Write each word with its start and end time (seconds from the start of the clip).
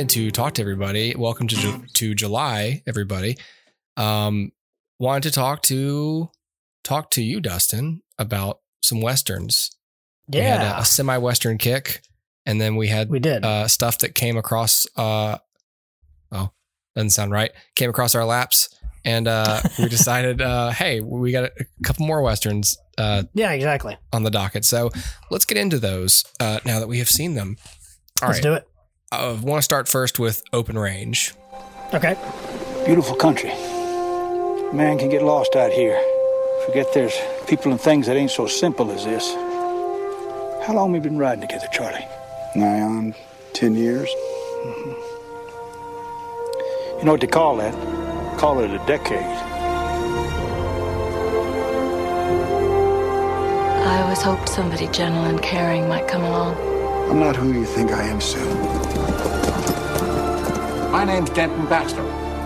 wanted 0.00 0.14
to 0.14 0.30
talk 0.30 0.54
to 0.54 0.62
everybody. 0.62 1.14
Welcome 1.14 1.46
to 1.48 1.56
Ju- 1.56 1.84
to 1.92 2.14
July, 2.14 2.82
everybody. 2.86 3.36
Um, 3.98 4.50
wanted 4.98 5.24
to 5.24 5.30
talk 5.30 5.60
to 5.64 6.30
talk 6.82 7.10
to 7.10 7.22
you, 7.22 7.38
Dustin, 7.38 8.00
about 8.18 8.60
some 8.82 9.02
westerns. 9.02 9.70
We 10.26 10.38
had 10.38 10.62
Yeah, 10.62 10.78
a, 10.78 10.80
a 10.80 10.84
semi-western 10.86 11.58
kick, 11.58 12.00
and 12.46 12.58
then 12.58 12.76
we 12.76 12.88
had 12.88 13.10
we 13.10 13.18
did. 13.18 13.44
uh, 13.44 13.68
stuff 13.68 13.98
that 13.98 14.14
came 14.14 14.38
across. 14.38 14.86
Uh, 14.96 15.36
oh, 16.32 16.48
doesn't 16.96 17.10
sound 17.10 17.32
right. 17.32 17.50
Came 17.76 17.90
across 17.90 18.14
our 18.14 18.24
laps, 18.24 18.70
and 19.04 19.28
uh, 19.28 19.60
we 19.78 19.86
decided, 19.90 20.40
uh, 20.40 20.70
hey, 20.70 21.00
we 21.00 21.30
got 21.30 21.44
a 21.44 21.50
couple 21.84 22.06
more 22.06 22.22
westerns 22.22 22.74
uh, 22.96 23.24
yeah, 23.34 23.50
exactly. 23.52 23.98
on 24.14 24.22
the 24.22 24.30
docket. 24.30 24.64
So 24.64 24.88
let's 25.30 25.44
get 25.44 25.58
into 25.58 25.78
those 25.78 26.24
uh, 26.40 26.60
now 26.64 26.80
that 26.80 26.88
we 26.88 27.00
have 27.00 27.08
seen 27.10 27.34
them. 27.34 27.58
All 28.22 28.28
Let's 28.28 28.38
right. 28.38 28.42
do 28.42 28.54
it. 28.54 28.66
Uh, 29.12 29.36
I 29.36 29.44
want 29.44 29.58
to 29.58 29.62
start 29.62 29.88
first 29.88 30.20
with 30.20 30.44
Open 30.52 30.78
Range. 30.78 31.34
Okay. 31.92 32.16
Beautiful 32.86 33.16
country. 33.16 33.50
Man 34.72 34.98
can 34.98 35.08
get 35.08 35.24
lost 35.24 35.56
out 35.56 35.72
here. 35.72 36.00
Forget 36.64 36.86
there's 36.94 37.18
people 37.48 37.72
and 37.72 37.80
things 37.80 38.06
that 38.06 38.16
ain't 38.16 38.30
so 38.30 38.46
simple 38.46 38.92
as 38.92 39.04
this. 39.04 39.34
How 40.64 40.74
long 40.74 40.92
we 40.92 41.00
been 41.00 41.18
riding 41.18 41.40
together, 41.40 41.66
Charlie? 41.72 42.06
Nigh 42.54 42.82
on 42.82 43.16
10 43.54 43.74
years. 43.74 44.08
Mm-hmm. 44.08 44.90
You 47.00 47.04
know 47.04 47.10
what 47.10 47.20
they 47.20 47.26
call 47.26 47.56
that? 47.56 47.74
Call 48.38 48.60
it 48.60 48.70
a 48.70 48.78
decade. 48.86 49.18
I 53.88 54.02
always 54.02 54.22
hoped 54.22 54.48
somebody 54.48 54.86
gentle 54.86 55.24
and 55.24 55.42
caring 55.42 55.88
might 55.88 56.06
come 56.06 56.22
along. 56.22 56.54
I'm 57.10 57.18
not 57.18 57.34
who 57.34 57.52
you 57.52 57.64
think 57.64 57.90
I 57.90 58.04
am, 58.04 58.20
Sue. 58.20 58.69
My 61.00 61.06
name's 61.06 61.30
Denton 61.30 61.64
Baxter. 61.64 62.02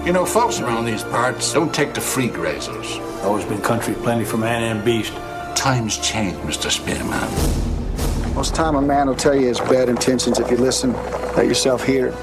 You 0.07 0.13
know, 0.13 0.25
folks 0.25 0.61
around 0.61 0.85
these 0.85 1.03
parts 1.03 1.53
don't 1.53 1.75
take 1.75 1.93
to 1.95 2.01
free 2.01 2.29
grazers. 2.29 3.01
Always 3.25 3.45
been 3.45 3.61
country 3.61 3.95
plenty 3.95 4.25
for 4.25 4.37
man 4.37 4.63
and 4.63 4.85
beast. 4.85 5.13
Times 5.57 5.99
change, 5.99 6.37
Mr. 6.43 6.71
Spearman. 6.71 8.33
Most 8.33 8.55
time 8.55 8.77
a 8.77 8.81
man 8.81 9.09
will 9.09 9.17
tell 9.17 9.35
you 9.35 9.49
his 9.49 9.59
bad 9.59 9.89
intentions 9.89 10.39
if 10.39 10.53
you 10.53 10.57
listen. 10.57 10.93
Let 11.37 11.47
yourself 11.47 11.85
hear 11.85 12.07
it. 12.07 12.15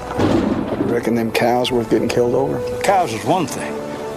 You 0.80 0.86
reckon 0.86 1.16
them 1.16 1.32
cows 1.32 1.70
worth 1.70 1.90
getting 1.90 2.08
killed 2.08 2.34
over? 2.34 2.80
Cows 2.80 3.12
is 3.12 3.22
one 3.26 3.46
thing, 3.46 3.74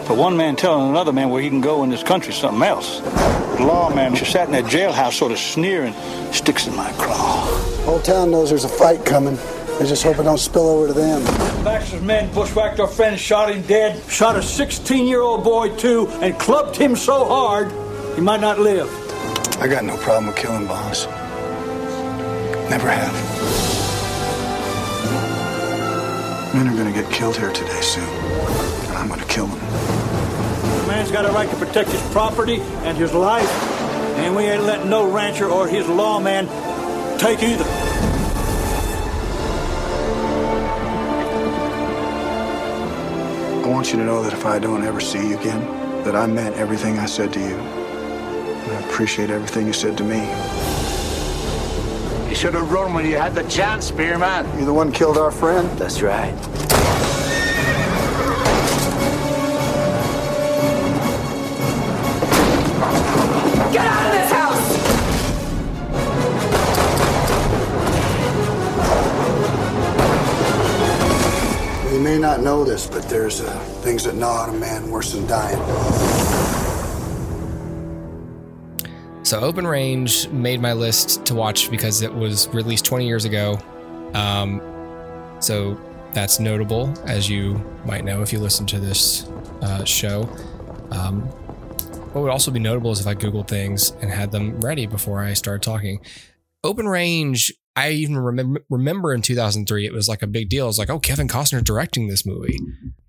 but 0.08 0.16
one 0.16 0.38
man 0.38 0.56
telling 0.56 0.90
another 0.90 1.12
man 1.12 1.32
where 1.32 1.42
he 1.42 1.50
can 1.50 1.60
go 1.60 1.84
in 1.84 1.90
this 1.90 2.02
country 2.02 2.32
is 2.32 2.40
something 2.40 2.64
else. 2.64 3.02
The 3.02 3.66
lawman 3.66 4.16
who 4.16 4.24
sat 4.24 4.48
in 4.48 4.54
that 4.54 4.72
jailhouse 4.72 5.16
sort 5.16 5.34
of 5.34 5.38
sneering 5.38 5.94
sticks 6.32 6.66
in 6.66 6.78
my 6.78 6.94
craw. 6.94 7.46
Whole 7.84 8.00
town 8.00 8.32
knows 8.32 8.52
there's 8.52 8.64
a 8.64 8.70
fight 8.70 9.04
coming. 9.04 9.38
They 9.80 9.86
just 9.86 10.04
hope 10.04 10.18
it 10.18 10.24
don't 10.24 10.38
spill 10.38 10.70
over 10.70 10.88
to 10.88 10.94
them. 10.94 11.55
Baxter's 11.66 12.04
men 12.04 12.32
bushwhacked 12.32 12.80
our 12.80 12.88
friend, 12.88 13.20
shot 13.20 13.52
him 13.52 13.64
dead, 13.64 14.00
shot 14.08 14.36
a 14.36 14.44
16 14.44 15.08
year 15.08 15.22
old 15.22 15.44
boy 15.44 15.76
too, 15.78 16.08
and 16.22 16.38
clubbed 16.38 16.76
him 16.76 16.96
so 16.96 17.26
hard 17.26 17.72
he 18.14 18.22
might 18.22 18.40
not 18.40 18.60
live. 18.60 18.88
I 19.60 19.68
got 19.68 19.84
no 19.84 19.98
problem 19.98 20.28
with 20.28 20.36
killing 20.36 20.68
boss. 20.68 21.08
Never 22.70 22.88
have. 22.88 23.14
Men 26.54 26.68
are 26.68 26.78
gonna 26.78 26.94
get 26.94 27.12
killed 27.12 27.36
here 27.36 27.52
today, 27.52 27.82
soon, 27.82 28.04
And 28.04 28.98
I'm 29.00 29.08
gonna 29.08 29.26
kill 29.26 29.48
them. 29.48 29.58
A 29.58 30.88
man's 30.88 31.10
got 31.10 31.26
a 31.26 31.32
right 31.32 31.50
to 31.50 31.56
protect 31.56 31.90
his 31.90 32.02
property 32.12 32.62
and 32.84 32.96
his 32.96 33.12
life, 33.12 33.50
and 34.20 34.36
we 34.36 34.44
ain't 34.44 34.66
letting 34.66 34.92
no 34.92 35.12
rancher 35.12 35.50
or 35.50 35.68
his 35.68 35.88
lawman 35.88 36.48
take 37.18 37.42
either. 37.42 37.85
Want 43.86 43.94
you 43.94 44.04
to 44.04 44.06
know 44.08 44.24
that 44.24 44.34
if 44.34 44.48
I 44.48 44.58
don't 44.58 44.84
ever 44.84 45.00
see 45.00 45.30
you 45.30 45.38
again, 45.38 45.62
that 46.06 46.16
I 46.16 46.26
meant 46.26 46.56
everything 46.56 46.98
I 46.98 47.06
said 47.06 47.32
to 47.34 47.40
you. 47.40 47.56
And 47.56 48.72
I 48.72 48.80
appreciate 48.90 49.30
everything 49.30 49.68
you 49.68 49.74
said 49.74 49.96
to 50.00 50.04
me. 50.04 50.22
You 52.28 52.36
should 52.36 52.56
have 52.56 52.72
run 52.72 52.96
when 52.96 53.06
you 53.06 53.16
had 53.18 53.36
the 53.36 53.44
chance, 53.44 53.90
Spearman. 53.90 54.48
You're 54.58 54.66
the 54.66 54.74
one 54.74 54.92
killed 54.92 55.20
our 55.20 55.30
friend. 55.30 55.70
That's 55.78 56.02
right. 56.02 56.34
Not 72.26 72.42
know 72.42 72.64
this, 72.64 72.88
but 72.88 73.08
there's 73.08 73.40
uh, 73.40 73.60
things 73.84 74.04
that 74.06 74.16
gnaw 74.16 74.48
at 74.48 74.50
a 74.50 74.58
man 74.58 74.90
worse 74.90 75.14
than 75.14 75.28
dying. 75.28 75.62
So 79.24 79.40
Open 79.42 79.68
Range 79.68 80.30
made 80.30 80.60
my 80.60 80.74
list 80.74 81.24
to 81.26 81.36
watch 81.36 81.70
because 81.70 82.02
it 82.02 82.14
was 82.14 82.48
released 82.50 82.84
20 82.86 83.06
years 83.06 83.26
ago. 83.26 83.60
Um, 84.16 84.60
so 85.40 85.80
that's 86.14 86.40
notable, 86.40 86.92
as 87.06 87.30
you 87.30 87.64
might 87.86 88.04
know 88.04 88.24
if 88.24 88.34
you 88.34 88.40
listen 88.40 88.66
to 88.68 88.80
this 88.80 89.28
uh, 89.62 89.84
show. 89.84 90.24
Um, 90.92 91.22
what 92.14 92.22
would 92.22 92.32
also 92.32 92.50
be 92.50 92.60
notable 92.60 92.92
is 92.92 93.00
if 93.02 93.08
I 93.08 93.14
Googled 93.14 93.48
things 93.48 93.92
and 94.02 94.10
had 94.10 94.32
them 94.32 94.60
ready 94.62 94.88
before 94.88 95.24
I 95.24 95.34
started 95.34 95.62
talking. 95.62 96.00
Open 96.64 96.88
Range, 96.88 97.54
I 97.78 97.90
even 97.92 98.18
remember 98.18 98.62
remember 98.70 99.14
in 99.14 99.22
2003, 99.22 99.86
it 99.86 99.92
was 99.94 100.08
like 100.08 100.22
a 100.22 100.28
big 100.28 100.48
deal. 100.50 100.66
It 100.66 100.68
was 100.68 100.80
like, 100.80 100.90
oh, 100.90 101.00
Kevin 101.00 101.28
Costner 101.28 101.62
directing 101.64 102.08
this 102.08 102.26
movie, 102.26 102.58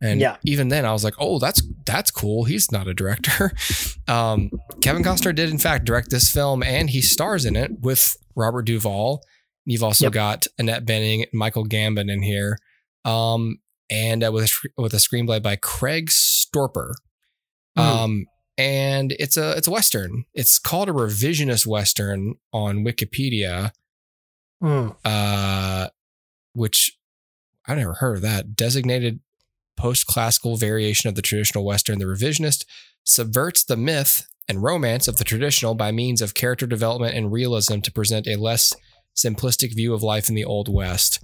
and 0.00 0.20
Yeah. 0.20 0.36
even 0.44 0.68
then, 0.68 0.84
I 0.84 0.92
was 0.92 1.04
like, 1.04 1.14
oh, 1.18 1.38
that's 1.38 1.62
that's 1.84 2.10
cool. 2.10 2.44
He's 2.44 2.70
not 2.72 2.88
a 2.88 2.94
director. 2.94 3.52
Um, 4.08 4.50
Kevin 4.82 5.02
Costner 5.02 5.34
did 5.34 5.50
in 5.50 5.58
fact 5.58 5.84
direct 5.84 6.10
this 6.10 6.30
film, 6.30 6.62
and 6.62 6.90
he 6.90 7.00
stars 7.02 7.44
in 7.44 7.56
it 7.56 7.80
with 7.80 8.16
Robert 8.36 8.62
Duvall. 8.62 9.20
You've 9.64 9.82
also 9.82 10.04
Yep. 10.06 10.12
got 10.12 10.46
Annette 10.60 10.84
Bening, 10.86 11.22
and 11.22 11.32
Michael 11.32 11.64
Gambon 11.66 12.08
in 12.08 12.22
here, 12.22 12.56
um, 13.04 13.58
and 13.90 14.22
uh, 14.22 14.30
with 14.30 14.44
a, 14.44 14.80
with 14.80 14.94
a 14.94 14.98
screenplay 14.98 15.42
by 15.42 15.56
Craig 15.56 16.08
Storper. 16.10 16.92
Hmm. 17.76 17.80
Um, 17.82 18.26
and 18.56 19.10
it's 19.18 19.36
a 19.36 19.56
it's 19.56 19.66
a 19.66 19.72
western. 19.72 20.24
It's 20.34 20.58
called 20.60 20.88
a 20.88 20.92
revisionist 20.92 21.66
western 21.66 22.34
on 22.52 22.84
Wikipedia, 22.84 23.72
Hmm. 24.60 24.88
uh, 25.04 25.88
which 26.54 26.98
I 27.66 27.74
never 27.74 27.94
heard 27.94 28.16
of 28.16 28.22
that. 28.22 28.56
Designated 28.56 29.20
post 29.76 30.06
classical 30.06 30.56
variation 30.56 31.08
of 31.08 31.14
the 31.14 31.22
traditional 31.22 31.64
western, 31.64 31.98
the 31.98 32.06
revisionist 32.06 32.64
subverts 33.04 33.64
the 33.64 33.76
myth 33.76 34.26
and 34.48 34.62
romance 34.62 35.08
of 35.08 35.16
the 35.18 35.24
traditional 35.24 35.74
by 35.74 35.92
means 35.92 36.22
of 36.22 36.34
character 36.34 36.66
development 36.66 37.14
and 37.16 37.32
realism 37.32 37.80
to 37.80 37.92
present 37.92 38.26
a 38.26 38.36
less 38.36 38.72
simplistic 39.14 39.74
view 39.74 39.92
of 39.92 40.02
life 40.02 40.28
in 40.28 40.34
the 40.34 40.44
old 40.44 40.72
west. 40.72 41.22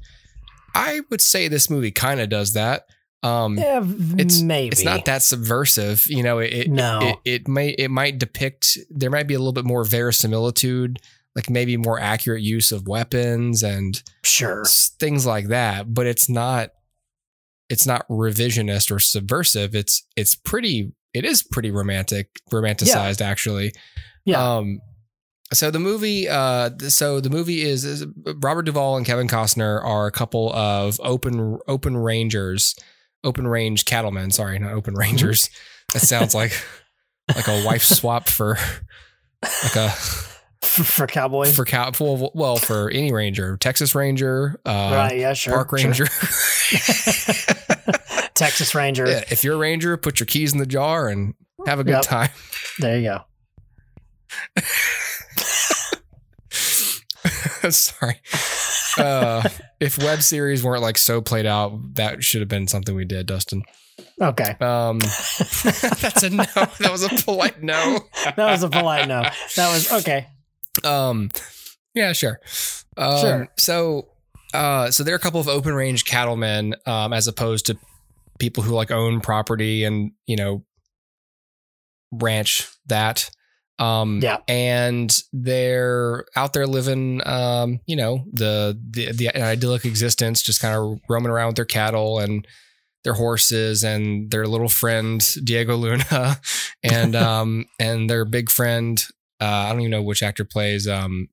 I 0.74 1.00
would 1.10 1.20
say 1.20 1.48
this 1.48 1.70
movie 1.70 1.90
kind 1.90 2.20
of 2.20 2.28
does 2.28 2.52
that. 2.54 2.84
Um, 3.22 3.56
Yeah, 3.56 3.82
it's 3.84 4.42
maybe. 4.42 4.68
it's 4.72 4.82
not 4.84 5.04
that 5.04 5.22
subversive 5.22 6.06
you 6.08 6.24
know 6.24 6.38
it, 6.40 6.52
it 6.52 6.68
No. 6.70 6.98
it, 7.24 7.42
it 7.42 7.48
may 7.48 7.68
it 7.70 7.88
might 7.90 8.18
depict 8.18 8.76
there 8.90 9.10
might 9.10 9.28
be 9.28 9.34
a 9.34 9.38
little 9.38 9.52
bit 9.52 9.64
more 9.64 9.84
verisimilitude 9.84 10.98
like 11.34 11.48
maybe 11.48 11.76
more 11.76 11.98
accurate 11.98 12.42
use 12.42 12.72
of 12.72 12.86
weapons 12.86 13.62
and 13.62 14.02
sure. 14.24 14.64
things 14.98 15.24
like 15.24 15.48
that 15.48 15.92
but 15.94 16.06
it's 16.06 16.28
not 16.28 16.70
it's 17.72 17.86
not 17.86 18.06
revisionist 18.08 18.92
or 18.92 18.98
subversive. 18.98 19.74
It's 19.74 20.06
it's 20.14 20.34
pretty 20.34 20.92
it 21.14 21.24
is 21.24 21.42
pretty 21.42 21.70
romantic 21.70 22.28
romanticized 22.52 23.22
actually. 23.22 23.72
Yeah. 24.26 24.56
um 24.56 24.80
so 25.54 25.70
the 25.70 25.78
movie 25.78 26.28
uh 26.28 26.70
so 26.88 27.18
the 27.18 27.30
movie 27.30 27.62
is, 27.62 27.86
is 27.86 28.06
Robert 28.42 28.64
Duvall 28.64 28.98
and 28.98 29.06
Kevin 29.06 29.26
Costner 29.26 29.82
are 29.82 30.06
a 30.06 30.12
couple 30.12 30.52
of 30.52 31.00
open 31.02 31.58
open 31.66 31.96
rangers 31.96 32.74
open 33.24 33.48
range 33.48 33.86
cattlemen. 33.86 34.30
Sorry 34.30 34.58
not 34.58 34.72
open 34.72 34.94
rangers. 34.94 35.48
That 35.94 36.00
sounds 36.00 36.34
like 36.34 36.52
like 37.34 37.48
a 37.48 37.64
wife 37.64 37.84
swap 37.84 38.28
for 38.28 38.58
like 39.42 39.76
a 39.76 39.94
for, 40.62 40.84
for 40.84 41.06
cowboys. 41.06 41.54
for 41.54 41.64
cow 41.64 41.90
well, 42.00 42.30
well 42.34 42.56
for 42.56 42.90
any 42.90 43.12
ranger 43.12 43.56
Texas 43.58 43.94
Ranger 43.94 44.58
uh 44.64 44.90
right. 44.94 45.18
Yeah. 45.18 45.32
Sure. 45.34 45.54
Park 45.54 45.78
sure. 45.78 45.88
Ranger 45.88 46.06
Texas 48.34 48.74
Ranger. 48.74 49.06
Yeah, 49.06 49.24
if 49.30 49.44
you're 49.44 49.54
a 49.54 49.58
ranger 49.58 49.96
put 49.96 50.18
your 50.20 50.26
keys 50.26 50.52
in 50.52 50.58
the 50.58 50.66
jar 50.66 51.08
and 51.08 51.34
have 51.66 51.78
a 51.80 51.84
good 51.84 51.92
Yep. 51.92 52.02
time 52.02 52.30
There 52.78 52.98
you 52.98 53.04
go. 53.04 53.20
Sorry. 57.70 58.20
Uh, 58.98 59.48
if 59.80 59.98
web 59.98 60.22
series 60.22 60.62
weren't 60.64 60.82
like 60.82 60.98
so 60.98 61.20
played 61.20 61.46
out, 61.46 61.94
that 61.94 62.24
should 62.24 62.40
have 62.40 62.48
been 62.48 62.66
something 62.66 62.94
we 62.94 63.04
did, 63.04 63.26
Dustin. 63.26 63.62
Okay. 64.20 64.56
Um, 64.60 64.98
that's 64.98 66.22
a 66.22 66.30
no. 66.30 66.44
That 66.44 66.88
was 66.90 67.04
a 67.04 67.08
polite 67.24 67.62
no. 67.62 68.00
That 68.24 68.36
was 68.50 68.62
a 68.62 68.68
polite 68.68 69.08
no. 69.08 69.22
That 69.56 69.72
was 69.72 69.92
okay. 69.92 70.26
Um, 70.84 71.30
yeah, 71.94 72.12
sure. 72.12 72.40
Um, 72.96 73.18
Sure. 73.20 73.48
So 73.58 74.08
Uh, 74.54 74.90
so 74.90 75.02
there 75.02 75.14
are 75.14 75.16
a 75.16 75.20
couple 75.20 75.40
of 75.40 75.48
open 75.48 75.72
range 75.74 76.04
cattlemen, 76.04 76.74
um, 76.86 77.12
as 77.14 77.26
opposed 77.26 77.64
to 77.66 77.78
people 78.38 78.62
who 78.62 78.74
like 78.74 78.90
own 78.90 79.20
property 79.20 79.84
and 79.84 80.12
you 80.26 80.36
know 80.36 80.64
ranch 82.12 82.66
that. 82.86 83.30
Um, 83.78 84.20
Yeah. 84.22 84.38
and 84.48 85.10
they're 85.32 86.24
out 86.36 86.52
there 86.52 86.66
living, 86.66 87.26
um, 87.26 87.80
you 87.86 87.96
know, 87.96 88.26
the 88.32 88.78
the 88.90 89.12
the 89.12 89.28
idyllic 89.34 89.84
existence, 89.84 90.42
just 90.42 90.60
kind 90.60 90.74
of 90.74 91.00
roaming 91.08 91.30
around 91.30 91.48
with 91.48 91.56
their 91.56 91.64
cattle 91.64 92.18
and 92.18 92.46
their 93.04 93.14
horses 93.14 93.82
and 93.82 94.30
their 94.30 94.46
little 94.46 94.68
friend 94.68 95.26
Diego 95.42 95.76
Luna, 95.76 96.40
and 96.82 97.16
um 97.28 97.66
and 97.80 98.08
their 98.10 98.24
big 98.24 98.50
friend. 98.50 99.04
Uh, 99.42 99.66
I 99.66 99.70
don't 99.70 99.80
even 99.80 99.90
know 99.90 100.02
which 100.02 100.22
actor 100.22 100.44
plays 100.44 100.86
um 100.86 101.28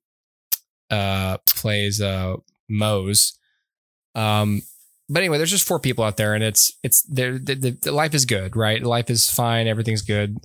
uh 0.90 1.38
plays 1.46 2.00
uh 2.00 2.36
Mose. 2.68 3.38
Um, 4.14 4.62
but 5.08 5.20
anyway, 5.20 5.38
there's 5.38 5.50
just 5.50 5.66
four 5.66 5.80
people 5.80 6.04
out 6.04 6.16
there, 6.16 6.34
and 6.34 6.42
it's 6.42 6.72
it's. 6.82 7.02
The, 7.02 7.32
the, 7.42 7.76
the 7.82 7.92
life 7.92 8.14
is 8.14 8.24
good, 8.24 8.56
right? 8.56 8.82
Life 8.82 9.10
is 9.10 9.30
fine. 9.30 9.66
Everything's 9.66 10.02
good. 10.02 10.38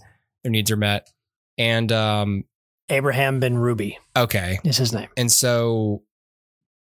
Their 0.44 0.52
needs 0.52 0.72
are 0.72 0.78
met, 0.78 1.10
and 1.58 1.92
um, 1.92 2.44
Abraham 2.90 3.40
Benrubi 3.40 3.98
okay, 4.16 4.60
is 4.64 4.78
his 4.78 4.94
name. 4.94 5.10
and 5.18 5.32
so 5.32 6.04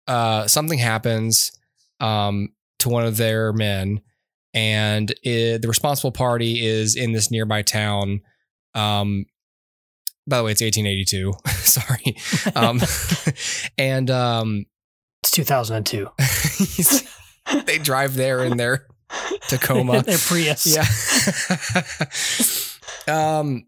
uh, 0.07 0.47
something 0.47 0.79
happens 0.79 1.53
um, 2.01 2.51
to 2.81 2.89
one 2.89 3.05
of 3.05 3.17
their 3.17 3.53
men, 3.53 4.01
and 4.55 5.13
it, 5.23 5.63
the 5.63 5.69
responsible 5.69 6.13
party 6.13 6.65
is 6.65 6.97
in 6.97 7.13
this 7.13 7.31
nearby 7.31 7.63
town. 7.63 8.21
Um, 8.75 9.27
by 10.27 10.39
the 10.39 10.45
way, 10.45 10.53
it's 10.53 10.63
1882. 10.63 11.33
Sorry, 11.65 12.17
um, 12.57 12.81
and 13.79 14.11
um, 14.11 14.67
It's 15.23 15.31
2002. 15.33 16.09
they 17.67 17.79
drive 17.79 18.15
there 18.15 18.45
in 18.45 18.57
their 18.57 18.87
Tacoma. 19.49 20.03
Their 20.03 20.19
Prius. 20.19 20.67
Yeah. 23.07 23.39
um, 23.39 23.67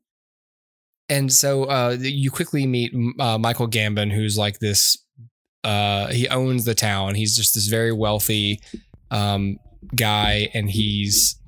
and 1.09 1.33
so 1.33 1.65
uh, 1.65 1.97
you 2.01 2.31
quickly 2.31 2.67
meet 2.67 2.93
uh, 3.21 3.39
Michael 3.39 3.69
Gambon, 3.69 4.13
who's 4.13 4.37
like 4.37 4.59
this. 4.59 4.99
Uh, 5.63 6.09
he 6.09 6.29
owns 6.29 6.65
the 6.65 6.75
town. 6.75 7.15
He's 7.15 7.37
just 7.37 7.55
this 7.55 7.67
very 7.67 7.93
wealthy 7.93 8.61
um, 9.11 9.59
guy, 9.95 10.49
and 10.55 10.71
he's 10.71 11.41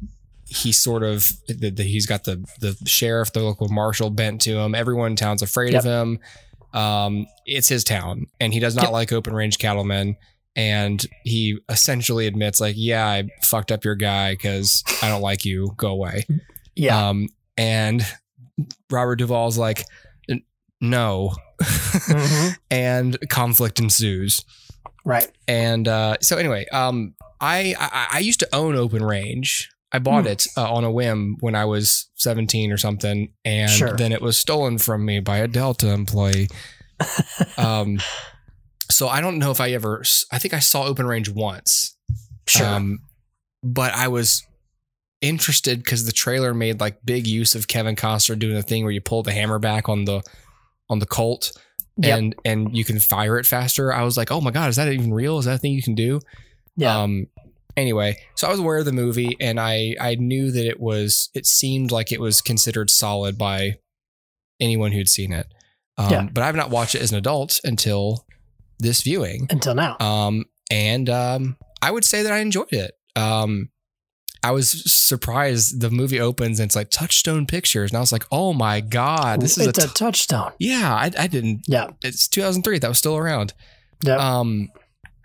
he's 0.48 0.80
sort 0.80 1.02
of 1.02 1.30
the, 1.46 1.70
the, 1.70 1.82
he's 1.82 2.06
got 2.06 2.24
the 2.24 2.44
the 2.60 2.76
sheriff, 2.86 3.32
the 3.32 3.40
local 3.40 3.68
marshal 3.68 4.10
bent 4.10 4.40
to 4.42 4.56
him. 4.58 4.74
Everyone 4.74 5.10
in 5.12 5.16
town's 5.16 5.42
afraid 5.42 5.74
of 5.74 5.84
him. 5.84 6.18
Um, 6.74 7.26
it's 7.46 7.68
his 7.68 7.84
town, 7.84 8.26
and 8.40 8.52
he 8.52 8.60
does 8.60 8.74
not 8.74 8.84
Yep. 8.86 8.92
like 8.92 9.12
open 9.12 9.34
range 9.34 9.58
cattlemen. 9.58 10.16
And 10.56 11.04
he 11.24 11.58
essentially 11.68 12.26
admits, 12.26 12.60
like, 12.60 12.74
yeah, 12.76 13.06
I 13.06 13.28
fucked 13.44 13.70
up 13.70 13.84
your 13.84 13.94
guy 13.94 14.32
because 14.32 14.82
I 15.02 15.08
don't 15.08 15.22
like 15.22 15.44
you. 15.44 15.72
Go 15.76 15.88
away. 15.90 16.24
Yeah. 16.74 17.08
Um, 17.10 17.28
and 17.56 18.02
Robert 18.90 19.16
Duvall's 19.16 19.56
like, 19.56 19.84
"N- 20.28 20.42
no. 20.80 21.34
Mhm. 21.62 22.56
and 22.70 23.18
conflict 23.28 23.78
ensues. 23.78 24.44
Right. 25.04 25.30
And 25.46 25.86
uh, 25.88 26.16
so 26.22 26.36
anyway, 26.38 26.66
um, 26.72 27.14
I, 27.40 27.74
I 27.78 28.08
I 28.14 28.18
used 28.18 28.40
to 28.40 28.48
own 28.52 28.74
Open 28.76 29.02
Range. 29.04 29.70
I 29.92 29.98
bought 29.98 30.24
Hmm. 30.24 30.28
it 30.32 30.46
uh, 30.56 30.70
on 30.72 30.84
a 30.84 30.90
whim 30.90 31.36
when 31.40 31.54
I 31.54 31.64
was 31.64 32.10
17 32.16 32.70
or 32.72 32.76
something, 32.76 33.32
and 33.44 33.70
Sure. 33.70 33.96
then 33.96 34.12
it 34.12 34.20
was 34.20 34.36
stolen 34.36 34.78
from 34.78 35.04
me 35.04 35.20
by 35.20 35.38
a 35.38 35.48
Delta 35.48 35.90
employee. 35.90 36.48
um, 37.56 37.98
so 38.90 39.08
I 39.08 39.20
don't 39.20 39.38
know 39.38 39.50
if 39.50 39.60
I 39.60 39.70
ever. 39.70 40.02
I 40.32 40.38
think 40.38 40.54
I 40.54 40.58
saw 40.58 40.84
Open 40.84 41.06
Range 41.06 41.28
once. 41.30 41.96
Sure. 42.46 42.66
Um, 42.66 42.98
but 43.62 43.92
I 43.94 44.08
was 44.08 44.42
interested 45.20 45.82
because 45.82 46.06
the 46.06 46.12
trailer 46.12 46.54
made 46.54 46.80
like 46.80 46.98
big 47.04 47.26
use 47.26 47.54
of 47.54 47.66
Kevin 47.68 47.96
Costner 47.96 48.38
doing 48.38 48.54
the 48.54 48.62
thing 48.62 48.84
where 48.84 48.92
you 48.92 49.00
pull 49.00 49.22
the 49.22 49.32
hammer 49.32 49.58
back 49.58 49.88
on 49.88 50.04
the 50.04 50.22
on 50.88 50.98
the 51.00 51.06
Colt 51.06 51.52
Yep. 52.00 52.18
and 52.18 52.34
and 52.44 52.76
you 52.76 52.84
can 52.84 53.00
fire 53.00 53.38
it 53.38 53.46
faster. 53.46 53.92
I 53.92 54.04
was 54.04 54.16
like, 54.16 54.30
oh 54.30 54.40
my 54.40 54.50
god, 54.52 54.68
is 54.70 54.76
that 54.76 54.92
even 54.92 55.12
real? 55.12 55.38
Is 55.38 55.46
that 55.46 55.54
a 55.56 55.58
thing 55.58 55.72
you 55.72 55.82
can 55.82 55.94
do? 55.96 56.20
yeah. 56.76 57.00
Um. 57.00 57.26
Anyway, 57.78 58.16
so 58.34 58.48
I 58.48 58.50
was 58.50 58.58
aware 58.58 58.78
of 58.78 58.84
the 58.86 58.92
movie, 58.92 59.36
and 59.40 59.60
I 59.60 59.94
I 60.00 60.16
knew 60.16 60.50
that 60.50 60.66
it 60.66 60.80
was. 60.80 61.30
It 61.34 61.46
seemed 61.46 61.92
like 61.92 62.10
it 62.10 62.20
was 62.20 62.40
considered 62.40 62.90
solid 62.90 63.38
by 63.38 63.76
anyone 64.60 64.90
who'd 64.92 65.08
seen 65.08 65.32
it. 65.32 65.46
Um, 65.96 66.10
Yeah. 66.10 66.28
But 66.32 66.42
I've 66.42 66.56
not 66.56 66.70
watched 66.70 66.96
it 66.96 67.02
as 67.02 67.12
an 67.12 67.18
adult 67.18 67.60
until 67.62 68.26
this 68.80 69.02
viewing. 69.02 69.46
Until 69.50 69.74
now. 69.76 69.96
Um, 70.00 70.46
and 70.70 71.08
um, 71.08 71.56
I 71.80 71.92
would 71.92 72.04
say 72.04 72.22
that 72.24 72.32
I 72.32 72.38
enjoyed 72.38 72.72
it. 72.72 72.92
Um, 73.14 73.70
I 74.42 74.50
was 74.50 74.82
surprised. 74.92 75.80
The 75.80 75.90
movie 75.90 76.20
opens 76.20 76.58
and 76.60 76.68
it's 76.68 76.76
like 76.76 76.90
Touchstone 76.90 77.46
Pictures, 77.46 77.90
and 77.90 77.96
I 77.96 78.00
was 78.00 78.12
like, 78.12 78.24
"Oh 78.32 78.52
my 78.52 78.80
god, 78.80 79.40
this 79.40 79.56
is 79.56 79.66
a 79.66 79.70
it's 79.70 79.84
a, 79.84 79.88
t- 79.88 79.94
touchstone. 79.94 80.52
yeah." 80.58 80.94
I, 80.94 81.10
I 81.16 81.26
didn't. 81.28 81.62
Yeah. 81.68 81.90
It's 82.02 82.26
2003. 82.28 82.78
That 82.80 82.88
was 82.88 82.98
still 82.98 83.16
around. 83.16 83.54
Yeah. 84.02 84.16
Um, 84.16 84.68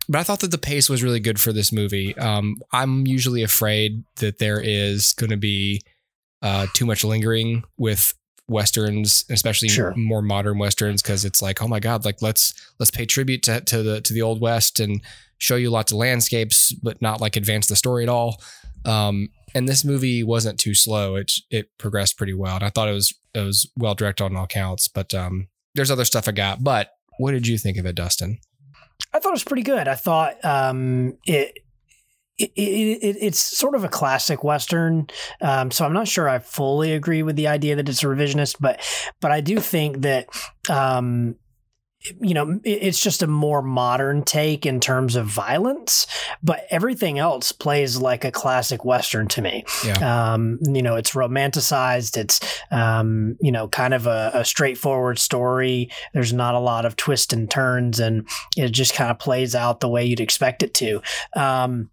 but 0.10 0.20
I 0.20 0.24
thought 0.24 0.40
that 0.42 0.52
the 0.52 0.58
pace 0.58 0.90
was 0.90 1.04
really 1.04 1.20
good 1.20 1.40
for 1.40 1.54
this 1.54 1.72
movie. 1.72 2.18
Um, 2.18 2.58
I'm 2.72 3.08
usually 3.08 3.44
afraid 3.44 4.04
that 4.18 4.40
there 4.40 4.62
is 4.62 5.14
going 5.14 5.30
to 5.30 5.38
be 5.38 5.82
uh, 6.42 6.68
too 6.74 6.86
much 6.86 7.04
lingering 7.04 7.64
with 7.78 8.14
westerns, 8.48 9.24
especially 9.30 9.70
Sure. 9.70 9.94
more 9.96 10.22
modern 10.22 10.58
westerns, 10.58 11.02
because 11.02 11.24
it's 11.26 11.42
like, 11.42 11.62
oh 11.62 11.68
my 11.68 11.80
god, 11.80 12.06
like 12.06 12.22
let's 12.22 12.54
let's 12.80 12.92
pay 12.92 13.06
tribute 13.06 13.44
to, 13.44 13.62
to 13.62 13.82
the 13.84 14.02
to 14.02 14.14
the 14.14 14.22
old 14.22 14.42
west 14.42 14.80
and 14.80 15.02
show 15.38 15.56
you 15.56 15.70
lots 15.70 15.92
of 15.92 15.98
landscapes, 15.98 16.74
but 16.74 17.02
not 17.02 17.22
like 17.22 17.36
advance 17.36 17.68
the 17.68 17.76
story 17.76 18.04
at 18.04 18.10
all. 18.10 18.42
Um, 18.86 19.30
and 19.56 19.68
this 19.70 19.86
movie 19.86 20.24
wasn't 20.24 20.60
too 20.60 20.74
slow; 20.74 21.16
it 21.16 21.32
it 21.50 21.70
progressed 21.78 22.18
pretty 22.18 22.34
well, 22.34 22.56
and 22.56 22.64
I 22.66 22.70
thought 22.70 22.90
it 22.90 22.94
was 22.94 23.14
it 23.34 23.40
was 23.42 23.70
well 23.78 23.96
directed 23.96 24.26
on 24.26 24.36
all 24.36 24.48
counts. 24.48 24.88
But 24.88 25.14
um, 25.14 25.48
there's 25.76 25.92
other 25.92 26.06
stuff 26.06 26.28
I 26.28 26.32
got. 26.32 26.64
But 26.64 26.90
what 27.20 27.32
did 27.32 27.48
you 27.48 27.58
think 27.58 27.78
of 27.78 27.86
it, 27.86 27.96
Dustin? 27.96 28.40
I 29.14 29.20
thought 29.20 29.30
it 29.30 29.34
was 29.34 29.44
pretty 29.44 29.64
good. 29.64 29.88
I 29.88 29.96
thought 29.96 30.44
um, 30.44 31.18
it, 31.26 31.60
it, 32.38 32.52
it, 32.56 33.04
it 33.04 33.18
it's 33.22 33.40
sort 33.40 33.76
of 33.76 33.84
a 33.84 33.90
classic 33.90 34.44
western. 34.44 35.08
Um, 35.42 35.72
so 35.72 35.86
I'm 35.86 35.94
not 35.94 36.08
sure 36.08 36.28
I 36.28 36.40
fully 36.40 36.94
agree 36.94 37.24
with 37.24 37.36
the 37.36 37.48
idea 37.48 37.76
that 37.76 37.88
it's 37.88 38.04
a 38.04 38.08
revisionist, 38.08 38.58
but 38.60 38.82
but 39.22 39.32
I 39.32 39.42
do 39.42 39.60
think 39.60 40.02
that 40.02 40.28
um, 40.70 41.36
you 42.20 42.34
know 42.34 42.60
it's 42.64 43.00
just 43.00 43.24
a 43.24 43.28
more 43.28 43.62
modern 43.62 44.24
take 44.24 44.66
in 44.66 44.80
terms 44.80 45.16
of 45.16 45.26
violence. 45.26 46.08
But 46.42 46.66
everything 46.70 47.20
else 47.20 47.52
plays 47.52 47.98
like 47.98 48.26
a 48.26 48.32
classic 48.32 48.84
western 48.84 49.28
to 49.30 49.42
me. 49.42 49.66
Yeah. 49.86 50.34
Um, 50.34 50.60
you 50.62 50.82
know, 50.82 50.96
it's 50.96 51.12
romanticized. 51.12 52.18
It's 52.18 52.40
um, 52.72 53.38
you 53.42 53.52
know 53.52 53.68
kind 53.68 53.94
of 53.94 54.08
a, 54.08 54.32
a 54.34 54.46
straightforward 54.46 55.20
story. 55.20 55.90
There's 56.14 56.34
not 56.34 56.56
a 56.56 56.60
lot 56.60 56.86
of 56.86 56.96
twists 56.96 57.34
and 57.34 57.50
turns, 57.50 58.00
and 58.00 58.28
it 58.58 58.70
just 58.70 58.94
kind 58.94 59.12
of 59.12 59.20
plays 59.20 59.56
out 59.56 59.80
the 59.80 59.90
way 59.90 60.06
you'd 60.06 60.20
expect 60.20 60.64
it 60.64 60.74
to. 60.76 61.02
Um, 61.36 61.90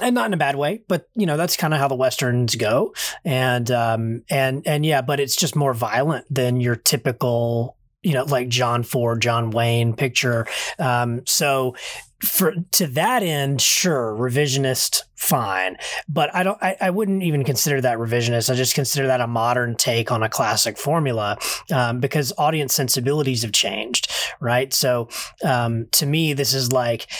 and 0.00 0.14
not 0.14 0.26
in 0.26 0.34
a 0.34 0.38
bad 0.38 0.56
way, 0.56 0.82
but 0.88 1.08
you 1.14 1.26
know 1.26 1.36
that's 1.36 1.56
kind 1.56 1.72
of 1.72 1.80
how 1.80 1.88
the 1.88 1.94
westerns 1.94 2.54
go, 2.56 2.94
and 3.24 3.70
um, 3.70 4.22
and 4.28 4.66
and 4.66 4.84
yeah, 4.84 5.02
but 5.02 5.20
it's 5.20 5.36
just 5.36 5.54
more 5.54 5.72
violent 5.72 6.26
than 6.28 6.60
your 6.60 6.76
typical, 6.76 7.76
you 8.04 8.12
know, 8.12 8.24
like 8.24 8.48
John 8.48 8.82
Ford, 8.82 9.20
John 9.22 9.50
Wayne 9.50 9.94
picture. 9.94 10.46
Um, 10.78 11.22
so 11.26 11.74
for 12.22 12.54
to 12.72 12.86
that 12.86 13.22
end, 13.22 13.60
sure, 13.60 14.14
revisionist, 14.18 15.02
fine, 15.14 15.76
but 16.08 16.34
I 16.34 16.42
don't, 16.42 16.62
I, 16.62 16.76
I 16.80 16.90
wouldn't 16.90 17.22
even 17.22 17.44
consider 17.44 17.80
that 17.80 17.98
revisionist. 17.98 18.50
I 18.50 18.54
just 18.54 18.74
consider 18.74 19.06
that 19.08 19.20
a 19.20 19.26
modern 19.26 19.74
take 19.76 20.12
on 20.12 20.22
a 20.22 20.28
classic 20.28 20.78
formula, 20.78 21.36
um, 21.72 22.00
because 22.00 22.32
audience 22.38 22.74
sensibilities 22.74 23.42
have 23.42 23.52
changed, 23.52 24.10
right? 24.40 24.72
So 24.72 25.08
um, 25.42 25.88
to 25.92 26.06
me, 26.06 26.32
this 26.32 26.54
is 26.54 26.72
like, 26.72 27.10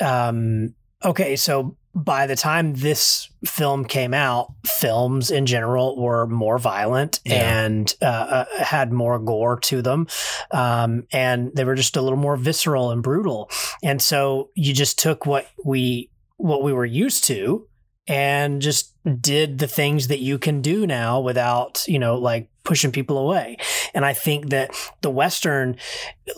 um, 0.00 0.74
okay, 1.04 1.36
so 1.36 1.76
by 1.96 2.26
the 2.26 2.36
time 2.36 2.74
this 2.74 3.30
film 3.46 3.86
came 3.86 4.12
out, 4.12 4.52
films 4.66 5.30
in 5.30 5.46
general 5.46 5.96
were 6.00 6.26
more 6.26 6.58
violent 6.58 7.20
Yeah. 7.24 7.64
and 7.64 7.94
uh, 8.02 8.04
uh, 8.04 8.44
had 8.62 8.92
more 8.92 9.18
gore 9.18 9.58
to 9.60 9.80
them. 9.80 10.06
Um, 10.50 11.04
and 11.10 11.50
they 11.56 11.64
were 11.64 11.74
just 11.74 11.96
a 11.96 12.02
little 12.02 12.18
more 12.18 12.36
visceral 12.36 12.90
and 12.90 13.02
brutal. 13.02 13.50
And 13.82 14.02
so 14.02 14.50
you 14.54 14.74
just 14.74 14.98
took 14.98 15.24
what 15.24 15.46
we 15.64 16.10
what 16.36 16.62
we 16.62 16.72
were 16.74 16.84
used 16.84 17.24
to 17.24 17.66
and 18.06 18.60
just 18.60 18.92
did 19.22 19.58
the 19.58 19.66
things 19.66 20.08
that 20.08 20.20
you 20.20 20.38
can 20.38 20.60
do 20.60 20.86
now 20.86 21.18
without, 21.20 21.82
you 21.88 21.98
know, 21.98 22.16
like 22.18 22.50
pushing 22.66 22.92
people 22.92 23.16
away. 23.16 23.56
And 23.94 24.04
I 24.04 24.12
think 24.12 24.50
that 24.50 24.70
the 25.00 25.10
Western, 25.10 25.76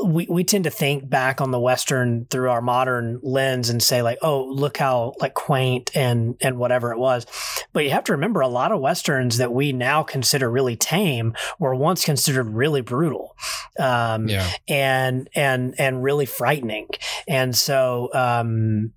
we, 0.04 0.26
we 0.30 0.44
tend 0.44 0.64
to 0.64 0.70
think 0.70 1.08
back 1.08 1.40
on 1.40 1.50
the 1.50 1.58
Western 1.58 2.26
through 2.26 2.50
our 2.50 2.60
modern 2.62 3.18
lens 3.22 3.68
and 3.70 3.82
say 3.82 4.02
like, 4.02 4.18
oh, 4.22 4.44
look 4.44 4.76
how 4.76 5.14
like 5.18 5.34
quaint 5.34 5.90
and, 5.96 6.36
and 6.40 6.58
whatever 6.58 6.92
it 6.92 6.98
was. 6.98 7.26
But 7.72 7.84
you 7.84 7.90
have 7.90 8.04
to 8.04 8.12
remember 8.12 8.40
a 8.40 8.48
lot 8.48 8.70
of 8.70 8.80
Westerns 8.80 9.38
that 9.38 9.52
we 9.52 9.72
now 9.72 10.02
consider 10.02 10.50
really 10.50 10.76
tame 10.76 11.34
were 11.58 11.74
once 11.74 12.04
considered 12.04 12.48
really 12.48 12.82
brutal. 12.82 13.34
um, 13.78 14.28
Yeah. 14.28 14.48
and 14.68 15.28
and 15.34 15.74
and 15.78 16.02
really 16.02 16.26
frightening. 16.26 16.88
And 17.26 17.56
so 17.56 18.10
um, 18.12 18.92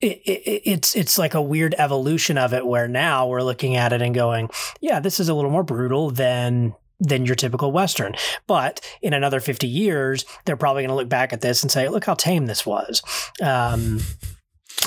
it, 0.00 0.20
it, 0.24 0.62
it's 0.64 0.94
it's 0.94 1.18
like 1.18 1.34
a 1.34 1.42
weird 1.42 1.74
evolution 1.78 2.38
of 2.38 2.52
it, 2.52 2.66
where 2.66 2.88
now 2.88 3.26
we're 3.26 3.42
looking 3.42 3.76
at 3.76 3.92
it 3.92 4.02
and 4.02 4.14
going, 4.14 4.50
yeah, 4.80 5.00
this 5.00 5.20
is 5.20 5.28
a 5.28 5.34
little 5.34 5.50
more 5.50 5.64
brutal 5.64 6.10
than 6.10 6.74
than 6.98 7.26
your 7.26 7.36
typical 7.36 7.72
western. 7.72 8.14
But 8.46 8.80
in 9.02 9.12
another 9.12 9.40
fifty 9.40 9.68
years, 9.68 10.24
they're 10.44 10.56
probably 10.56 10.82
going 10.82 10.90
to 10.90 10.96
look 10.96 11.08
back 11.08 11.32
at 11.32 11.40
this 11.40 11.62
and 11.62 11.70
say, 11.70 11.88
look 11.88 12.04
how 12.04 12.14
tame 12.14 12.46
this 12.46 12.64
was. 12.64 13.02
Um, 13.42 14.00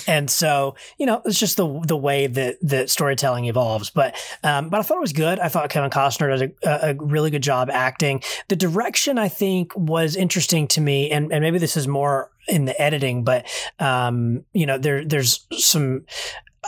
and 0.08 0.30
so 0.30 0.76
you 0.98 1.06
know 1.06 1.22
it's 1.26 1.40
just 1.40 1.58
the 1.58 1.82
the 1.86 1.98
way 1.98 2.28
that 2.28 2.58
that 2.62 2.90
storytelling 2.90 3.46
evolves 3.46 3.90
but 3.90 4.16
um, 4.44 4.70
but 4.70 4.80
i 4.80 4.84
thought 4.84 4.98
it 4.98 5.02
was 5.02 5.14
good 5.14 5.40
i 5.40 5.48
thought 5.50 5.70
kevin 5.70 5.90
costner 5.90 6.38
did 6.38 6.56
a, 6.64 6.90
a 6.92 6.94
really 6.96 7.30
good 7.32 7.44
job 7.44 7.70
acting 7.70 8.22
the 8.48 8.56
direction 8.56 9.18
i 9.18 9.28
think 9.28 9.76
was 9.76 10.16
interesting 10.16 10.68
to 10.68 10.82
me 10.82 11.10
and 11.12 11.32
and 11.32 11.42
maybe 11.44 11.58
this 11.58 11.76
is 11.78 11.88
more 11.88 12.32
in 12.48 12.66
the 12.66 12.80
editing 12.82 13.24
but 13.24 13.46
um, 13.80 14.44
you 14.54 14.66
know 14.66 14.78
there 14.78 15.04
there's 15.06 15.46
some 15.58 16.06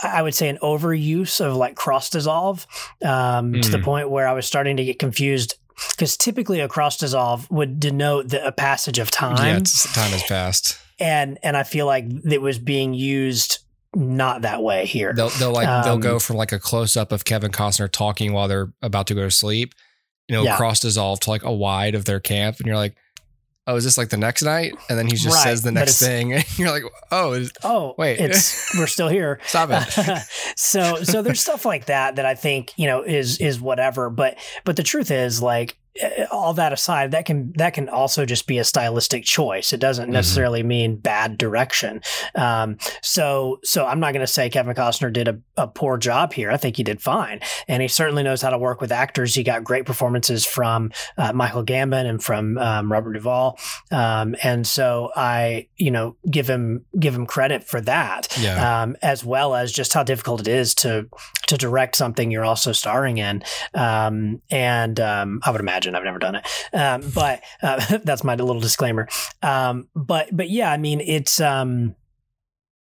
I 0.02 0.22
would 0.22 0.34
say 0.34 0.48
an 0.48 0.58
overuse 0.62 1.44
of 1.44 1.54
like 1.54 1.76
cross 1.76 2.08
dissolve 2.08 2.66
um, 3.04 3.60
to 3.60 3.68
the 3.70 3.78
Mm. 3.78 3.84
point 3.84 4.10
where 4.10 4.26
I 4.26 4.32
was 4.32 4.46
starting 4.46 4.76
to 4.78 4.84
get 4.84 4.98
confused 4.98 5.56
because 5.90 6.16
typically 6.16 6.60
a 6.60 6.68
cross 6.68 6.96
dissolve 6.96 7.48
would 7.50 7.78
denote 7.78 8.28
the, 8.30 8.44
a 8.46 8.52
passage 8.52 8.98
of 8.98 9.10
time 9.10 9.46
Yeah, 9.46 9.56
it's, 9.58 9.92
time 9.92 10.10
has 10.12 10.22
passed. 10.24 10.78
And 11.02 11.38
and 11.42 11.56
I 11.56 11.64
feel 11.64 11.86
like 11.86 12.06
it 12.30 12.40
was 12.40 12.58
being 12.58 12.94
used 12.94 13.58
not 13.94 14.42
that 14.42 14.62
way 14.62 14.86
here. 14.86 15.12
They'll 15.14 15.28
they'll 15.30 15.52
like 15.52 15.66
they'll 15.84 15.94
Um, 15.94 16.00
go 16.00 16.18
from 16.18 16.36
like 16.36 16.52
a 16.52 16.58
close 16.58 16.96
up 16.96 17.12
of 17.12 17.24
Kevin 17.24 17.50
Costner 17.52 17.90
talking 17.90 18.32
while 18.32 18.48
they're 18.48 18.72
about 18.80 19.06
to 19.08 19.14
go 19.14 19.22
to 19.22 19.30
sleep, 19.30 19.74
you 20.28 20.36
know, 20.36 20.44
Yeah. 20.44 20.56
cross 20.56 20.80
dissolve 20.80 21.20
to 21.20 21.30
like 21.30 21.42
a 21.42 21.52
wide 21.52 21.94
of 21.94 22.04
their 22.06 22.20
camp, 22.20 22.56
and 22.58 22.66
you're 22.66 22.76
like, 22.76 22.94
oh, 23.66 23.76
is 23.76 23.84
this 23.84 23.98
like 23.98 24.08
the 24.08 24.16
next 24.16 24.42
night? 24.42 24.72
And 24.88 24.98
then 24.98 25.06
he 25.06 25.14
just 25.14 25.36
Right, 25.36 25.42
says 25.44 25.62
the 25.62 25.72
next 25.72 25.98
thing, 26.00 26.32
and 26.32 26.58
you're 26.58 26.70
like, 26.70 26.84
oh, 27.10 27.32
is, 27.32 27.52
oh, 27.62 27.94
Wait. 27.98 28.18
it's 28.18 28.74
we're 28.78 28.86
still 28.86 29.08
here. 29.08 29.38
stop 29.46 29.68
it. 29.70 30.22
so 30.56 31.02
so 31.02 31.20
there's 31.20 31.40
stuff 31.40 31.64
like 31.66 31.86
that 31.86 32.16
that 32.16 32.24
I 32.24 32.34
think 32.34 32.72
you 32.76 32.86
know 32.86 33.02
is 33.02 33.38
is 33.40 33.60
whatever. 33.60 34.08
But 34.08 34.38
but 34.64 34.76
the 34.76 34.82
truth 34.82 35.10
is 35.10 35.42
like 35.42 35.76
all 36.30 36.54
that 36.54 36.72
aside, 36.72 37.10
that 37.10 37.24
can 37.26 37.52
that 37.56 37.74
can 37.74 37.88
also 37.88 38.24
just 38.24 38.46
be 38.46 38.58
a 38.58 38.64
stylistic 38.64 39.24
choice. 39.24 39.72
It 39.72 39.80
doesn't 39.80 40.02
Mm-hmm. 40.02 40.12
necessarily 40.12 40.62
mean 40.62 40.96
bad 40.96 41.38
direction. 41.38 42.00
Um, 42.34 42.78
so 43.02 43.60
so 43.62 43.86
I'm 43.86 44.00
not 44.00 44.12
going 44.12 44.24
to 44.26 44.32
say 44.32 44.48
Kevin 44.50 44.74
Costner 44.74 45.12
did 45.12 45.28
a, 45.28 45.38
a 45.56 45.68
poor 45.68 45.96
job 45.98 46.32
here. 46.32 46.50
I 46.50 46.56
think 46.56 46.76
he 46.76 46.82
did 46.82 47.00
fine, 47.00 47.40
and 47.68 47.82
he 47.82 47.88
certainly 47.88 48.22
knows 48.22 48.42
how 48.42 48.50
to 48.50 48.58
work 48.58 48.80
with 48.80 48.90
actors. 48.90 49.34
He 49.34 49.42
got 49.42 49.64
great 49.64 49.86
performances 49.86 50.44
from 50.46 50.90
uh, 51.18 51.32
Michael 51.32 51.64
Gambon 51.64 52.06
and 52.06 52.22
from 52.22 52.58
um, 52.58 52.90
Robert 52.90 53.12
Duvall, 53.12 53.58
um, 53.90 54.34
and 54.42 54.66
so 54.66 55.10
I 55.14 55.68
you 55.76 55.90
know 55.90 56.16
give 56.30 56.48
him 56.48 56.84
give 56.98 57.14
him 57.14 57.26
credit 57.26 57.64
for 57.64 57.80
that 57.82 58.28
yeah, 58.40 58.82
um, 58.82 58.96
as 59.02 59.24
well 59.24 59.54
as 59.54 59.70
just 59.72 59.92
how 59.92 60.02
difficult 60.02 60.40
it 60.40 60.48
is 60.48 60.74
to 60.76 61.08
to 61.52 61.58
direct 61.58 61.96
something 61.96 62.30
you're 62.30 62.44
also 62.44 62.72
starring 62.72 63.18
in. 63.18 63.42
Um, 63.74 64.40
and 64.50 64.98
um, 64.98 65.40
I 65.44 65.50
would 65.50 65.60
imagine 65.60 65.94
I've 65.94 66.04
never 66.04 66.18
done 66.18 66.36
it, 66.36 66.46
um, 66.72 67.10
but 67.14 67.42
uh, 67.62 67.98
that's 68.04 68.24
my 68.24 68.34
little 68.34 68.60
disclaimer. 68.60 69.06
Um, 69.42 69.88
but 69.94 70.28
but 70.34 70.48
yeah, 70.50 70.70
I 70.72 70.76
mean 70.78 71.00
it's. 71.00 71.40
Um, 71.40 71.94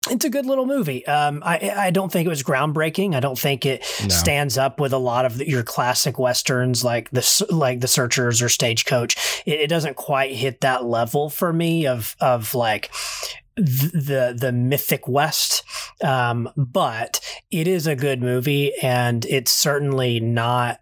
it's 0.08 0.24
a 0.24 0.30
good 0.30 0.46
little 0.46 0.68
movie. 0.68 1.04
Um, 1.08 1.42
I 1.44 1.74
I 1.76 1.90
don't 1.90 2.12
think 2.12 2.28
it 2.28 2.30
was 2.30 2.44
groundbreaking. 2.44 3.16
I 3.16 3.20
don't 3.20 3.40
think 3.40 3.66
it 3.66 3.84
No. 4.04 4.10
stands 4.10 4.56
up 4.56 4.80
with 4.80 4.94
a 4.94 5.00
lot 5.00 5.26
of 5.26 5.40
the, 5.40 5.50
your 5.50 5.64
classic 5.64 6.20
westerns 6.20 6.84
like 6.84 7.10
the 7.10 7.46
like 7.50 7.80
the 7.80 7.88
Searchers 7.88 8.40
or 8.44 8.48
Stagecoach. 8.50 9.42
It, 9.48 9.62
it 9.62 9.68
doesn't 9.68 9.96
quite 9.96 10.36
hit 10.36 10.62
that 10.62 10.86
level 10.86 11.32
for 11.32 11.52
me 11.52 11.88
of 11.88 12.16
of 12.22 12.54
like 12.54 12.92
the 13.58 14.36
the 14.38 14.52
mythic 14.52 15.08
west 15.08 15.64
um, 16.04 16.50
but 16.58 17.20
it 17.52 17.68
is 17.68 17.88
a 17.88 17.96
good 17.96 18.22
movie 18.22 18.74
and 18.82 19.26
it's 19.26 19.52
certainly 19.52 20.20
not 20.20 20.82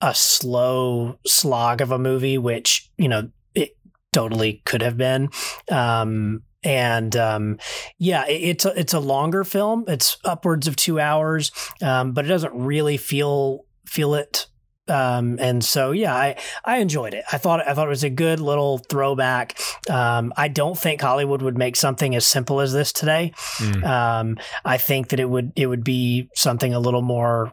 a 0.00 0.14
slow 0.14 1.18
slog 1.26 1.80
of 1.80 1.90
a 1.90 1.98
movie 1.98 2.38
which 2.38 2.90
you 2.96 3.08
know 3.08 3.28
it 3.54 3.76
totally 4.12 4.62
could 4.64 4.80
have 4.80 4.96
been 4.96 5.28
um, 5.70 6.42
and 6.62 7.14
um, 7.14 7.58
yeah 7.98 8.26
it, 8.26 8.42
it's 8.42 8.64
a, 8.64 8.78
it's 8.78 8.94
a 8.94 9.00
longer 9.00 9.44
film 9.44 9.84
it's 9.86 10.16
upwards 10.24 10.66
of 10.66 10.76
two 10.76 10.98
hours 10.98 11.50
um, 11.82 12.12
but 12.12 12.24
it 12.24 12.28
doesn't 12.28 12.54
really 12.54 12.96
feel 12.96 13.66
feel 13.86 14.14
it 14.14 14.46
um, 14.88 15.38
and 15.40 15.64
so 15.64 15.90
yeah, 15.90 16.14
I, 16.14 16.36
I 16.64 16.78
enjoyed 16.78 17.14
it. 17.14 17.24
I 17.30 17.38
thought 17.38 17.66
I 17.66 17.74
thought 17.74 17.86
it 17.86 17.90
was 17.90 18.04
a 18.04 18.10
good 18.10 18.40
little 18.40 18.78
throwback. 18.78 19.58
Um, 19.88 20.32
I 20.36 20.48
don't 20.48 20.78
think 20.78 21.00
Hollywood 21.00 21.42
would 21.42 21.58
make 21.58 21.76
something 21.76 22.14
as 22.14 22.26
simple 22.26 22.60
as 22.60 22.72
this 22.72 22.92
today. 22.92 23.32
Mm. 23.58 23.84
Um, 23.84 24.38
I 24.64 24.78
think 24.78 25.08
that 25.08 25.20
it 25.20 25.28
would 25.28 25.52
it 25.56 25.66
would 25.66 25.84
be 25.84 26.28
something 26.34 26.74
a 26.74 26.80
little 26.80 27.02
more. 27.02 27.52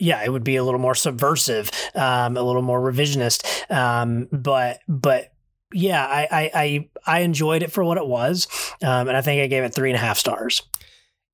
Yeah, 0.00 0.24
it 0.24 0.30
would 0.30 0.44
be 0.44 0.56
a 0.56 0.64
little 0.64 0.80
more 0.80 0.94
subversive, 0.94 1.70
um, 1.94 2.36
a 2.36 2.42
little 2.42 2.62
more 2.62 2.80
revisionist. 2.80 3.70
Um, 3.70 4.28
but 4.32 4.80
but 4.88 5.32
yeah, 5.72 6.04
I, 6.04 6.28
I 6.30 6.50
I 6.54 6.88
I 7.06 7.20
enjoyed 7.20 7.62
it 7.62 7.72
for 7.72 7.84
what 7.84 7.98
it 7.98 8.06
was, 8.06 8.46
um, 8.82 9.08
and 9.08 9.16
I 9.16 9.20
think 9.20 9.42
I 9.42 9.46
gave 9.46 9.64
it 9.64 9.74
three 9.74 9.90
and 9.90 9.96
a 9.96 10.00
half 10.00 10.18
stars. 10.18 10.62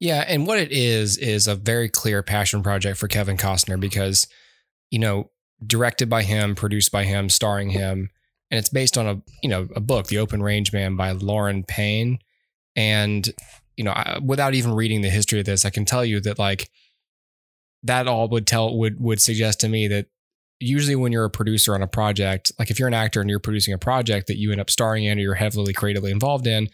Yeah, 0.00 0.24
and 0.26 0.46
what 0.46 0.58
it 0.58 0.70
is 0.70 1.16
is 1.16 1.48
a 1.48 1.56
very 1.56 1.88
clear 1.88 2.22
passion 2.22 2.62
project 2.62 2.98
for 2.98 3.08
Kevin 3.08 3.36
Costner 3.36 3.80
because, 3.80 4.28
you 4.90 4.98
know, 4.98 5.30
directed 5.66 6.08
by 6.08 6.22
him, 6.22 6.54
produced 6.54 6.92
by 6.92 7.04
him, 7.04 7.28
starring 7.28 7.70
him, 7.70 8.10
and 8.50 8.58
it's 8.58 8.70
based 8.70 8.96
on 8.96 9.06
a 9.06 9.22
you 9.42 9.48
know 9.48 9.68
a 9.74 9.80
book, 9.80 10.06
The 10.06 10.18
Open 10.18 10.42
Range 10.42 10.72
Man 10.72 10.96
by 10.96 11.12
Lauran 11.12 11.64
Paine, 11.64 12.18
and 12.76 13.28
you 13.76 13.84
know 13.84 13.92
I, 13.92 14.18
without 14.22 14.54
even 14.54 14.74
reading 14.74 15.02
the 15.02 15.10
history 15.10 15.40
of 15.40 15.46
this, 15.46 15.64
I 15.64 15.70
can 15.70 15.84
tell 15.84 16.04
you 16.04 16.20
that 16.20 16.38
like 16.38 16.70
that 17.82 18.08
all 18.08 18.28
would 18.28 18.46
tell 18.46 18.76
would 18.76 19.00
would 19.00 19.20
suggest 19.20 19.60
to 19.60 19.68
me 19.68 19.88
that 19.88 20.06
usually 20.60 20.96
when 20.96 21.12
you're 21.12 21.24
a 21.24 21.30
producer 21.30 21.74
on 21.74 21.82
a 21.82 21.86
project, 21.86 22.52
like 22.58 22.70
if 22.70 22.78
you're 22.78 22.88
an 22.88 22.94
actor 22.94 23.20
and 23.20 23.30
you're 23.30 23.38
producing 23.38 23.74
a 23.74 23.78
project 23.78 24.26
that 24.26 24.38
you 24.38 24.50
end 24.50 24.60
up 24.60 24.70
starring 24.70 25.04
in 25.04 25.18
or 25.18 25.22
you're 25.22 25.34
heavily 25.34 25.72
creatively 25.72 26.10
involved 26.10 26.46
in, 26.46 26.68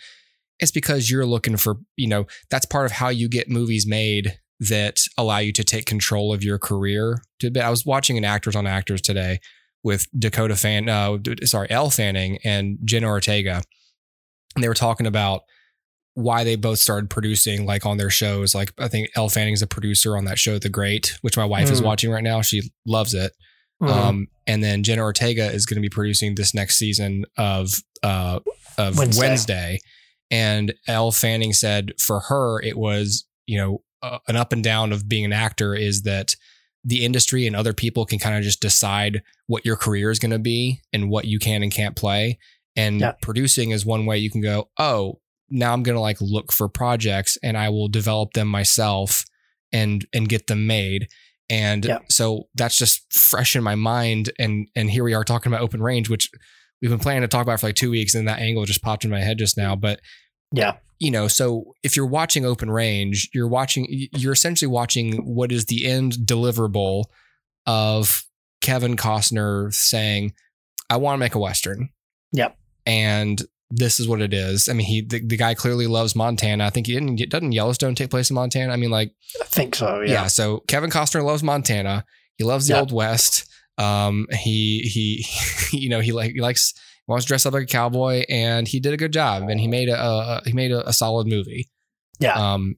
it's 0.59 0.73
because 0.73 1.11
you're 1.11 1.27
looking 1.27 1.57
for, 1.57 1.77
you 1.97 2.09
know, 2.09 2.27
that's 2.51 2.67
part 2.67 2.87
of 2.87 2.93
how 2.93 3.09
you 3.09 3.29
get 3.29 3.51
movies 3.51 3.87
made 3.87 4.39
that 4.61 5.03
allow 5.19 5.39
you 5.39 5.53
to 5.53 5.65
take 5.65 5.85
control 5.85 6.33
of 6.33 6.43
your 6.43 6.59
career. 6.59 7.23
I 7.61 7.71
was 7.71 7.85
watching 7.85 8.17
an 8.17 8.25
Actors 8.25 8.57
on 8.57 8.67
Actors 8.67 9.03
today 9.03 9.41
with 9.85 10.09
Dakota 10.19 10.57
Fan, 10.57 10.89
uh, 10.89 11.19
sorry, 11.45 11.71
Elle 11.71 11.91
Fanning 11.91 12.39
and 12.43 12.79
Jenna 12.85 13.07
Ortega, 13.07 13.63
and 14.57 14.65
they 14.65 14.69
were 14.69 14.75
talking 14.75 15.07
about 15.07 15.43
why 16.15 16.43
they 16.45 16.57
both 16.57 16.79
started 16.79 17.11
producing 17.11 17.67
like 17.67 17.85
on 17.87 17.97
their 17.99 18.11
shows. 18.11 18.55
Like 18.55 18.73
I 18.79 18.89
think 18.89 19.11
Elle 19.17 19.29
Fanning's 19.29 19.63
a 19.63 19.67
producer 19.67 20.17
on 20.17 20.25
that 20.25 20.39
show, 20.39 20.59
The 20.59 20.69
Great, 20.69 21.19
which 21.23 21.37
my 21.37 21.45
wife 21.45 21.71
is 21.71 21.81
Mm. 21.81 21.85
watching 21.85 22.11
right 22.11 22.23
now. 22.25 22.41
She 22.41 22.71
loves 22.87 23.15
it. 23.15 23.33
Mhm. 23.83 23.89
Um, 23.91 24.27
and 24.47 24.63
then 24.63 24.85
Jenna 24.85 25.03
Ortega 25.03 25.51
is 25.51 25.67
going 25.67 25.77
to 25.77 25.81
be 25.83 25.89
producing 25.89 26.37
this 26.37 26.55
next 26.55 26.77
season 26.77 27.25
of 27.37 27.83
uh, 28.03 28.39
of 28.79 28.97
Wednesday. 28.97 29.21
Wednesday. 29.21 29.79
And 30.31 30.75
Elle 30.87 31.11
Fanning 31.13 31.53
said 31.53 31.93
for 31.99 32.21
her 32.29 32.63
it 32.63 32.77
was 32.79 33.25
you 33.47 33.59
know 33.59 33.83
uh, 34.03 34.19
an 34.29 34.37
up 34.37 34.53
and 34.53 34.63
down 34.63 34.93
of 34.93 35.09
being 35.09 35.25
an 35.25 35.33
actor 35.33 35.75
is 35.75 36.03
that 36.03 36.37
the 36.85 37.05
industry 37.05 37.47
and 37.47 37.57
other 37.57 37.73
people 37.73 38.05
can 38.05 38.19
kind 38.19 38.37
of 38.37 38.43
just 38.43 38.61
decide 38.61 39.23
what 39.47 39.65
your 39.65 39.77
career 39.77 40.11
is 40.11 40.19
going 40.19 40.31
to 40.33 40.39
be 40.39 40.81
and 40.93 41.09
what 41.09 41.25
you 41.25 41.39
can 41.39 41.63
and 41.63 41.73
can't 41.73 41.97
play. 41.97 42.39
And 42.77 43.01
Yeah. 43.01 43.13
producing 43.23 43.71
is 43.71 43.87
one 43.87 44.05
way 44.07 44.19
you 44.19 44.31
can 44.31 44.41
go. 44.43 44.69
Oh, 44.79 45.21
now 45.51 45.73
I'm 45.73 45.83
going 45.83 45.97
to 45.97 46.01
like 46.01 46.21
look 46.21 46.53
for 46.53 46.69
projects 46.69 47.39
and 47.43 47.57
I 47.57 47.69
will 47.71 47.89
develop 47.89 48.33
them 48.33 48.49
myself 48.49 49.25
and 49.73 50.05
and 50.13 50.29
get 50.29 50.47
them 50.47 50.67
made. 50.67 51.09
And 51.51 51.85
Yeah. 51.85 51.99
so 52.11 52.49
that's 52.55 52.77
just 52.77 53.13
fresh 53.13 53.55
in 53.57 53.63
my 53.63 53.75
mind. 53.75 54.31
And 54.39 54.69
and 54.75 54.91
here 54.91 55.05
we 55.05 55.15
are 55.15 55.25
talking 55.25 55.53
about 55.53 55.63
open 55.63 55.83
range, 55.83 56.09
which 56.11 56.29
we've 56.83 56.91
been 56.91 56.99
planning 57.01 57.23
to 57.23 57.29
talk 57.29 57.43
about 57.43 57.61
for 57.61 57.69
like 57.69 57.77
two 57.77 57.91
weeks, 57.91 58.15
and 58.15 58.27
that 58.29 58.41
angle 58.41 58.65
just 58.65 58.83
popped 58.83 59.05
in 59.05 59.11
my 59.11 59.21
head 59.21 59.39
just 59.39 59.57
now. 59.57 59.75
But 59.77 60.01
yeah, 60.53 60.77
you 61.05 61.11
know, 61.11 61.29
so 61.29 61.75
if 61.83 61.97
you're 61.97 62.07
watching 62.07 62.45
open 62.47 62.71
range, 62.71 63.29
you're 63.35 63.49
watching 63.49 63.87
you're 64.13 64.33
essentially 64.33 64.69
watching 64.69 65.19
what 65.35 65.53
is 65.53 65.67
the 65.67 65.87
end 65.87 66.13
deliverable 66.25 67.05
of 67.67 68.25
Kevin 68.61 68.97
Costner 68.97 69.73
saying, 69.73 70.33
I 70.91 70.97
want 70.97 71.15
to 71.15 71.19
make 71.19 71.35
a 71.35 71.39
Western. 71.39 71.91
Yep. 72.33 72.57
And 72.87 73.43
this 73.71 73.99
is 73.99 74.07
what 74.07 74.21
it 74.21 74.33
is. 74.35 74.69
I 74.69 74.73
mean, 74.73 74.87
he 74.87 75.01
the, 75.03 75.25
the 75.27 75.37
guy 75.37 75.55
clearly 75.55 75.87
loves 75.87 76.15
Montana. 76.15 76.65
I 76.67 76.71
think 76.71 76.87
he 76.87 76.95
didn't 76.95 77.17
doesn't 77.31 77.53
Yellowstone 77.53 77.95
take 77.95 78.11
place 78.11 78.31
in 78.31 78.35
Montana? 78.35 78.73
I 78.73 78.77
mean, 78.77 78.91
like 78.91 79.13
I 79.41 79.45
think 79.47 79.75
so. 79.75 80.01
yeah. 80.01 80.13
Yeah, 80.13 80.27
So 80.27 80.61
Kevin 80.69 80.91
Costner 80.91 81.25
loves 81.25 81.43
Montana. 81.43 82.05
He 82.37 82.45
loves 82.45 82.67
the 82.67 82.75
Yeah. 82.75 82.81
old 82.81 82.93
West. 82.93 83.47
Um, 83.79 84.27
he 84.31 84.81
he, 84.81 85.27
you 85.79 85.89
know, 85.89 86.01
he 86.01 86.13
like 86.13 86.33
he 86.33 86.41
likes 86.41 86.75
wants 87.07 87.25
to 87.25 87.29
dress 87.29 87.47
up 87.47 87.53
like 87.55 87.65
a 87.65 87.67
cowboy, 87.67 88.25
and 88.29 88.67
he 88.69 88.81
did 88.81 88.93
a 88.93 88.97
good 88.97 89.13
job, 89.13 89.49
and 89.49 89.61
he 89.61 89.69
made 89.69 89.89
a, 89.89 90.01
a 90.01 90.43
he 90.47 90.53
made 90.53 90.73
a, 90.73 90.89
a 90.89 90.93
solid 90.93 91.27
movie. 91.27 91.69
Yeah. 92.21 92.35
Um, 92.35 92.77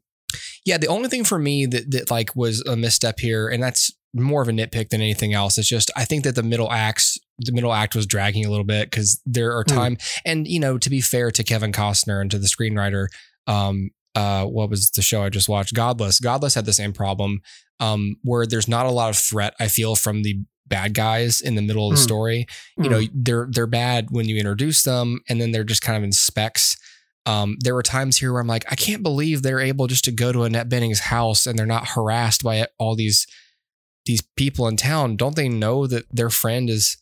yeah. 0.65 0.79
The 0.79 0.89
only 0.89 1.09
thing 1.09 1.25
for 1.25 1.39
me 1.39 1.67
that 1.67 1.91
that 1.93 2.11
like 2.11 2.35
was 2.35 2.61
a 2.63 2.77
misstep 2.77 3.21
here, 3.21 3.49
and 3.49 3.63
that's 3.63 3.91
more 4.15 4.41
of 4.43 4.49
a 4.49 4.53
nitpick 4.53 4.89
than 4.89 5.01
anything 5.03 5.35
else. 5.35 5.59
It's 5.59 5.69
just 5.69 5.91
I 5.97 6.05
think 6.05 6.25
that 6.25 6.35
the 6.35 6.43
middle 6.43 6.73
acts 6.73 7.19
the 7.39 7.53
middle 7.53 7.73
act 7.73 7.95
was 7.95 8.07
dragging 8.07 8.47
a 8.47 8.49
little 8.51 8.65
bit 8.65 8.91
because 8.91 9.21
there 9.27 9.55
are 9.57 9.63
Mm. 9.65 9.75
time 9.75 9.97
and 10.25 10.49
you 10.49 10.59
know 10.59 10.79
to 10.79 10.89
be 10.89 11.03
fair 11.03 11.31
to 11.31 11.45
Kevin 11.45 11.71
Costner 11.71 12.21
and 12.21 12.31
to 12.31 12.39
the 12.39 12.47
screenwriter, 12.49 13.09
um, 13.47 13.91
uh, 14.15 14.47
what 14.47 14.71
was 14.71 14.91
the 14.93 15.03
show 15.03 15.23
I 15.23 15.29
just 15.29 15.49
watched? 15.51 15.75
Godless. 15.75 16.19
Godless 16.19 16.55
had 16.55 16.65
the 16.65 16.73
same 16.73 16.95
problem, 16.95 17.41
um, 17.79 18.17
where 18.23 18.47
there's 18.47 18.69
not 18.69 18.87
a 18.87 18.91
lot 18.91 19.11
of 19.11 19.17
threat. 19.19 19.55
I 19.61 19.69
feel 19.69 19.95
from 19.97 20.23
the 20.23 20.39
bad 20.69 20.95
guys 20.95 21.41
in 21.41 21.55
the 21.55 21.63
middle 21.63 21.87
of 21.91 21.97
the 21.97 22.01
Mm. 22.01 22.05
story. 22.05 22.47
You 22.77 22.85
Mm. 22.85 22.91
know, 22.91 23.03
they're 23.15 23.49
they're 23.51 23.67
bad 23.67 24.09
when 24.11 24.29
you 24.29 24.37
introduce 24.37 24.83
them, 24.83 25.21
and 25.29 25.41
then 25.41 25.53
they're 25.53 25.65
just 25.65 25.83
kind 25.83 25.97
of 25.97 26.03
in 26.05 26.13
specs. 26.13 26.77
Um, 27.25 27.57
there 27.61 27.75
were 27.75 27.83
times 27.83 28.19
here 28.19 28.33
where 28.33 28.41
I'm 28.41 28.47
like, 28.47 28.65
I 28.71 28.77
can't 28.77 29.03
believe 29.03 29.43
they're 29.43 29.59
able 29.61 29.89
just 29.89 30.05
to 30.05 30.13
go 30.13 30.31
to 30.33 30.45
Annette 30.45 30.69
Bening's 30.69 31.01
house 31.01 31.47
and 31.47 31.59
they're 31.59 31.67
not 31.67 31.89
harassed 31.89 32.43
by 32.45 32.67
all 32.79 32.95
these 32.95 33.27
these 34.05 34.23
people 34.37 34.69
in 34.69 34.77
town. 34.77 35.17
Don't 35.17 35.35
they 35.35 35.49
know 35.49 35.87
that 35.89 36.05
their 36.13 36.31
friend 36.31 36.71
is 36.71 36.97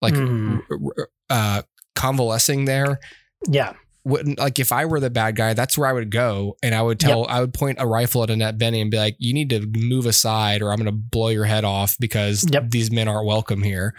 like 0.00 0.14
r- 0.14 1.08
uh, 1.28 1.62
convalescing 1.96 2.64
there? 2.66 3.00
yeah. 3.48 3.72
Wouldn't 4.04 4.38
like 4.38 4.58
if 4.58 4.70
I 4.70 4.84
were 4.84 5.00
the 5.00 5.08
bad 5.08 5.34
guy, 5.34 5.54
that's 5.54 5.78
where 5.78 5.88
I 5.88 5.92
would 5.92 6.10
go, 6.10 6.56
and 6.62 6.74
I 6.74 6.82
would 6.82 7.00
tell, 7.00 7.26
I 7.26 7.40
would 7.40 7.54
point 7.54 7.78
a 7.80 7.86
rifle 7.86 8.22
at 8.22 8.28
Annette 8.30 8.58
Bening 8.58 8.82
and 8.82 8.90
be 8.90 8.98
like, 8.98 9.16
"You 9.18 9.32
need 9.32 9.48
to 9.50 9.66
move 9.74 10.04
aside, 10.04 10.60
or 10.60 10.70
I'm 10.70 10.76
going 10.76 10.86
to 10.86 10.92
blow 10.92 11.28
your 11.28 11.46
head 11.46 11.64
off 11.64 11.96
because 11.98 12.46
Yep. 12.50 12.70
these 12.70 12.90
men 12.90 13.08
aren't 13.08 13.26
welcome 13.26 13.62
here." 13.62 13.94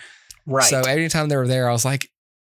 Right. 0.45 0.63
So 0.63 0.81
anytime 0.81 1.29
they 1.29 1.37
were 1.37 1.47
there, 1.47 1.67
I 1.67 1.71
was 1.71 1.85
like, 1.85 2.11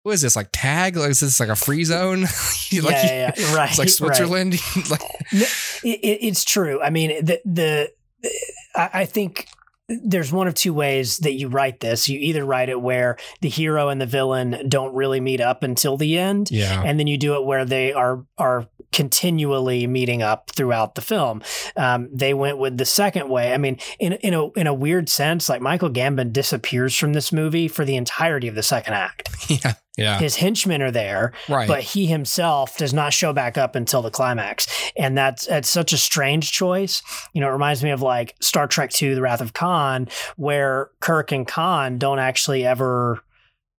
"What 0.02 0.12
is 0.12 0.22
this 0.22 0.34
like 0.34 0.48
tag? 0.52 0.96
Like 0.96 1.10
is 1.10 1.20
this 1.20 1.38
like 1.38 1.48
a 1.48 1.54
free 1.54 1.84
zone? 1.84 2.22
yeah, 2.70 2.82
like 2.82 2.94
yeah, 2.94 3.32
yeah, 3.36 3.54
right. 3.54 3.68
it's 3.70 3.78
like 3.78 3.86
right. 3.86 3.90
Switzerland? 3.90 4.52
like 4.90 5.02
it, 5.32 5.48
it, 5.84 6.18
it's 6.22 6.44
true. 6.44 6.82
I 6.82 6.90
mean, 6.90 7.24
the 7.24 7.40
the 7.44 7.92
I, 8.74 8.90
I 8.92 9.04
think 9.04 9.46
there's 9.88 10.32
one 10.32 10.48
of 10.48 10.54
two 10.54 10.74
ways 10.74 11.18
that 11.18 11.34
you 11.34 11.48
write 11.48 11.80
this. 11.80 12.08
You 12.08 12.18
either 12.18 12.44
write 12.44 12.68
it 12.68 12.80
where 12.80 13.16
the 13.40 13.48
hero 13.48 13.88
and 13.88 14.00
the 14.00 14.06
villain 14.06 14.68
don't 14.68 14.94
really 14.94 15.20
meet 15.20 15.40
up 15.40 15.62
until 15.62 15.96
the 15.96 16.18
end, 16.18 16.50
yeah, 16.50 16.82
and 16.84 16.98
then 16.98 17.06
you 17.06 17.16
do 17.16 17.34
it 17.34 17.44
where 17.44 17.64
they 17.64 17.92
are 17.92 18.24
are 18.36 18.66
continually 18.92 19.86
meeting 19.86 20.22
up 20.22 20.50
throughout 20.50 20.94
the 20.94 21.02
film. 21.02 21.42
Um, 21.76 22.08
they 22.12 22.34
went 22.34 22.58
with 22.58 22.78
the 22.78 22.84
second 22.84 23.28
way. 23.28 23.52
I 23.52 23.58
mean, 23.58 23.78
in 24.00 24.14
in 24.14 24.34
a 24.34 24.50
in 24.52 24.66
a 24.66 24.74
weird 24.74 25.08
sense, 25.08 25.48
like 25.48 25.60
Michael 25.60 25.90
Gambon 25.90 26.32
disappears 26.32 26.96
from 26.96 27.12
this 27.12 27.32
movie 27.32 27.68
for 27.68 27.84
the 27.84 27.96
entirety 27.96 28.48
of 28.48 28.54
the 28.54 28.62
second 28.62 28.94
act. 28.94 29.28
yeah, 29.48 29.74
yeah, 29.96 30.18
His 30.18 30.36
henchmen 30.36 30.82
are 30.82 30.90
there, 30.90 31.32
right. 31.48 31.66
but 31.68 31.82
he 31.82 32.06
himself 32.06 32.76
does 32.76 32.92
not 32.92 33.12
show 33.12 33.32
back 33.32 33.56
up 33.56 33.74
until 33.74 34.02
the 34.02 34.10
climax. 34.10 34.66
And 34.96 35.16
that's 35.16 35.46
that's 35.46 35.68
such 35.70 35.92
a 35.92 35.96
strange 35.96 36.52
choice. 36.52 37.02
You 37.32 37.40
know 37.40 37.48
it 37.48 37.52
reminds 37.52 37.82
me 37.82 37.90
of 37.90 38.02
like 38.02 38.34
star 38.40 38.66
trek 38.66 38.90
II 39.00 39.14
the 39.14 39.22
wrath 39.22 39.40
of 39.40 39.52
khan 39.52 40.08
where 40.36 40.90
kirk 41.00 41.32
and 41.32 41.46
khan 41.46 41.98
don't 41.98 42.18
actually 42.18 42.64
ever 42.66 43.20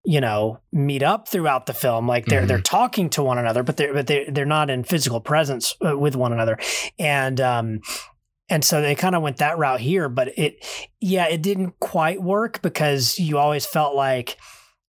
you 0.05 0.21
know 0.21 0.59
meet 0.71 1.03
up 1.03 1.27
throughout 1.27 1.65
the 1.65 1.73
film. 1.73 2.07
Like 2.07 2.25
they're 2.25 2.43
Mhm. 2.43 2.47
they're 2.47 2.61
talking 2.61 3.09
to 3.11 3.23
one 3.23 3.37
another 3.37 3.61
but 3.63 3.77
they're 3.77 3.93
but 3.93 4.07
they're, 4.07 4.25
they're 4.31 4.45
not 4.45 4.69
in 4.69 4.83
physical 4.83 5.19
presence 5.21 5.75
uh, 5.85 5.97
with 5.97 6.15
one 6.15 6.33
another. 6.33 6.57
And 6.97 7.39
um 7.41 7.81
and 8.49 8.63
so 8.63 8.81
they 8.81 8.95
kind 8.95 9.13
of 9.15 9.21
went 9.21 9.37
that 9.37 9.57
route 9.57 9.81
here 9.81 10.07
but 10.09 10.29
it 10.37 10.65
yeah 11.01 11.27
it 11.27 11.41
didn't 11.41 11.79
quite 11.79 12.21
work 12.23 12.61
because 12.61 13.19
you 13.19 13.37
always 13.37 13.65
felt 13.65 13.93
like 13.95 14.37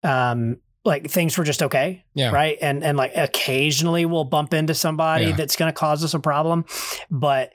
um 0.04 0.58
like 0.88 1.08
things 1.10 1.38
were 1.38 1.44
just 1.44 1.62
okay 1.62 2.02
yeah, 2.14 2.30
right 2.30 2.58
and 2.60 2.82
and 2.82 2.96
like 2.98 3.12
occasionally 3.14 4.04
we'll 4.06 4.24
bump 4.24 4.52
into 4.54 4.74
somebody 4.74 5.26
Yeah. 5.26 5.36
that's 5.36 5.54
going 5.56 5.68
to 5.68 5.72
cause 5.72 6.02
us 6.02 6.14
a 6.14 6.18
problem 6.18 6.64
but 7.10 7.52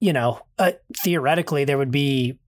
you 0.00 0.12
know 0.12 0.40
uh, 0.58 0.72
theoretically 1.02 1.64
there 1.64 1.78
would 1.78 1.90
be 1.90 2.38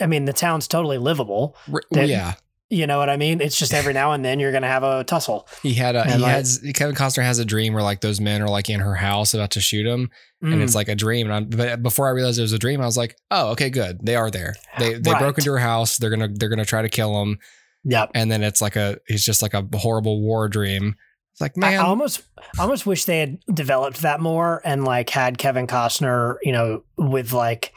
i 0.00 0.06
mean 0.06 0.24
the 0.24 0.32
town's 0.32 0.66
totally 0.66 0.98
livable 0.98 1.56
that- 1.90 2.08
yeah. 2.08 2.34
you 2.70 2.86
know 2.86 2.98
what 2.98 3.10
i 3.10 3.16
mean 3.16 3.40
it's 3.40 3.58
just 3.58 3.74
every 3.74 3.92
now 4.00 4.12
and 4.12 4.24
then 4.24 4.40
you're 4.40 4.50
going 4.52 4.62
to 4.62 4.68
have 4.68 4.82
a 4.82 5.04
tussle 5.04 5.46
He 5.62 5.74
had 5.74 5.94
a 5.96 6.02
And 6.02 6.12
he 6.14 6.18
like- 6.18 6.32
has 6.32 6.58
Kevin 6.74 6.94
Costner 6.94 7.22
has 7.22 7.38
a 7.38 7.44
dream 7.44 7.74
where 7.74 7.82
like 7.82 8.00
those 8.00 8.20
men 8.20 8.40
are 8.42 8.48
like 8.48 8.70
in 8.70 8.80
her 8.80 8.94
house 8.94 9.34
about 9.34 9.50
to 9.52 9.60
shoot 9.60 9.86
him, 9.86 10.10
and 10.42 10.54
Mm. 10.54 10.62
it's 10.62 10.74
like 10.74 10.88
a 10.88 10.94
dream. 10.94 11.26
And 11.30 11.34
I'm, 11.34 11.44
but 11.48 11.82
before 11.82 12.06
I 12.06 12.10
realized 12.10 12.38
it 12.38 12.42
was 12.42 12.52
a 12.52 12.58
dream, 12.58 12.80
I 12.82 12.84
was 12.84 12.98
like, 12.98 13.16
oh, 13.30 13.52
okay, 13.52 13.70
good. 13.70 13.98
They 14.02 14.14
are 14.14 14.30
there. 14.30 14.54
They 14.78 14.94
they 14.94 15.12
Right. 15.12 15.18
broke 15.20 15.38
into 15.38 15.50
her 15.52 15.58
house. 15.58 15.96
They're 15.96 16.10
gonna 16.10 16.28
they're 16.34 16.50
gonna 16.50 16.64
try 16.66 16.82
to 16.82 16.88
kill 16.90 17.20
him. 17.22 17.38
Yep 17.84 18.10
And 18.14 18.30
then 18.30 18.42
it's 18.42 18.60
like 18.60 18.76
a 18.76 18.98
he's 19.06 19.24
just 19.24 19.42
like 19.42 19.54
a 19.54 19.66
horrible 19.74 20.20
war 20.20 20.48
dream. 20.48 20.96
It's 21.32 21.40
like 21.40 21.56
man, 21.56 21.74
I 21.74 21.76
almost 21.78 22.22
I 22.58 22.62
almost 22.62 22.86
wish 22.86 23.06
they 23.06 23.18
had 23.18 23.40
developed 23.52 24.02
that 24.02 24.20
more 24.20 24.62
and 24.64 24.84
like 24.84 25.10
had 25.10 25.36
Kevin 25.38 25.66
Costner, 25.66 26.36
you 26.42 26.52
know, 26.52 26.84
with 26.96 27.32
like 27.32 27.74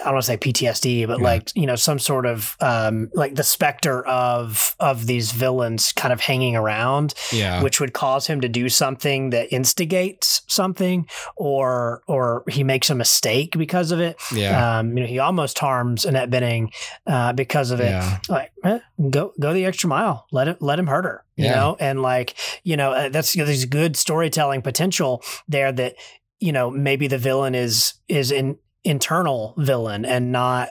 I 0.00 0.04
don't 0.04 0.14
want 0.14 0.24
to 0.24 0.26
say 0.26 0.36
PTSD, 0.38 1.06
but 1.06 1.18
Yeah. 1.18 1.24
like 1.24 1.50
you 1.54 1.66
know 1.66 1.76
some 1.76 1.98
sort 1.98 2.24
of 2.24 2.56
um, 2.60 3.10
like 3.14 3.34
the 3.34 3.42
specter 3.44 4.04
of 4.06 4.74
of 4.80 5.06
these 5.06 5.32
villains 5.32 5.92
kind 5.92 6.12
of 6.14 6.20
hanging 6.20 6.56
around, 6.56 7.12
yeah, 7.30 7.62
which 7.62 7.78
would 7.78 7.92
cause 7.92 8.26
him 8.26 8.40
to 8.40 8.48
do 8.48 8.68
something 8.70 9.30
that 9.30 9.52
instigates 9.52 10.42
something, 10.48 11.06
or 11.36 12.02
or 12.08 12.42
he 12.48 12.64
makes 12.64 12.88
a 12.88 12.94
mistake 12.94 13.56
because 13.58 13.90
of 13.92 14.00
it. 14.00 14.16
yeah, 14.34 14.78
Um, 14.78 14.96
you 14.96 15.02
know, 15.02 15.08
he 15.08 15.18
almost 15.18 15.58
harms 15.58 16.06
Annette 16.06 16.30
Bening 16.30 16.72
uh, 17.06 17.34
because 17.34 17.70
of 17.70 17.80
it 17.80 17.90
yeah, 17.90 18.18
like 18.30 18.50
eh, 18.64 18.78
go 19.10 19.32
go 19.38 19.52
the 19.52 19.66
extra 19.66 19.88
mile 19.90 20.26
let 20.32 20.48
him 20.48 20.56
let 20.60 20.78
him 20.78 20.86
hurt 20.86 21.04
her 21.04 21.24
you 21.36 21.44
Yeah. 21.44 21.52
know 21.52 21.76
and 21.78 22.00
like 22.00 22.34
you 22.64 22.76
know 22.76 22.92
uh, 22.92 23.08
that's 23.10 23.34
there's 23.34 23.66
good 23.66 23.96
storytelling 23.96 24.62
potential 24.62 25.22
there 25.48 25.70
that 25.72 25.96
you 26.40 26.52
know 26.52 26.70
maybe 26.70 27.06
the 27.08 27.18
villain 27.18 27.54
is 27.54 27.94
is 28.08 28.32
an 28.32 28.58
internal 28.84 29.54
villain 29.58 30.04
and 30.04 30.32
not 30.32 30.70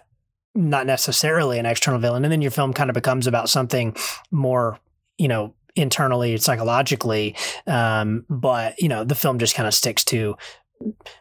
not 0.54 0.86
necessarily 0.86 1.58
an 1.60 1.66
external 1.66 2.00
villain 2.00 2.24
and 2.26 2.32
then 2.32 2.42
your 2.42 2.52
film 2.52 2.74
kind 2.74 2.90
of 2.90 2.94
becomes 2.94 3.26
about 3.26 3.50
something 3.50 3.96
more 4.32 4.78
you 5.18 5.28
know 5.30 5.54
internally 5.78 6.36
psychologically 6.38 7.36
um 7.68 8.26
but 8.30 8.78
you 8.82 8.90
know 8.90 9.06
the 9.06 9.16
film 9.16 9.40
just 9.40 9.56
kind 9.56 9.66
of 9.68 9.74
sticks 9.74 10.04
to 10.04 10.36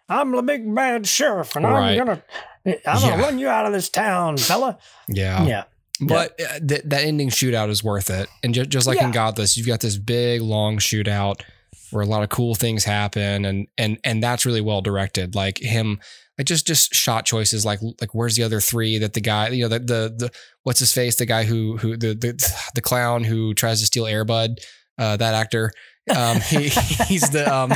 i'm 0.09 0.33
the 0.33 0.43
big 0.43 0.75
bad 0.75 1.07
sheriff 1.07 1.55
and 1.55 1.65
Right. 1.65 1.93
i'm 1.93 1.99
gonna 2.07 2.23
i'm 2.67 2.75
Yeah. 2.85 3.11
gonna 3.11 3.23
run 3.23 3.39
you 3.39 3.49
out 3.49 3.67
of 3.67 3.73
this 3.73 3.89
town 3.89 4.37
fella 4.37 4.77
yeah. 5.07 5.45
yeah 5.47 5.65
But 6.01 6.41
uh, 6.41 6.59
th- 6.67 6.83
that 6.87 7.05
ending 7.05 7.29
shootout 7.29 7.69
is 7.69 7.85
worth 7.85 8.09
it. 8.11 8.27
And 8.43 8.55
ju- 8.55 8.65
just 8.67 8.87
like 8.87 8.99
in 8.99 9.09
Yeah. 9.09 9.13
Godless, 9.13 9.57
you've 9.59 9.67
got 9.67 9.81
this 9.81 9.99
big 9.99 10.41
long 10.41 10.79
shootout 10.79 11.43
where 11.91 12.03
a 12.03 12.07
lot 12.07 12.23
of 12.23 12.31
cool 12.31 12.55
things 12.55 12.85
happen, 12.85 13.45
and 13.45 13.67
and 13.77 13.99
and 14.03 14.23
that's 14.23 14.47
really 14.47 14.63
well 14.63 14.81
directed. 14.81 15.35
Like 15.35 15.59
him, 15.59 16.01
like 16.41 16.47
just 16.47 16.67
just 16.67 16.95
shot 16.95 17.27
choices. 17.27 17.67
Like 17.67 17.81
like 18.01 18.15
where's 18.15 18.35
the 18.35 18.43
other 18.45 18.61
three 18.61 18.97
that 18.99 19.13
the 19.13 19.21
guy, 19.21 19.49
you 19.51 19.63
know, 19.65 19.69
the 19.69 19.79
the, 19.79 20.15
the 20.17 20.31
what's 20.63 20.79
his 20.81 20.91
face, 20.93 21.17
the 21.17 21.27
guy 21.27 21.45
who 21.45 21.77
who 21.77 21.97
the 21.99 22.15
the 22.15 22.33
the 22.75 22.81
clown 22.81 23.25
who 23.25 23.53
tries 23.53 23.81
to 23.81 23.87
steal 23.87 24.07
Air 24.07 24.25
Bud, 24.25 24.59
uh, 24.99 25.17
that 25.19 25.35
actor. 25.35 25.71
Um, 26.17 26.41
he, 26.41 26.69
he's 27.09 27.29
the 27.31 27.45
um, 27.53 27.73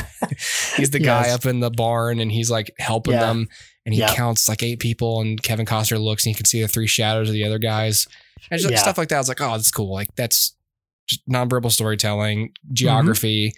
he's 0.75 0.89
the 0.89 0.99
guy 0.99 1.27
Yes. 1.27 1.35
up 1.35 1.45
in 1.45 1.59
the 1.59 1.69
barn, 1.69 2.19
and 2.19 2.31
he's 2.31 2.49
like 2.49 2.71
helping 2.79 3.13
Yeah. 3.13 3.19
them, 3.27 3.47
and 3.85 3.93
he 3.93 4.01
counts 4.01 4.49
like 4.49 4.63
eight 4.63 4.79
people, 4.79 5.21
and 5.21 5.41
Kevin 5.41 5.65
Costner 5.67 6.01
looks, 6.01 6.25
and 6.25 6.31
you 6.31 6.35
can 6.35 6.45
see 6.45 6.61
the 6.61 6.67
three 6.67 6.87
shadows 6.87 7.29
of 7.29 7.33
the 7.33 7.43
other 7.45 7.59
guys, 7.59 8.07
and 8.49 8.59
just 8.59 8.71
Yeah. 8.73 8.79
stuff 8.79 8.97
like 8.97 9.09
that. 9.09 9.15
I 9.17 9.19
was 9.19 9.29
like, 9.29 9.39
oh, 9.41 9.51
that's 9.51 9.69
cool. 9.71 9.93
Like 9.93 10.07
that's 10.15 10.53
just 11.07 11.21
nonverbal 11.29 11.71
storytelling, 11.71 12.51
geography, 12.73 13.53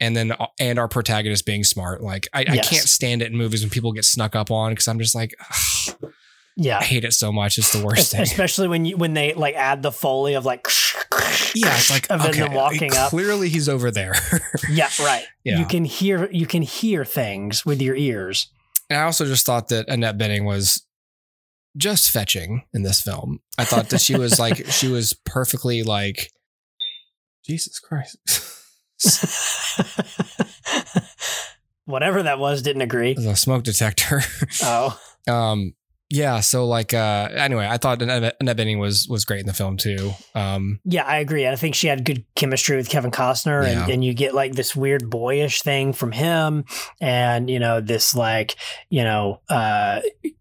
and 0.00 0.16
then 0.16 0.32
uh, 0.32 0.46
and 0.58 0.78
our 0.78 0.88
protagonist 0.88 1.44
being 1.46 1.64
smart. 1.64 2.02
Like 2.02 2.28
I, 2.32 2.40
I 2.40 2.58
can't 2.58 2.88
stand 2.88 3.22
it 3.22 3.30
in 3.32 3.36
movies 3.38 3.62
when 3.62 3.70
people 3.70 3.92
get 3.92 4.04
snuck 4.04 4.36
up 4.36 4.50
on 4.50 4.72
because 4.72 4.88
I'm 4.88 4.98
just 4.98 5.14
like, 5.14 5.34
ugh, 5.40 6.12
yeah 6.56 6.78
I 6.78 6.84
hate 6.84 7.04
it 7.04 7.12
so 7.12 7.30
much. 7.32 7.58
It's 7.58 7.72
the 7.72 7.84
worst 7.84 8.00
Es- 8.00 8.10
thing. 8.12 8.22
especially 8.22 8.68
when 8.68 8.84
you 8.84 8.96
when 8.96 9.14
they 9.14 9.34
like 9.34 9.54
add 9.54 9.82
the 9.82 9.92
foley 9.92 10.34
of 10.34 10.44
like 10.44 10.66
Yeah, 11.54 11.74
it's 11.76 11.90
like 11.90 12.10
of 12.10 12.24
okay, 12.24 12.40
them 12.40 12.52
walking 12.52 12.94
up. 12.94 13.10
Clearly, 13.10 13.48
he's 13.48 13.68
over 13.68 13.90
there. 13.90 14.14
Yeah, 14.70 14.88
right. 15.00 15.24
Yeah. 15.44 15.58
You 15.60 15.64
can 15.66 15.84
hear 15.84 16.28
you 16.30 16.46
can 16.46 16.62
hear 16.62 17.04
things 17.04 17.64
with 17.64 17.80
your 17.80 17.96
ears. 17.96 18.48
And 18.90 18.98
I 18.98 19.02
also 19.04 19.24
just 19.24 19.46
thought 19.46 19.68
that 19.68 19.88
Annette 19.88 20.18
Bening 20.18 20.44
was 20.44 20.84
just 21.76 22.10
fetching 22.10 22.64
in 22.74 22.82
this 22.82 23.00
film. 23.00 23.40
I 23.56 23.64
thought 23.64 23.88
that 23.90 24.00
she 24.00 24.16
was 24.16 24.38
like 24.38 24.66
she 24.70 24.88
was 24.88 25.14
perfectly 25.24 25.82
like 25.82 26.30
Jesus 27.44 27.78
Christ. 27.78 28.16
Whatever 31.84 32.22
that 32.24 32.38
was, 32.38 32.60
didn't 32.62 32.82
agree. 32.82 33.12
A 33.14 33.36
smoke 33.36 33.64
detector. 33.64 34.20
Oh, 34.62 34.98
um 35.28 35.74
yeah, 36.10 36.40
so 36.40 36.66
like 36.66 36.94
uh 36.94 37.28
anyway, 37.32 37.66
I 37.70 37.76
thought 37.76 38.00
Annette 38.02 38.38
Bening 38.40 38.78
was 38.78 39.06
was 39.08 39.24
great 39.26 39.40
in 39.40 39.46
the 39.46 39.52
film 39.52 39.76
too. 39.76 40.12
Um 40.34 40.80
yeah, 40.84 41.04
I 41.04 41.18
agree. 41.18 41.46
I 41.46 41.56
think 41.56 41.74
she 41.74 41.86
had 41.86 42.04
good 42.04 42.24
chemistry 42.34 42.76
with 42.76 42.88
Kevin 42.88 43.10
Costner, 43.10 43.62
Yeah. 43.64 43.82
and, 43.84 43.92
and 43.92 44.04
you 44.04 44.14
get 44.14 44.34
like 44.34 44.52
this 44.52 44.74
weird 44.76 45.08
boyish 45.10 45.62
thing 45.62 45.92
from 45.92 46.12
him, 46.12 46.64
and 47.00 47.48
you 47.50 47.58
know 47.58 47.80
this 47.80 48.14
like 48.14 48.56
you 48.90 49.02
know 49.04 49.40
uh, 49.50 50.00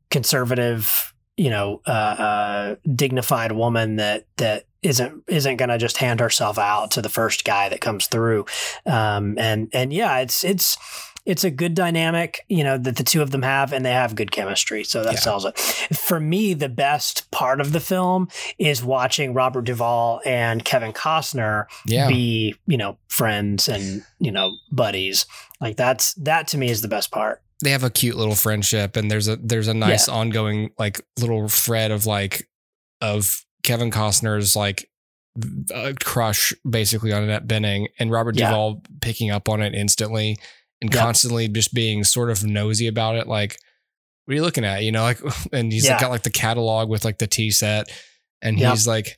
conservative, 0.09 1.13
you 1.38 1.50
know 1.50 1.82
uh, 1.88 1.91
uh, 1.91 2.76
dignified 2.93 3.52
woman 3.54 3.95
that 3.97 4.26
that 4.38 4.65
isn't 4.84 5.23
isn't 5.28 5.58
gonna 5.58 5.78
just 5.78 5.97
hand 5.97 6.19
herself 6.19 6.58
out 6.58 6.91
to 6.91 7.02
the 7.02 7.10
first 7.10 7.45
guy 7.45 7.69
that 7.69 7.82
comes 7.82 8.08
through, 8.08 8.45
um, 8.86 9.38
and 9.38 9.69
and 9.73 9.93
yeah, 9.93 10.17
it's 10.19 10.43
it's 10.43 10.78
it's 11.26 11.43
a 11.43 11.52
good 11.52 11.73
dynamic, 11.76 12.45
you 12.47 12.63
know, 12.63 12.78
that 12.78 12.95
the 12.95 13.04
two 13.04 13.21
of 13.21 13.32
them 13.32 13.41
have, 13.41 13.73
and 13.73 13.86
they 13.86 13.91
have 13.91 14.15
good 14.15 14.32
chemistry, 14.32 14.82
so 14.86 15.04
that 15.04 15.15
Yeah. 15.15 15.19
sells 15.19 15.43
it. 15.43 15.58
For 15.60 16.21
me, 16.21 16.54
the 16.54 16.69
best 16.69 17.30
part 17.32 17.60
of 17.60 17.73
the 17.73 17.82
film 17.82 18.30
is 18.58 18.82
watching 18.82 19.34
Robert 19.34 19.63
Duvall 19.65 20.21
and 20.26 20.63
Kevin 20.63 20.93
Costner 20.93 21.65
Yeah. 21.86 22.08
be, 22.08 22.56
you 22.65 22.78
know, 22.78 22.97
friends 23.10 23.67
and 23.67 24.04
you 24.19 24.32
know 24.32 24.52
buddies. 24.71 25.26
Like 25.60 25.76
that's 25.76 26.13
that 26.13 26.47
to 26.50 26.58
me 26.58 26.69
is 26.69 26.82
the 26.82 26.88
best 26.88 27.12
part. 27.12 27.41
They 27.63 27.71
have 27.71 27.83
a 27.83 27.89
cute 27.89 28.15
little 28.15 28.35
friendship 28.35 28.95
and 28.95 29.09
there's 29.09 29.27
a 29.27 29.35
there's 29.37 29.67
a 29.67 29.73
nice 29.73 30.07
ongoing 30.07 30.69
like 30.77 31.01
little 31.19 31.47
thread 31.47 31.91
of 31.91 32.05
like 32.05 32.47
of 33.01 33.43
Kevin 33.63 33.89
Costner's 33.91 34.55
like 34.55 34.89
uh, 35.73 35.93
crush 36.03 36.53
basically 36.69 37.11
on 37.13 37.23
Annette 37.23 37.47
Bening 37.47 37.87
and 37.99 38.11
Robert 38.11 38.35
Yeah. 38.35 38.49
Duvall 38.49 38.81
picking 39.01 39.31
up 39.31 39.49
on 39.49 39.61
it 39.61 39.73
instantly 39.75 40.37
and 40.81 40.93
Yep. 40.93 41.01
constantly 41.03 41.47
just 41.47 41.73
being 41.73 42.03
sort 42.03 42.29
of 42.29 42.43
nosy 42.43 42.87
about 42.87 43.15
it 43.15 43.27
like 43.27 43.57
what 44.25 44.33
are 44.33 44.35
you 44.35 44.41
looking 44.43 44.65
at 44.65 44.83
you 44.83 44.91
know 44.91 45.01
like 45.03 45.19
and 45.53 45.71
he's 45.71 45.85
Yeah. 45.85 45.99
got 45.99 46.11
like 46.11 46.23
the 46.23 46.29
catalog 46.29 46.89
with 46.89 47.05
like 47.05 47.17
the 47.17 47.27
tea 47.27 47.49
set 47.51 47.87
and 48.41 48.59
Yep. 48.59 48.71
he's 48.71 48.87
like 48.87 49.17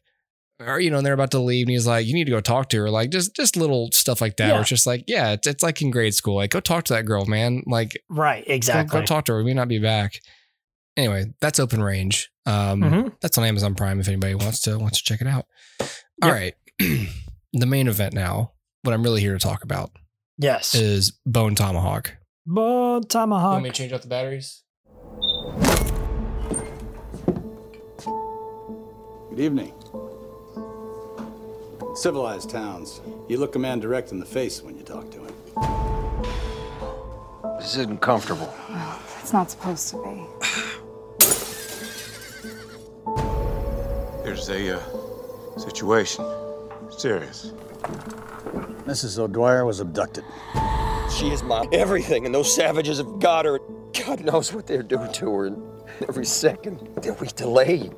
or 0.59 0.79
you 0.79 0.89
know 0.91 0.97
and 0.97 1.05
they're 1.05 1.13
about 1.13 1.31
to 1.31 1.39
leave 1.39 1.65
and 1.67 1.71
he's 1.71 1.87
like 1.87 2.05
you 2.05 2.13
need 2.13 2.25
to 2.25 2.31
go 2.31 2.41
talk 2.41 2.69
to 2.69 2.77
her 2.77 2.89
like 2.89 3.09
just 3.11 3.35
just 3.35 3.55
little 3.55 3.89
stuff 3.93 4.19
like 4.21 4.37
that 4.37 4.47
Yeah. 4.47 4.51
where 4.53 4.61
it's 4.61 4.69
just 4.69 4.85
like 4.85 5.03
yeah 5.07 5.31
it's, 5.31 5.47
it's 5.47 5.63
like 5.63 5.81
in 5.81 5.89
grade 5.91 6.13
school 6.13 6.35
like 6.35 6.51
go 6.51 6.59
talk 6.59 6.83
to 6.85 6.93
that 6.93 7.05
girl 7.05 7.25
man 7.25 7.63
like 7.65 8.01
Right, 8.09 8.45
Go- 8.45 8.53
exactly. 8.53 8.99
Go, 8.99 9.05
talk 9.05 9.25
to 9.25 9.33
her. 9.33 9.37
We 9.39 9.45
may 9.45 9.53
not 9.53 9.67
be 9.69 9.79
back. 9.79 10.19
Anyway, 10.97 11.25
that's 11.39 11.59
Open 11.59 11.81
Range. 11.81 12.29
Um, 12.45 12.81
Mhm. 12.81 13.15
That's 13.21 13.37
on 13.37 13.45
Amazon 13.45 13.73
Prime 13.75 13.99
if 14.01 14.07
anybody 14.09 14.35
wants 14.35 14.59
to 14.61 14.77
wants 14.77 14.97
to 14.97 15.03
check 15.05 15.21
it 15.21 15.27
out. 15.27 15.45
All 16.21 16.29
Yep. 16.29 16.33
right, 16.33 16.53
the 17.53 17.65
main 17.65 17.87
event 17.87 18.13
now. 18.13 18.51
What 18.81 18.93
I'm 18.93 19.03
really 19.03 19.21
here 19.21 19.33
to 19.33 19.39
talk 19.39 19.63
about 19.63 19.91
Yes. 20.37 20.73
is 20.75 21.11
Bone 21.25 21.55
Tomahawk. 21.55 22.17
Bone 22.45 23.03
tomahawk. 23.03 23.53
Let 23.53 23.63
me 23.63 23.69
change 23.71 23.93
out 23.93 24.01
the 24.01 24.07
batteries? 24.07 24.63
Good 29.29 29.39
evening. 29.39 29.73
Civilized 31.99 32.49
towns, 32.49 33.01
you 33.27 33.37
look 33.37 33.57
a 33.57 33.59
man 33.59 33.81
direct 33.81 34.13
in 34.13 34.21
the 34.21 34.25
face 34.25 34.63
when 34.63 34.77
you 34.77 34.83
talk 34.83 35.11
to 35.11 35.17
him. 35.19 35.33
This 37.59 37.75
isn't 37.75 37.99
comfortable. 37.99 38.55
It's 39.19 39.33
not 39.33 39.51
supposed 39.51 39.89
to 39.89 39.97
be. 39.97 40.25
There's 44.23 44.47
a 44.47 44.77
uh, 44.77 45.57
situation. 45.57 46.23
Serious. 46.89 47.51
Mrs. 48.85 49.19
O'Dwyer 49.19 49.65
was 49.65 49.81
abducted. 49.81 50.23
She 51.17 51.27
is 51.31 51.43
my 51.43 51.67
everything, 51.73 52.25
and 52.25 52.33
those 52.33 52.55
savages 52.55 52.99
have 52.99 53.19
got 53.19 53.43
her. 53.43 53.59
God 54.05 54.23
knows 54.23 54.53
what 54.53 54.67
they're 54.67 54.83
doing 54.83 55.11
to 55.11 55.29
her. 55.33 55.47
And 55.47 55.61
every 56.07 56.25
second 56.25 56.95
that 57.03 57.19
we 57.19 57.27
delay. 57.27 57.91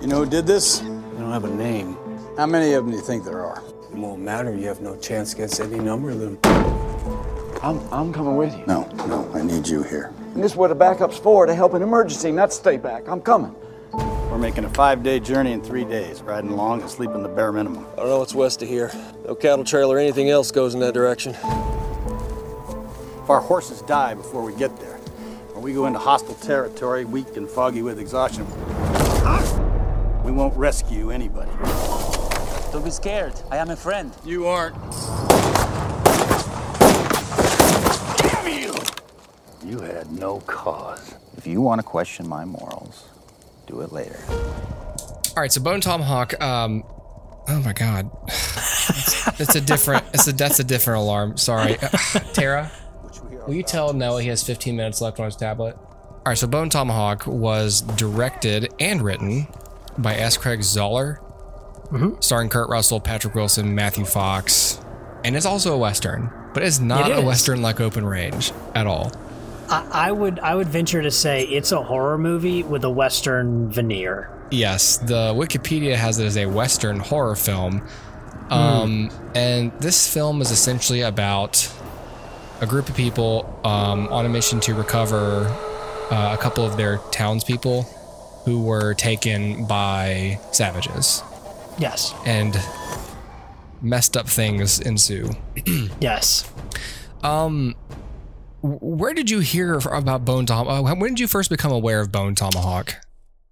You 0.00 0.06
know 0.06 0.22
who 0.22 0.30
did 0.30 0.46
this? 0.46 0.82
You 0.82 1.18
don't 1.18 1.32
have 1.32 1.42
a 1.42 1.50
name. 1.52 1.98
How 2.36 2.44
many 2.44 2.74
of 2.74 2.84
them 2.84 2.90
do 2.90 2.98
you 2.98 3.02
think 3.02 3.24
there 3.24 3.42
are? 3.42 3.62
It 3.90 3.96
won't 3.96 4.20
matter. 4.20 4.54
You 4.54 4.68
have 4.68 4.82
no 4.82 4.94
chance 4.96 5.32
against 5.32 5.58
any 5.58 5.78
number 5.78 6.10
of 6.10 6.18
them. 6.20 6.38
I'm, 7.62 7.80
I'm 7.90 8.12
coming 8.12 8.36
with 8.36 8.54
you. 8.54 8.62
No, 8.66 8.86
no, 9.06 9.30
I 9.32 9.40
need 9.40 9.66
you 9.66 9.82
here. 9.82 10.12
And 10.34 10.44
this 10.44 10.52
is 10.52 10.56
what 10.56 10.70
a 10.70 10.74
backup's 10.74 11.16
for, 11.16 11.46
to 11.46 11.54
help 11.54 11.72
an 11.72 11.80
emergency, 11.80 12.30
not 12.30 12.52
stay 12.52 12.76
back. 12.76 13.08
I'm 13.08 13.22
coming. 13.22 13.54
We're 13.94 14.36
making 14.36 14.66
a 14.66 14.68
five 14.68 15.02
day 15.02 15.18
journey 15.18 15.52
in 15.52 15.62
three 15.62 15.84
days, 15.84 16.20
riding 16.20 16.50
along 16.50 16.82
and 16.82 16.90
sleeping 16.90 17.22
the 17.22 17.30
bare 17.30 17.52
minimum. 17.52 17.86
I 17.94 17.96
don't 17.96 18.10
know 18.10 18.18
what's 18.18 18.34
west 18.34 18.60
of 18.60 18.68
here. 18.68 18.92
No 19.26 19.34
cattle 19.34 19.64
trail 19.64 19.90
or 19.90 19.98
anything 19.98 20.28
else 20.28 20.50
goes 20.50 20.74
in 20.74 20.80
that 20.80 20.92
direction. 20.92 21.32
If 23.22 23.30
our 23.30 23.40
horses 23.40 23.80
die 23.80 24.12
before 24.12 24.42
we 24.42 24.54
get 24.56 24.78
there, 24.78 25.00
or 25.54 25.62
we 25.62 25.72
go 25.72 25.86
into 25.86 26.00
hostile 26.00 26.34
territory, 26.34 27.06
weak 27.06 27.38
and 27.38 27.48
foggy 27.48 27.80
with 27.80 27.98
exhaustion, 27.98 28.46
we 30.22 30.32
won't 30.32 30.54
rescue 30.54 31.10
anybody. 31.10 31.50
Don't 32.76 32.84
be 32.84 32.90
scared. 32.90 33.32
I 33.50 33.56
am 33.56 33.70
a 33.70 33.76
friend. 33.76 34.12
You 34.22 34.48
aren't. 34.48 34.74
Damn 38.18 38.48
you 38.52 38.74
You 39.64 39.78
had 39.80 40.12
no 40.12 40.40
cause. 40.40 41.14
If 41.38 41.46
you 41.46 41.62
want 41.62 41.78
to 41.78 41.82
question 41.82 42.28
my 42.28 42.44
morals, 42.44 43.08
do 43.66 43.80
it 43.80 43.92
later. 43.92 44.18
All 44.28 45.36
right, 45.38 45.50
so 45.50 45.62
Bone 45.62 45.80
Tomahawk. 45.80 46.38
Um, 46.42 46.84
oh 47.48 47.62
my 47.62 47.72
god, 47.72 48.10
it's, 48.26 49.40
it's 49.40 49.54
a 49.54 49.60
different. 49.62 50.04
It's 50.12 50.28
a 50.28 50.34
that's 50.34 50.58
a 50.58 50.64
different 50.64 51.00
alarm. 51.00 51.38
Sorry, 51.38 51.78
Tara. 52.34 52.70
Will 53.46 53.54
you 53.54 53.62
tell 53.62 53.94
Noah 53.94 54.20
he 54.20 54.28
has 54.28 54.42
15 54.42 54.76
minutes 54.76 55.00
left 55.00 55.18
on 55.18 55.24
his 55.24 55.36
tablet? 55.36 55.78
All 55.78 56.22
right, 56.26 56.36
so 56.36 56.46
Bone 56.46 56.68
Tomahawk 56.68 57.26
was 57.26 57.80
directed 57.80 58.70
and 58.78 59.00
written 59.00 59.46
by 59.96 60.16
S. 60.16 60.36
Craig 60.36 60.60
Zahler, 60.60 61.20
starring 62.20 62.48
Kurt 62.48 62.68
Russell, 62.68 63.00
Patrick 63.00 63.34
Wilson, 63.34 63.74
Matthew 63.74 64.04
Fox, 64.04 64.80
and 65.24 65.36
it's 65.36 65.46
also 65.46 65.74
a 65.74 65.78
western, 65.78 66.30
but 66.54 66.62
it's 66.62 66.78
not 66.78 67.10
It 67.10 67.18
a 67.18 67.22
western 67.22 67.62
like 67.62 67.80
Open 67.80 68.04
Range 68.04 68.52
at 68.74 68.86
all. 68.86 69.12
I, 69.68 70.08
I 70.08 70.12
would 70.12 70.38
I 70.40 70.54
would 70.54 70.68
venture 70.68 71.02
to 71.02 71.10
say 71.10 71.42
it's 71.42 71.72
a 71.72 71.82
horror 71.82 72.18
movie 72.18 72.62
with 72.62 72.84
a 72.84 72.90
western 72.90 73.70
veneer. 73.70 74.30
Yes, 74.50 74.98
the 74.98 75.34
Wikipedia 75.34 75.96
has 75.96 76.18
it 76.20 76.24
as 76.26 76.36
a 76.36 76.46
Western 76.46 77.00
horror 77.00 77.34
film. 77.34 77.82
Um, 78.50 79.10
And 79.34 79.72
this 79.80 80.12
film 80.12 80.40
is 80.40 80.52
essentially 80.52 81.00
about 81.00 81.68
a 82.60 82.66
group 82.66 82.88
of 82.88 82.94
people 82.96 83.60
um, 83.64 84.06
on 84.08 84.24
a 84.24 84.28
mission 84.28 84.60
to 84.60 84.74
recover 84.74 85.46
uh, 86.12 86.36
a 86.38 86.40
couple 86.40 86.64
of 86.64 86.76
their 86.76 86.98
townspeople 87.10 87.82
who 88.44 88.62
were 88.62 88.94
taken 88.94 89.66
by 89.66 90.38
savages. 90.52 91.24
Yes. 91.78 92.14
And 92.24 92.58
messed 93.82 94.16
up 94.16 94.28
things 94.28 94.80
ensue. 94.80 95.30
yes. 96.00 96.50
Um, 97.22 97.74
where 98.62 99.14
did 99.14 99.30
you 99.30 99.40
hear 99.40 99.78
about 99.78 100.24
Bone 100.24 100.46
Tomahawk? 100.46 100.98
When 100.98 101.10
did 101.10 101.20
you 101.20 101.28
first 101.28 101.50
become 101.50 101.72
aware 101.72 102.00
of 102.00 102.10
Bone 102.10 102.34
Tomahawk? 102.34 102.94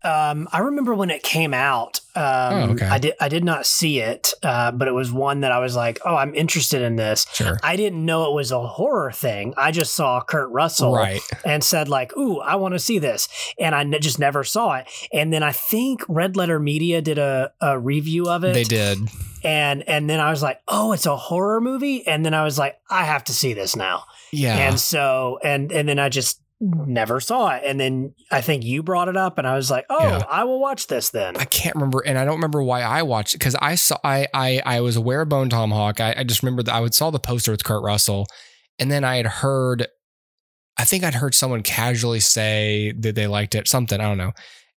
Um, 0.05 0.49
I 0.53 0.59
remember 0.59 0.95
when 0.95 1.11
it 1.11 1.23
came 1.23 1.55
out. 1.55 2.01
Um, 2.17 2.23
Oh, 2.25 2.69
okay. 2.73 2.87
I 2.87 2.99
did. 2.99 3.14
I 3.21 3.29
did 3.29 3.43
not 3.43 3.67
see 3.67 3.99
it, 4.01 4.33
uh, 4.43 4.71
but 4.71 4.87
it 4.87 4.93
was 4.93 5.11
one 5.11 5.40
that 5.40 5.51
I 5.51 5.59
was 5.59 5.75
like, 5.75 5.99
"Oh, 6.05 6.14
I'm 6.14 6.35
interested 6.35 6.83
in 6.83 6.97
this." 6.97 7.27
Sure. 7.33 7.59
I 7.62 7.75
didn't 7.77 8.05
know 8.05 8.27
it 8.31 8.35
was 8.35 8.53
a 8.53 8.61
horror 8.64 9.11
thing. 9.11 9.55
I 9.57 9.71
just 9.73 9.95
saw 9.95 10.21
Kurt 10.21 10.51
Russell, 10.51 10.93
Right. 10.95 11.21
and 11.45 11.64
said 11.64 11.88
like, 11.88 12.17
"Ooh, 12.17 12.38
I 12.40 12.55
want 12.57 12.75
to 12.75 12.79
see 12.79 12.99
this," 12.99 13.29
and 13.59 13.75
I 13.75 13.81
n- 13.81 13.97
just 14.01 14.19
never 14.19 14.45
saw 14.45 14.75
it. 14.75 14.87
And 15.12 15.33
then 15.33 15.43
I 15.43 15.53
think 15.53 16.03
Red 16.09 16.37
Letter 16.37 16.59
Media 16.61 17.01
did 17.03 17.19
a, 17.19 17.53
a 17.61 17.79
review 17.79 18.29
of 18.29 18.45
it. 18.45 18.55
They 18.55 18.64
did. 18.64 18.99
and 19.43 19.83
and 19.88 20.09
then 20.09 20.21
I 20.21 20.31
was 20.31 20.43
like, 20.43 20.61
"Oh, 20.69 20.93
it's 20.93 21.07
a 21.07 21.17
horror 21.17 21.61
movie," 21.61 22.07
and 22.07 22.25
then 22.25 22.35
I 22.35 22.45
was 22.45 22.59
like, 22.59 22.79
"I 22.90 23.05
have 23.05 23.25
to 23.25 23.33
see 23.33 23.55
this 23.55 23.75
now." 23.75 24.05
Yeah. 24.33 24.57
And 24.57 24.79
so 24.79 25.38
and 25.43 25.73
and 25.73 25.88
then 25.88 25.99
I 25.99 26.09
just 26.11 26.40
never 26.61 27.21
saw 27.21 27.51
it, 27.55 27.62
and 27.64 27.79
then 27.79 28.14
I 28.31 28.40
think 28.40 28.64
you 28.64 28.83
brought 28.83 29.09
it 29.09 29.17
up, 29.17 29.38
and 29.38 29.47
I 29.47 29.55
was 29.57 29.71
like, 29.71 29.85
"Oh, 29.90 30.03
Yeah. 30.03 30.25
I 30.31 30.45
will 30.45 30.61
watch 30.61 30.87
this 30.87 31.11
then." 31.11 31.37
I 31.37 31.45
can't 31.45 31.75
remember, 31.75 32.01
and 32.07 32.19
I 32.19 32.25
don't 32.25 32.37
remember 32.37 32.62
why 32.62 32.83
I 32.83 33.03
watched 33.03 33.33
because 33.35 33.55
I 33.57 33.75
saw 33.75 33.97
I 34.05 34.27
I 34.33 34.62
I 34.64 34.81
was 34.81 34.97
aware 34.97 35.23
of 35.23 35.29
Bone 35.29 35.49
Tomahawk. 35.51 36.01
I, 36.01 36.14
I 36.19 36.25
just 36.25 36.43
remember 36.43 36.62
that 36.62 36.75
I 36.75 36.81
would 36.81 36.95
saw 36.95 37.11
the 37.11 37.19
poster 37.19 37.51
with 37.51 37.64
Kurt 37.64 37.83
Russell, 37.83 38.27
and 38.79 38.90
then 38.90 39.05
I 39.05 39.17
had 39.17 39.27
heard, 39.27 39.87
I 40.79 40.85
think 40.85 41.05
I'd 41.05 41.14
heard 41.14 41.35
someone 41.35 41.62
casually 41.62 42.21
say 42.21 42.93
that 43.01 43.14
they 43.14 43.27
liked 43.27 43.55
it, 43.55 43.69
something 43.69 44.01
I 44.01 44.05
don't 44.05 44.19
know, 44.19 44.33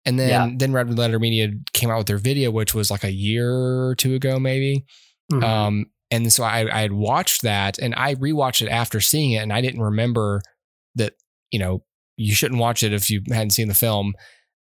and 0.06 0.20
then 0.20 0.30
Yeah. 0.30 0.56
then 0.58 0.74
Red 0.74 0.98
Letter 0.98 1.20
Media 1.20 1.50
came 1.74 1.90
out 1.90 2.00
with 2.00 2.08
their 2.08 2.18
video, 2.18 2.52
which 2.52 2.74
was 2.76 2.92
like 2.92 3.04
a 3.04 3.12
year 3.12 3.52
or 3.88 3.96
two 3.96 4.16
ago, 4.16 4.40
maybe. 4.40 4.86
Mhm. 5.32 5.44
Um, 5.44 5.86
and 6.12 6.32
so 6.34 6.44
I 6.44 6.68
I 6.76 6.82
had 6.82 6.94
watched 6.94 7.44
that, 7.44 7.78
and 7.80 7.94
I 7.96 8.16
rewatched 8.16 8.62
it 8.62 8.70
after 8.70 9.00
seeing 9.00 9.32
it, 9.32 9.38
and 9.44 9.54
I 9.54 9.62
didn't 9.62 9.82
remember 9.82 10.42
that 10.96 11.14
you 11.52 11.60
know 11.60 11.84
you 12.18 12.34
shouldn't 12.34 12.60
watch 12.60 12.84
it 12.84 12.94
if 12.94 13.10
you 13.10 13.22
hadn't 13.30 13.52
seen 13.52 13.68
the 13.68 13.74
film, 13.76 14.14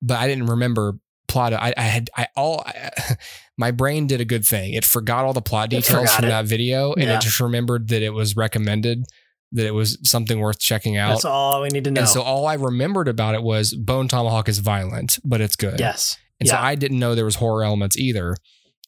but 0.02 0.18
I 0.18 0.28
didn't 0.28 0.48
remember 0.48 0.94
plot. 1.28 1.54
I, 1.54 1.74
I 1.78 1.82
had 1.84 2.10
I 2.18 2.28
all 2.36 2.64
I, 2.66 2.92
my 3.58 3.72
brain 3.72 4.08
did 4.08 4.22
a 4.22 4.26
good 4.26 4.46
thing. 4.46 4.74
It 4.74 4.86
forgot 4.86 5.26
all 5.26 5.34
the 5.34 5.42
plot 5.42 5.70
details 5.70 6.14
from 6.16 6.26
it. 6.26 6.30
that 6.30 6.46
video, 6.46 6.94
and 6.94 7.04
Yeah. 7.04 7.18
it 7.18 7.22
just 7.22 7.40
remembered 7.40 7.90
that 7.90 8.02
it 8.02 8.10
was 8.12 8.36
recommended, 8.36 9.04
that 9.52 9.66
it 9.66 9.74
was 9.74 9.98
something 10.04 10.40
worth 10.40 10.60
checking 10.60 10.98
out. 10.98 11.10
That's 11.12 11.26
all 11.26 11.62
we 11.62 11.70
need 11.70 11.84
to 11.86 11.92
know. 11.92 12.02
And 12.02 12.10
so 12.10 12.22
all 12.24 12.48
I 12.48 12.56
remembered 12.56 13.08
about 13.08 13.36
it 13.36 13.44
was 13.44 13.74
Bone 13.74 14.08
Tomahawk 14.08 14.50
is 14.50 14.60
violent, 14.60 15.20
but 15.24 15.42
it's 15.42 15.56
good. 15.56 15.80
yes. 15.80 16.18
And 16.40 16.50
so 16.50 16.58
I 16.58 16.76
didn't 16.76 17.00
know 17.00 17.16
there 17.16 17.24
was 17.24 17.36
horror 17.36 17.64
elements 17.64 17.98
either. 17.98 18.36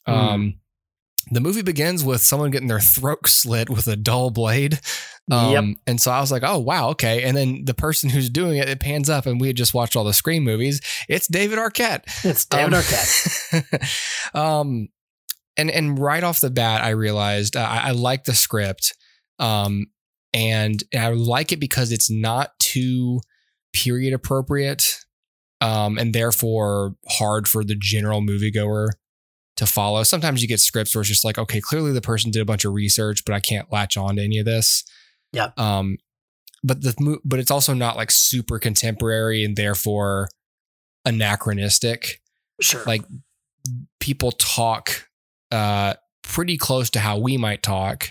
Mm. 0.07 0.13
Um, 0.13 0.53
the 1.31 1.41
movie 1.41 1.61
begins 1.61 2.03
with 2.03 2.21
someone 2.21 2.51
getting 2.51 2.67
their 2.67 2.79
throat 2.79 3.19
slit 3.27 3.69
with 3.69 3.87
a 3.87 3.95
dull 3.95 4.29
blade. 4.29 4.79
Um, 5.31 5.51
Yep. 5.51 5.63
And 5.87 6.01
so 6.01 6.11
I 6.11 6.19
was 6.19 6.31
like, 6.31 6.43
oh, 6.45 6.59
wow, 6.59 6.89
okay. 6.89 7.23
And 7.23 7.35
then 7.35 7.65
the 7.65 7.73
person 7.73 8.09
who's 8.11 8.29
doing 8.29 8.57
it, 8.57 8.69
it 8.69 8.79
pans 8.79 9.09
up, 9.09 9.25
and 9.25 9.41
we 9.41 9.47
had 9.47 9.55
just 9.55 9.73
watched 9.73 9.95
all 9.95 10.03
the 10.03 10.13
Scream 10.13 10.43
movies. 10.43 10.81
It's 11.09 11.27
David 11.27 11.57
Arquette. 11.57 12.03
It's 12.23 12.45
David 12.45 12.73
Um, 12.75 12.81
Arquette. 12.81 14.35
um, 14.35 14.89
and 15.57 15.71
and 15.71 15.97
right 15.97 16.23
off 16.23 16.41
the 16.41 16.49
bat, 16.51 16.83
I 16.83 16.89
realized 16.89 17.55
uh, 17.55 17.61
I, 17.61 17.87
I 17.87 17.91
like 17.91 18.25
the 18.25 18.35
script. 18.35 18.93
Um, 19.39 19.87
and 20.33 20.83
I 20.93 21.09
like 21.09 21.51
it 21.51 21.59
because 21.59 21.91
it's 21.91 22.11
not 22.11 22.51
too 22.59 23.21
period 23.73 24.13
appropriate, 24.13 24.99
um, 25.61 25.97
and 25.97 26.13
therefore 26.13 26.95
hard 27.07 27.47
for 27.47 27.63
the 27.63 27.75
general 27.75 28.21
moviegoer 28.21 28.89
to 29.57 29.65
follow. 29.65 30.03
Sometimes 30.03 30.41
you 30.41 30.47
get 30.47 30.59
scripts 30.59 30.93
where 30.95 31.01
it's 31.01 31.09
just 31.09 31.23
like, 31.25 31.37
okay, 31.37 31.61
clearly 31.61 31.91
the 31.93 32.01
person 32.01 32.31
did 32.31 32.41
a 32.41 32.45
bunch 32.45 32.65
of 32.65 32.73
research, 32.73 33.23
but 33.25 33.33
I 33.33 33.39
can't 33.39 33.71
latch 33.71 33.95
on 33.97 34.17
to 34.17 34.23
any 34.23 34.39
of 34.39 34.45
this. 34.45 34.83
Yeah. 35.31 35.51
Um, 35.57 35.97
but 36.63 36.81
the 36.81 37.19
but 37.23 37.39
it's 37.39 37.51
also 37.51 37.73
not 37.73 37.95
like 37.95 38.09
super 38.11 38.57
contemporary 38.59 39.43
and 39.45 39.55
therefore 39.55 40.27
anachronistic. 41.05 42.21
Sure. 42.61 42.83
Like 42.85 43.03
people 43.99 44.31
talk 44.31 45.07
uh 45.51 45.93
pretty 46.23 46.57
close 46.57 46.89
to 46.91 46.99
how 46.99 47.17
we 47.19 47.37
might 47.37 47.61
talk. 47.63 48.09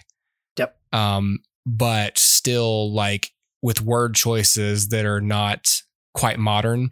Yep. 0.58 0.76
Um, 0.92 1.40
but 1.66 2.16
still 2.18 2.92
like 2.92 3.30
with 3.62 3.80
word 3.82 4.14
choices 4.14 4.88
that 4.88 5.04
are 5.04 5.20
not 5.20 5.80
quite 6.14 6.38
modern. 6.38 6.90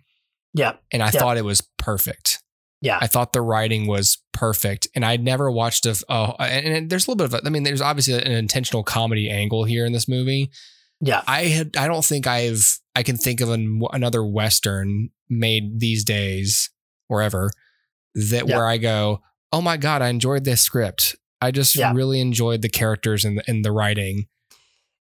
Yeah. 0.55 0.75
And 0.91 1.03
I 1.03 1.07
Yeah. 1.07 1.21
thought 1.21 1.37
it 1.37 1.45
was 1.45 1.62
perfect. 1.79 2.41
Yeah. 2.83 2.99
I 3.01 3.07
thought 3.07 3.33
the 3.33 3.40
writing 3.40 3.87
was 3.87 4.18
perfect, 4.33 4.88
and 4.95 5.05
I'd 5.05 5.23
never 5.23 5.51
watched 5.51 5.87
a. 5.87 5.97
Uh, 6.09 6.35
and, 6.40 6.66
and 6.66 6.90
there's 6.90 7.07
a 7.07 7.11
little 7.11 7.27
bit 7.27 7.33
of. 7.33 7.45
a- 7.45 7.47
I 7.47 7.51
mean, 7.51 7.62
there's 7.62 7.81
obviously 7.81 8.14
an 8.14 8.33
intentional 8.33 8.83
comedy 8.83 9.31
angle 9.31 9.64
here 9.64 9.87
in 9.87 9.92
this 9.92 10.09
movie. 10.09 10.51
Yeah. 11.01 11.23
I 11.27 11.45
had. 11.45 11.77
I 11.79 11.87
don't 11.87 12.05
think 12.05 12.27
I've. 12.27 12.79
I 12.95 13.03
can 13.03 13.16
think 13.16 13.40
of 13.40 13.49
an, 13.51 13.81
another 13.92 14.23
western 14.25 15.09
made 15.31 15.81
these 15.81 16.05
days, 16.05 16.68
or 17.09 17.23
ever, 17.23 17.51
that 18.14 18.47
Yeah. 18.49 18.57
where 18.57 18.66
I 18.68 18.77
go, 18.77 19.23
oh 19.53 19.62
my 19.62 19.77
god, 19.79 20.03
I 20.03 20.09
enjoyed 20.09 20.45
this 20.45 20.61
script. 20.61 21.16
I 21.40 21.51
just 21.53 21.75
Yeah. 21.77 21.92
really 21.95 22.21
enjoyed 22.21 22.62
the 22.62 22.68
characters 22.68 23.25
and 23.25 23.38
the, 23.38 23.45
and 23.49 23.64
the 23.64 23.73
writing. 23.73 24.27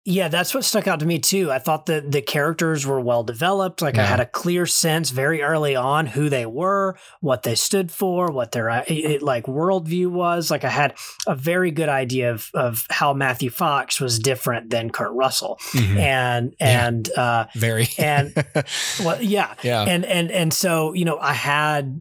Yeah, 0.08 0.28
that's 0.28 0.54
what 0.54 0.62
stuck 0.64 0.86
out 0.86 1.00
to 1.00 1.06
me 1.06 1.18
too. 1.18 1.50
I 1.50 1.58
thought 1.58 1.86
that 1.86 2.12
the 2.12 2.22
characters 2.22 2.86
were 2.86 3.00
well 3.00 3.24
developed. 3.24 3.82
Like 3.82 3.98
I 3.98 4.04
had 4.06 4.20
a 4.20 4.24
clear 4.26 4.64
sense 4.64 5.10
very 5.10 5.42
early 5.42 5.74
on 5.74 6.06
who 6.06 6.28
they 6.28 6.46
were, 6.46 6.96
what 7.20 7.42
they 7.42 7.56
stood 7.56 7.90
for, 7.90 8.30
what 8.30 8.52
their 8.52 8.70
uh, 8.70 8.84
it, 8.86 9.20
like 9.20 9.46
worldview 9.46 10.06
was. 10.06 10.48
Like 10.48 10.62
I 10.62 10.68
had 10.70 10.94
a 11.26 11.34
very 11.34 11.72
good 11.72 11.88
idea 11.88 12.30
of 12.30 12.50
of 12.54 12.86
how 12.88 13.14
Matthew 13.14 13.50
Fox 13.50 14.00
was 14.00 14.20
different 14.20 14.70
than 14.70 14.90
Kurt 14.90 15.10
Russell, 15.12 15.58
Mhm. 15.72 15.96
and 15.98 16.54
Yeah. 16.60 16.86
and 16.86 17.12
uh, 17.18 17.46
Very. 17.56 17.88
and 17.98 18.32
well, 19.04 19.20
yeah, 19.20 19.54
Yeah. 19.64 19.82
and 19.82 20.04
and 20.04 20.30
and 20.30 20.54
so 20.54 20.92
you 20.92 21.04
know, 21.04 21.18
I 21.18 21.32
had 21.32 22.00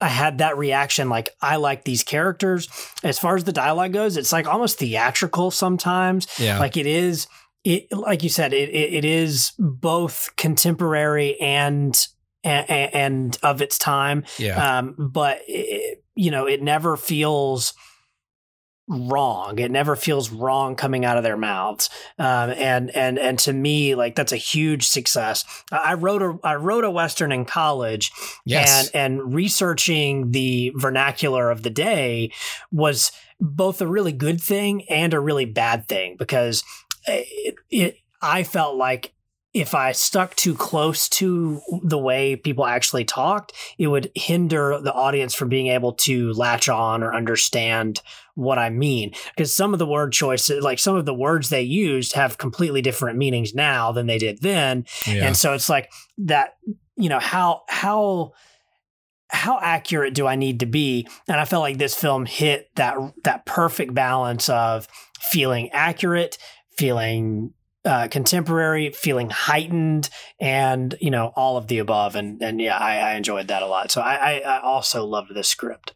I 0.00 0.08
had 0.08 0.38
that 0.38 0.56
reaction. 0.56 1.08
Like 1.08 1.30
I 1.40 1.56
like 1.56 1.84
these 1.84 2.04
characters. 2.04 2.68
As 3.02 3.18
far 3.18 3.36
as 3.36 3.44
the 3.44 3.52
dialogue 3.52 3.92
goes, 3.92 4.16
it's 4.16 4.32
like 4.32 4.46
almost 4.46 4.78
theatrical 4.78 5.50
sometimes. 5.50 6.26
Yeah. 6.38 6.58
like 6.58 6.76
it 6.76 6.86
is. 6.86 7.26
It 7.64 7.92
like 7.92 8.22
you 8.22 8.28
said, 8.28 8.52
it 8.52 8.68
it, 8.70 8.94
it 8.94 9.04
is 9.04 9.52
both 9.58 10.30
contemporary 10.36 11.40
and 11.40 11.98
and, 12.44 12.70
and 12.94 13.38
of 13.42 13.60
its 13.60 13.78
time. 13.78 14.24
Yeah. 14.38 14.78
Um, 14.78 14.94
but 14.96 15.40
it, 15.48 16.04
you 16.14 16.30
know, 16.30 16.46
it 16.46 16.62
never 16.62 16.96
feels 16.96 17.74
wrong. 18.88 19.58
It 19.58 19.70
never 19.70 19.94
feels 19.96 20.30
wrong 20.30 20.74
coming 20.74 21.04
out 21.04 21.16
of 21.16 21.22
their 21.22 21.36
mouths. 21.36 21.90
Um, 22.18 22.50
and 22.50 22.90
and 22.96 23.18
and 23.18 23.38
to 23.40 23.52
me, 23.52 23.94
like 23.94 24.14
that's 24.14 24.32
a 24.32 24.36
huge 24.36 24.86
success. 24.86 25.44
I 25.70 25.94
wrote 25.94 26.22
a 26.22 26.38
I 26.42 26.54
wrote 26.56 26.84
a 26.84 26.90
western 26.90 27.32
in 27.32 27.44
college, 27.44 28.10
Yes. 28.44 28.90
and 28.94 29.20
and 29.20 29.34
researching 29.34 30.30
the 30.32 30.72
vernacular 30.76 31.50
of 31.50 31.62
the 31.62 31.70
day 31.70 32.32
was 32.72 33.12
both 33.40 33.80
a 33.80 33.86
really 33.86 34.12
good 34.12 34.40
thing 34.40 34.82
and 34.88 35.14
a 35.14 35.20
really 35.20 35.44
bad 35.44 35.86
thing 35.86 36.16
because 36.18 36.64
it, 37.06 37.54
it 37.70 37.96
I 38.20 38.42
felt 38.42 38.76
like 38.76 39.12
if 39.58 39.74
I 39.74 39.90
stuck 39.90 40.36
too 40.36 40.54
close 40.54 41.08
to 41.08 41.60
the 41.82 41.98
way 41.98 42.36
people 42.36 42.64
actually 42.64 43.04
talked, 43.04 43.52
it 43.76 43.88
would 43.88 44.12
hinder 44.14 44.78
the 44.80 44.92
audience 44.92 45.34
from 45.34 45.48
being 45.48 45.66
able 45.66 45.94
to 45.94 46.32
latch 46.34 46.68
on 46.68 47.02
or 47.02 47.12
understand 47.12 48.00
what 48.36 48.56
I 48.56 48.70
mean. 48.70 49.12
Because 49.34 49.52
some 49.52 49.72
of 49.72 49.80
the 49.80 49.86
word 49.86 50.12
choices, 50.12 50.62
like 50.62 50.78
some 50.78 50.94
of 50.94 51.06
the 51.06 51.14
words 51.14 51.48
they 51.48 51.62
used, 51.62 52.12
have 52.12 52.38
completely 52.38 52.82
different 52.82 53.18
meanings 53.18 53.52
now 53.52 53.90
than 53.90 54.06
they 54.06 54.18
did 54.18 54.40
then. 54.42 54.86
Yeah. 55.08 55.26
And 55.26 55.36
so 55.36 55.54
it's 55.54 55.68
like 55.68 55.90
that, 56.18 56.56
you 56.96 57.08
know, 57.08 57.18
how, 57.18 57.62
how, 57.68 58.34
how 59.28 59.58
accurate 59.60 60.14
do 60.14 60.28
I 60.28 60.36
need 60.36 60.60
to 60.60 60.66
be? 60.66 61.08
And 61.26 61.40
I 61.40 61.44
felt 61.44 61.62
like 61.62 61.78
this 61.78 61.96
film 61.96 62.26
hit 62.26 62.70
that 62.76 62.96
that 63.24 63.44
perfect 63.44 63.92
balance 63.92 64.48
of 64.48 64.86
feeling 65.20 65.68
accurate, 65.72 66.38
feeling 66.76 67.52
uh, 67.84 68.08
contemporary, 68.08 68.90
feeling 68.90 69.30
heightened, 69.30 70.10
and 70.40 70.94
you 71.00 71.10
know 71.10 71.32
all 71.36 71.56
of 71.56 71.68
the 71.68 71.78
above. 71.78 72.14
And 72.14 72.42
and 72.42 72.60
yeah, 72.60 72.76
I, 72.76 72.98
I 72.98 73.14
enjoyed 73.14 73.48
that 73.48 73.62
a 73.62 73.66
lot. 73.66 73.90
So 73.90 74.00
I, 74.00 74.14
I, 74.14 74.38
I 74.40 74.60
also 74.60 75.04
loved 75.04 75.34
this 75.34 75.48
script. 75.48 75.94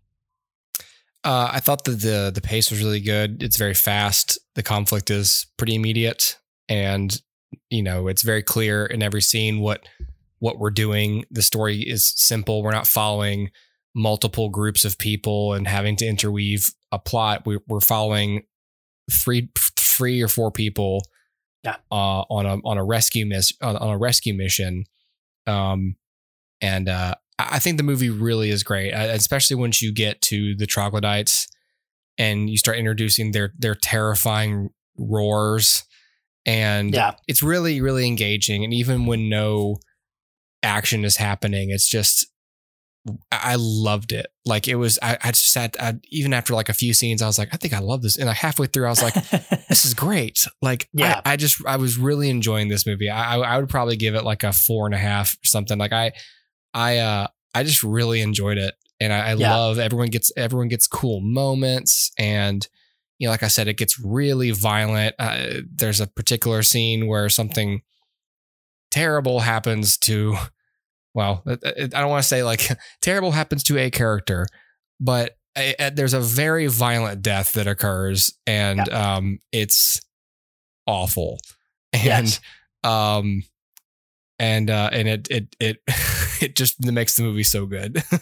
Uh, 1.25 1.51
I 1.53 1.61
thought 1.61 1.85
that 1.85 2.01
the 2.01 2.31
the 2.35 2.40
pace 2.40 2.71
was 2.71 2.83
really 2.83 3.01
good. 3.01 3.42
It's 3.42 3.57
very 3.57 3.75
fast. 3.75 4.38
The 4.55 4.62
conflict 4.62 5.11
is 5.11 5.47
pretty 5.57 5.75
immediate, 5.75 6.38
and 6.68 7.21
you 7.71 7.83
know 7.83 8.09
it's 8.09 8.23
very 8.23 8.42
clear 8.42 8.87
in 8.87 9.03
every 9.03 9.23
scene 9.23 9.61
what 9.61 9.87
what 10.38 10.59
we're 10.59 10.71
doing. 10.71 11.25
The 11.31 11.42
story 11.42 11.81
is 11.83 12.14
simple. 12.16 12.62
We're 12.62 12.73
not 12.73 12.87
following 12.87 13.51
multiple 13.95 14.49
groups 14.49 14.85
of 14.85 14.99
people 14.99 15.53
and 15.53 15.68
having 15.68 15.97
to 15.97 16.07
interweave 16.07 16.73
a 16.90 16.99
plot. 16.99 17.45
We, 17.45 17.59
we're 17.68 17.81
following 17.81 18.45
three 19.11 19.51
three 19.79 20.23
or 20.23 20.29
four 20.29 20.51
people 20.51 21.03
Yeah. 21.64 21.77
uh, 21.92 22.22
on 22.29 22.44
a 22.46 22.57
on 22.64 22.77
a 22.79 22.85
rescue 22.85 23.25
miss 23.27 23.53
on, 23.62 23.77
on 23.77 23.88
a 23.90 23.98
rescue 23.98 24.35
mission. 24.35 24.85
Um, 25.46 25.96
and 26.61 26.88
uh, 26.88 27.14
I 27.38 27.59
think 27.59 27.77
the 27.77 27.83
movie 27.83 28.11
really 28.11 28.51
is 28.51 28.62
great, 28.62 28.92
uh, 28.92 29.09
especially 29.12 29.57
once 29.57 29.81
you 29.83 29.92
get 29.92 30.20
to 30.22 30.55
the 30.57 30.66
troglodytes 30.66 31.48
and 32.18 32.51
you 32.51 32.57
start 32.57 32.79
introducing 32.79 33.33
their 33.33 33.53
their 33.59 33.75
terrifying 33.75 34.70
roars, 34.98 35.85
and 36.46 36.92
Yeah. 36.94 37.14
it's 37.29 37.42
really 37.42 37.81
really 37.81 38.07
engaging. 38.07 38.64
And 38.64 38.72
even 38.75 39.07
when 39.07 39.29
no 39.29 39.79
action 40.62 41.05
is 41.05 41.16
happening, 41.16 41.70
it's 41.70 41.88
just 41.88 42.27
I 43.33 43.57
loved 43.59 44.12
it. 44.12 44.29
Like 44.45 44.69
it 44.69 44.77
was, 44.77 44.99
I, 45.03 45.19
I 45.23 45.29
just 45.33 45.51
sat, 45.53 45.77
I, 45.81 45.95
even 46.11 46.33
after 46.33 46.55
like 46.55 46.69
a 46.69 46.73
few 46.73 46.95
scenes, 46.95 47.21
I 47.21 47.27
was 47.27 47.38
like, 47.38 47.49
I 47.53 47.57
think 47.57 47.75
I 47.75 47.81
love 47.81 48.01
this. 48.03 48.17
And 48.17 48.27
like 48.27 48.37
halfway 48.37 48.67
through, 48.69 48.87
I 48.87 48.91
was 48.91 49.03
like, 49.03 49.15
this 49.69 49.85
is 49.85 49.93
great. 49.95 50.47
Like, 50.61 50.88
Yeah. 50.93 51.21
I, 51.25 51.33
I 51.33 51.37
just, 51.37 51.65
I 51.67 51.77
was 51.77 51.99
really 51.99 52.31
enjoying 52.31 52.69
this 52.69 52.87
movie. 52.87 53.11
I, 53.11 53.37
I, 53.37 53.55
I 53.55 53.59
would 53.59 53.69
probably 53.69 53.97
give 53.97 54.15
it 54.15 54.23
like 54.25 54.45
a 54.45 54.53
four 54.53 54.87
and 54.87 54.95
a 54.95 54.99
half 54.99 55.35
or 55.35 55.45
something. 55.45 55.79
Like 55.79 55.93
I, 55.93 56.12
I, 56.73 56.99
uh, 56.99 57.27
I 57.55 57.65
just 57.65 57.83
really 57.83 58.21
enjoyed 58.21 58.59
it. 58.59 58.75
And 59.01 59.12
I, 59.12 59.31
I 59.31 59.35
Yeah. 59.35 59.53
love 59.57 59.79
everyone 59.81 60.09
gets, 60.11 60.31
everyone 60.37 60.69
gets 60.69 60.87
cool 60.87 61.21
moments. 61.21 62.12
And, 62.19 62.67
you 63.19 63.27
know, 63.27 63.33
like 63.33 63.43
I 63.43 63.49
said, 63.49 63.67
it 63.67 63.79
gets 63.79 63.99
really 63.99 64.53
violent. 64.53 65.17
Uh, 65.19 65.61
there's 65.69 66.01
a 66.01 66.07
particular 66.07 66.62
scene 66.62 67.09
where 67.09 67.29
something 67.29 67.83
terrible 68.91 69.41
happens 69.41 69.97
to, 69.99 70.37
well, 71.14 71.42
I 71.46 71.87
don't 71.87 72.09
want 72.11 72.22
to 72.22 72.29
say 72.29 72.42
like 72.42 72.68
terrible 73.03 73.31
happens 73.33 73.62
to 73.64 73.79
a 73.79 73.90
character, 73.90 74.46
but 75.01 75.37
a, 75.57 75.75
a- 75.79 75.90
there's 75.90 76.14
a 76.14 76.20
very 76.20 76.66
violent 76.66 77.22
death 77.22 77.53
that 77.55 77.66
occurs, 77.66 78.33
and 78.46 78.88
um, 78.88 79.38
it's 79.53 80.01
awful, 80.87 81.38
and 81.92 82.05
Yes. 82.05 82.40
um, 82.85 83.42
and 84.42 84.68
uh, 84.70 84.90
and 84.92 85.09
it 85.09 85.28
it 85.31 85.57
it 85.61 85.76
it 86.42 86.57
just 86.57 86.83
makes 86.85 87.14
the 87.14 87.22
movie 87.22 87.44
so 87.44 87.64
good. 87.66 88.02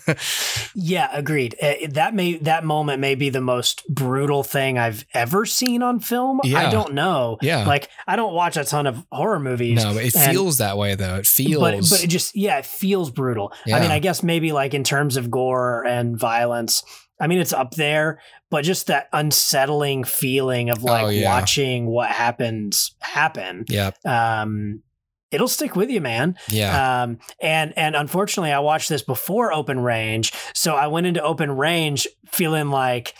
Yeah, 0.75 1.09
agreed. 1.13 1.57
Uh, 1.61 1.75
That 1.91 2.15
may 2.15 2.35
that 2.39 2.65
moment 2.65 3.01
may 3.01 3.15
be 3.17 3.29
the 3.31 3.41
most 3.41 3.83
brutal 3.89 4.45
thing 4.45 4.79
I've 4.79 5.05
ever 5.15 5.45
seen 5.45 5.83
on 5.83 5.99
film. 5.99 6.41
I 6.45 6.71
don't 6.71 6.95
know. 6.95 7.39
Yeah. 7.43 7.67
like 7.67 7.89
I 8.07 8.15
don't 8.17 8.35
watch 8.35 8.57
a 8.57 8.65
ton 8.65 8.87
of 8.87 9.05
horror 9.11 9.41
movies. 9.41 9.83
no, 9.83 9.95
but 9.95 10.05
it 10.05 10.15
and- 10.15 10.31
feels 10.33 10.59
that 10.59 10.79
way 10.79 10.95
though. 10.95 11.17
It 11.17 11.27
feels, 11.27 11.61
but 11.61 11.91
but 11.91 12.05
it 12.05 12.09
just 12.09 12.37
yeah, 12.37 12.59
it 12.59 12.67
feels 12.67 13.11
brutal. 13.11 13.53
I 13.67 13.81
mean, 13.81 13.91
I 13.91 13.99
guess 13.99 14.23
maybe 14.23 14.53
like 14.53 14.75
in 14.75 14.85
terms 14.85 15.17
of 15.17 15.29
gore 15.31 15.85
and 15.87 16.17
violence, 16.19 16.85
I 17.21 17.27
mean 17.27 17.41
it's 17.41 17.53
up 17.53 17.73
there, 17.73 18.21
but 18.51 18.63
just 18.63 18.87
that 18.87 19.09
unsettling 19.13 20.05
feeling 20.05 20.71
of 20.71 20.85
like 20.85 21.05
Oh, 21.05 21.09
yeah. 21.09 21.35
watching 21.35 21.87
what 21.87 22.11
happens 22.11 22.95
happen. 23.01 23.65
yeah, 23.69 23.91
Um 24.05 24.83
it'll 25.31 25.49
stick 25.49 25.77
with 25.77 25.91
you, 25.91 26.01
man. 26.01 26.37
yeah, 26.49 27.03
Um, 27.03 27.19
and 27.41 27.73
and 27.77 27.95
unfortunately, 27.97 28.53
I 28.53 28.59
watched 28.61 28.89
this 28.89 29.03
before 29.03 29.53
Open 29.53 29.81
Range, 29.81 30.33
so 30.55 30.75
I 30.75 30.87
went 30.89 31.07
into 31.07 31.23
Open 31.23 31.51
Range 31.53 32.07
feeling 32.31 32.71
like 32.71 33.15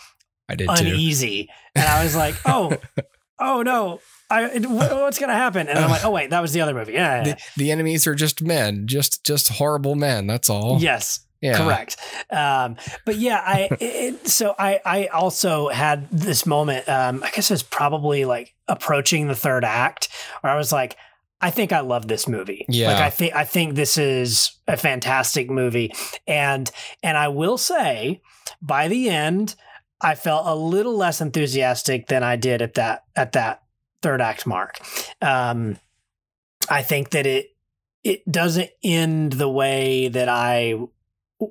I 0.49 0.55
did 0.55 0.69
too. 0.69 0.87
uneasy, 0.87 1.49
and 1.75 1.85
I 1.87 2.03
was 2.03 2.15
like, 2.15 2.35
oh, 2.45 2.77
oh 3.39 3.61
no, 3.61 3.99
I 4.29 4.59
what's 4.59 5.19
gonna 5.19 5.33
happen? 5.33 5.67
And 5.67 5.79
I'm 5.79 5.89
like, 5.89 6.05
oh 6.05 6.11
wait, 6.11 6.29
that 6.29 6.41
was 6.41 6.53
the 6.53 6.61
other 6.61 6.73
movie. 6.73 6.93
Yeah, 6.93 7.17
yeah, 7.25 7.33
The, 7.35 7.37
the 7.57 7.71
enemies 7.71 8.07
are 8.07 8.15
just 8.15 8.41
men, 8.41 8.87
just 8.87 9.25
just 9.25 9.49
horrible 9.49 9.95
men. 9.95 10.27
That's 10.27 10.49
all. 10.49 10.77
yes, 10.79 11.19
Yeah. 11.41 11.57
Correct. 11.57 11.97
Um, 12.29 12.75
but 13.05 13.15
yeah, 13.17 13.41
I 13.43 13.69
it, 13.79 14.27
so 14.27 14.53
I 14.59 14.79
I 14.85 15.05
also 15.07 15.69
had 15.69 16.09
this 16.11 16.45
moment. 16.45 16.87
Um, 16.89 17.23
I 17.23 17.31
guess 17.31 17.49
it 17.49 17.53
was 17.53 17.63
probably 17.63 18.25
like 18.25 18.53
approaching 18.67 19.27
the 19.27 19.35
third 19.35 19.63
act, 19.65 20.09
where 20.41 20.53
I 20.53 20.57
was 20.57 20.71
like, 20.71 20.95
I 21.41 21.49
think 21.49 21.71
I 21.71 21.79
love 21.79 22.07
this 22.07 22.27
movie. 22.27 22.65
Yeah. 22.69 22.93
Like 22.93 23.01
I 23.01 23.09
think 23.09 23.35
I 23.35 23.43
think 23.43 23.75
this 23.75 23.97
is 23.97 24.51
a 24.67 24.77
fantastic 24.77 25.49
movie, 25.49 25.91
and 26.27 26.69
and 27.01 27.17
I 27.17 27.29
will 27.29 27.57
say, 27.57 28.21
by 28.61 28.87
the 28.87 29.09
end, 29.09 29.55
I 29.99 30.15
felt 30.15 30.45
a 30.45 30.55
little 30.55 30.95
less 30.95 31.21
enthusiastic 31.21 32.07
than 32.07 32.23
I 32.23 32.35
did 32.35 32.61
at 32.61 32.75
that 32.75 33.05
at 33.15 33.31
that 33.33 33.63
third 34.01 34.21
act 34.21 34.45
mark. 34.45 34.79
Um, 35.21 35.77
I 36.69 36.83
think 36.83 37.09
that 37.11 37.25
it 37.25 37.55
it 38.03 38.29
doesn't 38.29 38.69
end 38.83 39.33
the 39.33 39.49
way 39.49 40.07
that 40.07 40.29
I 40.29 40.75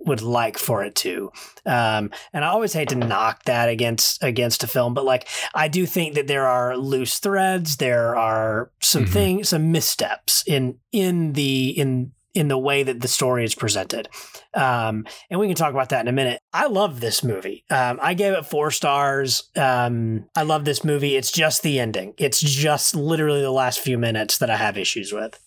would 0.07 0.23
like 0.23 0.57
for 0.59 0.83
it 0.85 0.95
to. 0.97 1.31
Um, 1.67 2.11
and 2.33 2.45
I 2.45 2.49
always 2.49 2.73
hate 2.73 2.89
to 2.91 2.95
knock 2.97 3.45
that 3.45 3.69
against 3.69 4.23
against 4.23 4.63
a 4.63 4.67
film, 4.67 4.95
but 4.95 5.05
like 5.05 5.29
I 5.55 5.69
do 5.69 5.87
think 5.87 6.15
that 6.15 6.27
there 6.27 6.47
are 6.47 6.77
loose 6.77 7.19
threads, 7.19 7.77
there 7.79 8.17
are 8.17 8.71
some 8.81 9.05
Mhm. 9.05 9.13
things, 9.13 9.49
some 9.51 9.73
missteps 9.73 10.45
in 10.47 10.79
in 10.93 11.33
the 11.35 11.71
in 11.71 12.13
in 12.33 12.47
the 12.47 12.57
way 12.59 12.85
that 12.85 13.01
the 13.01 13.09
story 13.09 13.45
is 13.45 13.57
presented. 13.57 14.09
Um, 14.55 15.05
and 15.31 15.41
we 15.41 15.49
can 15.49 15.57
talk 15.57 15.73
about 15.73 15.89
that 15.89 16.03
in 16.03 16.07
a 16.09 16.13
minute. 16.13 16.41
I 16.53 16.67
love 16.69 17.01
this 17.01 17.25
movie. 17.25 17.65
Um, 17.71 17.99
I 18.01 18.15
gave 18.15 18.33
it 18.35 18.47
four 18.47 18.71
stars. 18.71 19.51
Um, 19.57 20.27
I 20.37 20.43
love 20.43 20.65
this 20.65 20.85
movie. 20.85 21.17
It's 21.17 21.33
just 21.33 21.65
the 21.65 21.81
ending. 21.81 22.15
It's 22.19 22.39
just 22.41 22.95
literally 22.95 23.41
the 23.43 23.51
last 23.51 23.81
few 23.81 23.99
minutes 23.99 24.39
that 24.39 24.49
I 24.49 24.57
have 24.59 24.79
issues 24.79 25.13
with. 25.13 25.41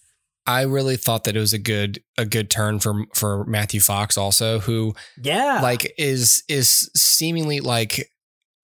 I 0.46 0.64
really 0.64 0.98
thought 0.98 1.24
that 1.24 1.36
it 1.36 1.40
was 1.40 1.54
a 1.54 1.60
good 1.60 2.04
a 2.18 2.26
good 2.26 2.50
turn 2.50 2.80
for 2.80 3.06
for 3.14 3.46
Matthew 3.46 3.80
Fox 3.80 4.18
also 4.18 4.60
who 4.60 4.94
Yeah. 5.22 5.60
like 5.62 5.94
is 5.98 6.44
is 6.50 6.90
seemingly 6.96 7.60
like 7.62 8.12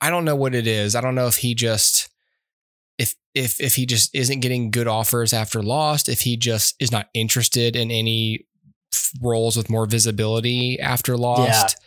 I 0.02 0.10
don't 0.10 0.26
know 0.26 0.36
what 0.36 0.56
it 0.56 0.68
is. 0.68 0.96
I 0.96 1.02
don't 1.02 1.15
know 1.15 1.28
if 1.28 1.38
he 1.38 1.56
just 1.56 2.10
if 2.98 3.15
if 3.34 3.62
if 3.62 3.76
he 3.76 3.86
just 3.86 4.13
isn't 4.13 4.42
getting 4.42 4.72
good 4.72 4.88
offers 4.88 5.32
after 5.34 5.62
Lost, 5.62 6.10
if 6.10 6.22
he 6.22 6.36
just 6.38 6.76
is 6.80 6.92
not 6.92 7.08
interested 7.13 7.76
in 7.76 7.92
any 7.92 8.46
roles 9.22 9.56
with 9.56 9.70
more 9.70 9.86
visibility 9.86 10.80
after 10.80 11.15
Lost. 11.18 11.78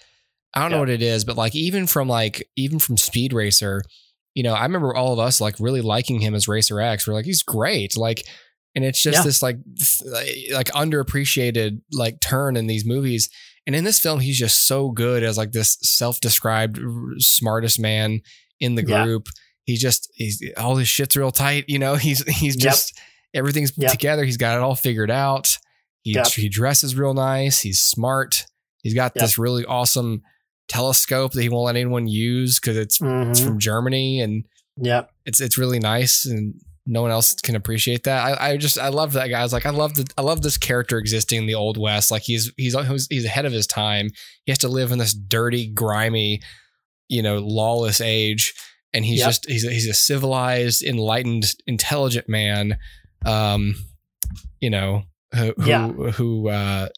I 0.54 0.60
don't 0.60 0.70
know 0.70 0.80
what 0.80 0.90
it 0.90 1.02
is, 1.02 1.24
but 1.24 1.36
like 1.36 1.54
even 1.54 1.86
from 1.86 2.08
like 2.08 2.46
even 2.56 2.78
from 2.78 2.96
Speed 2.98 3.32
Racer, 3.32 3.82
you 4.34 4.42
know, 4.42 4.52
I 4.54 4.62
remember 4.62 4.94
all 4.94 5.12
of 5.12 5.18
us 5.18 5.40
like 5.40 5.56
really 5.58 5.80
liking 5.80 6.20
him 6.20 6.34
as 6.34 6.48
Racer 6.48 6.80
X. 6.80 7.06
We're 7.06 7.14
like 7.14 7.24
he's 7.24 7.42
great. 7.42 7.96
Like 7.96 8.26
and 8.74 8.84
it's 8.84 9.00
just 9.02 9.18
Yeah. 9.18 9.22
this 9.24 9.42
like 9.42 9.56
like 10.52 10.68
underappreciated 10.68 11.80
like 11.92 12.20
turn 12.20 12.56
in 12.56 12.66
these 12.66 12.84
movies. 12.84 13.28
And 13.66 13.76
in 13.76 13.84
this 13.84 14.00
film, 14.00 14.20
he's 14.20 14.38
just 14.38 14.66
so 14.66 14.90
good 14.90 15.22
as 15.22 15.38
like 15.38 15.52
this 15.52 15.76
self-described 15.82 16.78
smartest 17.20 17.78
man 17.78 18.20
in 18.60 18.74
the 18.74 18.84
Yeah. 18.84 19.04
group. 19.04 19.28
He's 19.64 19.80
just 19.80 20.08
he's 20.14 20.42
all 20.56 20.76
his 20.76 20.88
shit's 20.88 21.16
real 21.16 21.30
tight, 21.30 21.64
you 21.68 21.78
know. 21.78 21.94
He's 22.06 22.24
he's 22.28 22.56
Yep. 22.56 22.62
just 22.62 22.98
everything's 23.34 23.72
Yep. 23.76 23.92
together. 23.92 24.24
He's 24.24 24.36
got 24.36 24.56
it 24.56 24.62
all 24.62 24.74
figured 24.74 25.10
out. 25.10 25.56
He 26.02 26.14
Yep. 26.14 26.26
he 26.32 26.48
dresses 26.48 26.96
real 26.96 27.14
nice. 27.14 27.60
He's 27.60 27.80
smart. 27.80 28.46
He's 28.82 28.94
got 28.94 29.12
Yep. 29.14 29.22
this 29.22 29.38
really 29.38 29.64
awesome 29.64 30.22
telescope 30.68 31.32
that 31.32 31.42
he 31.42 31.48
won't 31.48 31.66
let 31.66 31.76
anyone 31.76 32.08
use 32.08 32.58
because 32.58 32.76
it's 32.76 32.96
it's 33.00 33.40
Mhm. 33.40 33.44
from 33.44 33.58
Germany 33.60 34.20
and 34.20 34.44
Yep. 34.78 35.10
it's 35.26 35.40
it's 35.40 35.56
really 35.58 35.78
nice 35.78 36.24
and 36.24 36.54
no 36.86 37.02
one 37.02 37.10
else 37.12 37.34
can 37.34 37.54
appreciate 37.54 38.04
that. 38.04 38.24
I, 38.40 38.50
I 38.50 38.56
just 38.56 38.78
I 38.78 38.88
love 38.88 39.12
that 39.12 39.28
guy. 39.28 39.40
I 39.40 39.42
was 39.42 39.52
like 39.52 39.66
I 39.66 39.70
love 39.70 39.94
the 39.94 40.04
I 40.18 40.22
love 40.22 40.42
this 40.42 40.58
character 40.58 40.98
existing 40.98 41.38
in 41.38 41.46
the 41.46 41.54
old 41.54 41.76
west. 41.78 42.10
Like 42.10 42.22
he's 42.22 42.52
he's 42.56 42.74
he's 42.74 43.06
he's 43.08 43.24
ahead 43.24 43.44
of 43.44 43.52
his 43.52 43.66
time. 43.66 44.10
He 44.44 44.50
has 44.52 44.58
to 44.58 44.68
live 44.68 44.90
in 44.90 44.98
this 44.98 45.14
dirty, 45.14 45.68
grimy, 45.68 46.40
you 47.08 47.22
know, 47.22 47.38
lawless 47.38 48.00
age, 48.00 48.52
and 48.92 49.04
he's 49.04 49.20
Yep. 49.20 49.28
just 49.28 49.48
he's 49.48 49.64
a, 49.64 49.70
he's 49.70 49.88
a 49.88 49.94
civilized, 49.94 50.82
enlightened, 50.82 51.54
intelligent 51.66 52.28
man. 52.28 52.78
Um, 53.24 53.74
you 54.60 54.70
know 54.70 55.04
who 55.34 55.52
who, 55.56 55.64
Yeah. 55.68 55.88
who 55.88 56.48
uh, 56.48 56.88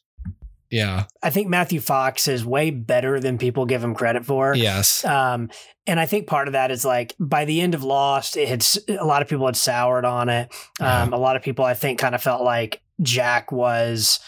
yeah 0.75 1.05
I 1.23 1.31
think 1.31 1.49
Matthew 1.49 1.81
Fox 1.81 2.29
is 2.29 2.45
way 2.45 2.71
better 2.71 3.21
than 3.21 3.39
people 3.39 3.65
give 3.65 3.83
him 3.83 3.95
credit 3.95 4.27
for. 4.27 4.55
yes 4.55 5.05
Um, 5.05 5.51
and 5.87 6.01
I 6.01 6.07
think 6.07 6.27
part 6.27 6.49
of 6.49 6.53
that 6.53 6.71
is 6.71 6.85
like 6.85 7.15
by 7.19 7.45
the 7.45 7.61
end 7.61 7.75
of 7.75 7.83
Lost, 7.85 8.37
it 8.37 8.49
had 8.49 8.67
a 8.89 9.05
lot 9.05 9.23
of 9.23 9.29
people 9.29 9.47
had 9.47 9.57
soured 9.57 10.05
on 10.05 10.29
it. 10.29 10.53
Um, 10.81 11.13
a 11.13 11.19
lot 11.19 11.37
of 11.37 11.43
people 11.43 11.65
I 11.65 11.75
think 11.75 11.99
kind 11.99 12.15
of 12.15 12.23
felt 12.23 12.43
like 12.43 12.81
Jack 13.03 13.53
was 13.53 14.19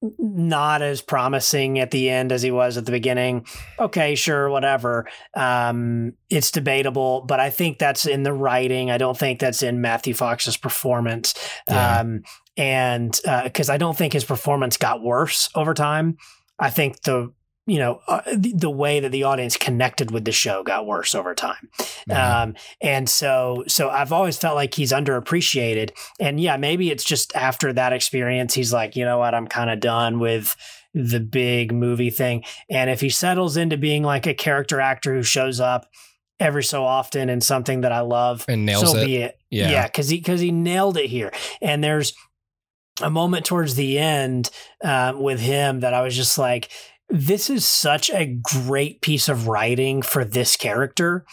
not 0.00 0.80
as 0.82 1.02
promising 1.02 1.78
at 1.78 1.90
the 1.90 2.08
end 2.08 2.30
as 2.30 2.42
he 2.42 2.50
was 2.50 2.76
at 2.76 2.86
the 2.86 2.92
beginning. 2.92 3.44
Okay, 3.78 4.14
sure, 4.14 4.48
whatever. 4.48 5.08
Um, 5.34 6.12
it's 6.30 6.50
debatable, 6.50 7.22
but 7.22 7.40
I 7.40 7.50
think 7.50 7.78
that's 7.78 8.06
in 8.06 8.22
the 8.22 8.32
writing. 8.32 8.90
I 8.90 8.98
don't 8.98 9.18
think 9.18 9.40
that's 9.40 9.62
in 9.62 9.80
Matthew 9.80 10.14
Fox's 10.14 10.56
performance. 10.56 11.34
Yeah. 11.68 12.00
Um, 12.00 12.22
and 12.56 13.18
because 13.44 13.70
I 13.70 13.76
don't 13.76 13.96
think 13.96 14.12
his 14.12 14.24
performance 14.24 14.76
got 14.76 15.02
worse 15.02 15.48
over 15.54 15.74
time. 15.74 16.16
I 16.58 16.70
think 16.70 17.02
the 17.02 17.32
you 17.68 17.78
know 17.78 18.00
uh, 18.08 18.22
the, 18.34 18.52
the 18.54 18.70
way 18.70 18.98
that 18.98 19.12
the 19.12 19.22
audience 19.22 19.56
connected 19.56 20.10
with 20.10 20.24
the 20.24 20.32
show 20.32 20.62
got 20.62 20.86
worse 20.86 21.14
over 21.14 21.34
time. 21.34 21.68
Um, 22.10 22.54
and 22.80 23.08
so 23.08 23.64
so 23.68 23.90
i've 23.90 24.12
always 24.12 24.38
felt 24.38 24.56
like 24.56 24.74
he's 24.74 24.92
underappreciated. 24.92 25.90
And 26.18 26.40
yeah 26.40 26.56
maybe 26.56 26.90
it's 26.90 27.04
just 27.04 27.34
after 27.36 27.72
that 27.74 27.92
experience 27.92 28.54
he's 28.54 28.72
like 28.72 28.96
you 28.96 29.04
know 29.04 29.18
what? 29.18 29.34
I'm 29.34 29.46
kind 29.46 29.70
of 29.70 29.80
done 29.80 30.18
with 30.18 30.56
the 30.94 31.20
big 31.20 31.72
movie 31.72 32.10
thing. 32.10 32.44
And 32.70 32.88
if 32.90 33.00
he 33.00 33.10
settles 33.10 33.56
into 33.56 33.76
being 33.76 34.02
like 34.02 34.26
a 34.26 34.34
character 34.34 34.80
actor 34.80 35.14
who 35.14 35.22
shows 35.22 35.60
up 35.60 35.86
every 36.40 36.64
so 36.64 36.84
often 36.84 37.28
in 37.28 37.40
something 37.40 37.80
that 37.82 37.90
i 37.92 38.00
love 38.00 38.44
And 38.48 38.64
nails 38.64 38.92
so 38.92 38.96
it. 38.98 39.04
be 39.04 39.16
it. 39.16 39.38
Yeah. 39.50 39.70
yeah 39.70 39.86
because 39.86 40.08
he 40.08 40.16
because 40.18 40.40
he 40.40 40.50
nailed 40.52 40.96
it 40.96 41.06
here. 41.10 41.32
And 41.60 41.84
there's 41.84 42.14
a 43.02 43.10
moment 43.10 43.44
towards 43.44 43.74
the 43.76 43.98
end 43.98 44.50
um, 44.82 45.20
with 45.22 45.40
him 45.40 45.80
that 45.80 45.94
I 45.94 46.02
was 46.02 46.16
just 46.16 46.36
like, 46.38 46.68
this 47.08 47.50
is 47.50 47.64
such 47.64 48.10
a 48.10 48.26
great 48.26 49.00
piece 49.00 49.28
of 49.28 49.48
writing 49.48 50.02
for 50.02 50.24
this 50.24 50.56
character. 50.56 51.24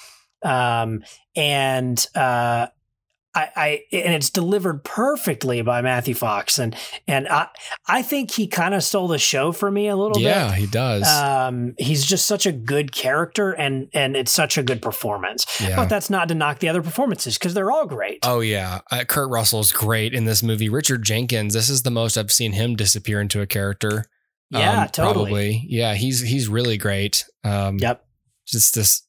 Um, 0.44 1.04
and 1.36 2.06
uh, 2.16 2.68
I, 3.36 3.50
I 3.56 3.82
and 3.92 4.14
it's 4.14 4.30
delivered 4.30 4.84
perfectly 4.84 5.62
by 5.62 5.82
Matthew 5.82 6.16
Fox, 6.16 6.58
and 6.58 6.76
and 7.08 7.28
I 7.28 7.48
I 7.88 8.02
think 8.02 8.32
he 8.32 8.48
kind 8.48 8.74
of 8.74 8.84
stole 8.84 9.10
the 9.10 9.18
show 9.18 9.52
for 9.52 9.70
me 9.70 9.90
a 9.90 9.96
little 9.96 10.18
yeah 10.20 10.30
bit. 10.30 10.52
Yeah, 10.52 10.56
he 10.56 10.68
does 10.68 11.08
Um, 11.08 11.74
he's 11.78 12.06
just 12.06 12.28
such 12.28 12.46
a 12.46 12.54
good 12.54 12.94
character, 12.94 13.52
and 13.52 13.90
and 13.94 14.16
it's 14.16 14.32
such 14.32 14.58
a 14.58 14.64
good 14.64 14.82
performance. 14.82 15.46
Yeah. 15.60 15.76
But 15.76 15.90
that's 15.90 16.10
not 16.10 16.30
to 16.30 16.36
knock 16.36 16.60
the 16.60 16.70
other 16.70 16.82
performances 16.82 17.38
because 17.38 17.54
they're 17.54 17.72
all 17.72 17.86
great. 17.86 18.20
Oh 18.24 18.40
yeah, 18.40 18.80
uh, 18.90 19.04
Kurt 19.04 19.30
Russell's 19.30 19.74
great 19.74 20.14
in 20.14 20.24
this 20.24 20.42
movie. 20.42 20.70
Richard 20.70 21.04
Jenkins, 21.04 21.54
this 21.54 21.70
is 21.70 21.84
the 21.84 21.92
most 21.92 22.18
I've 22.18 22.32
seen 22.32 22.54
him 22.54 22.76
disappear 22.76 23.20
into 23.20 23.42
a 23.42 23.48
character. 23.48 24.06
Yeah, 24.60 24.88
totally. 24.88 25.14
Probably. 25.26 25.66
Yeah, 25.68 25.94
he's 25.96 26.20
he's 26.22 26.48
really 26.48 26.78
great. 26.78 27.26
Um, 27.44 27.78
Yep. 27.80 28.04
Just 28.48 28.76
this 28.76 29.02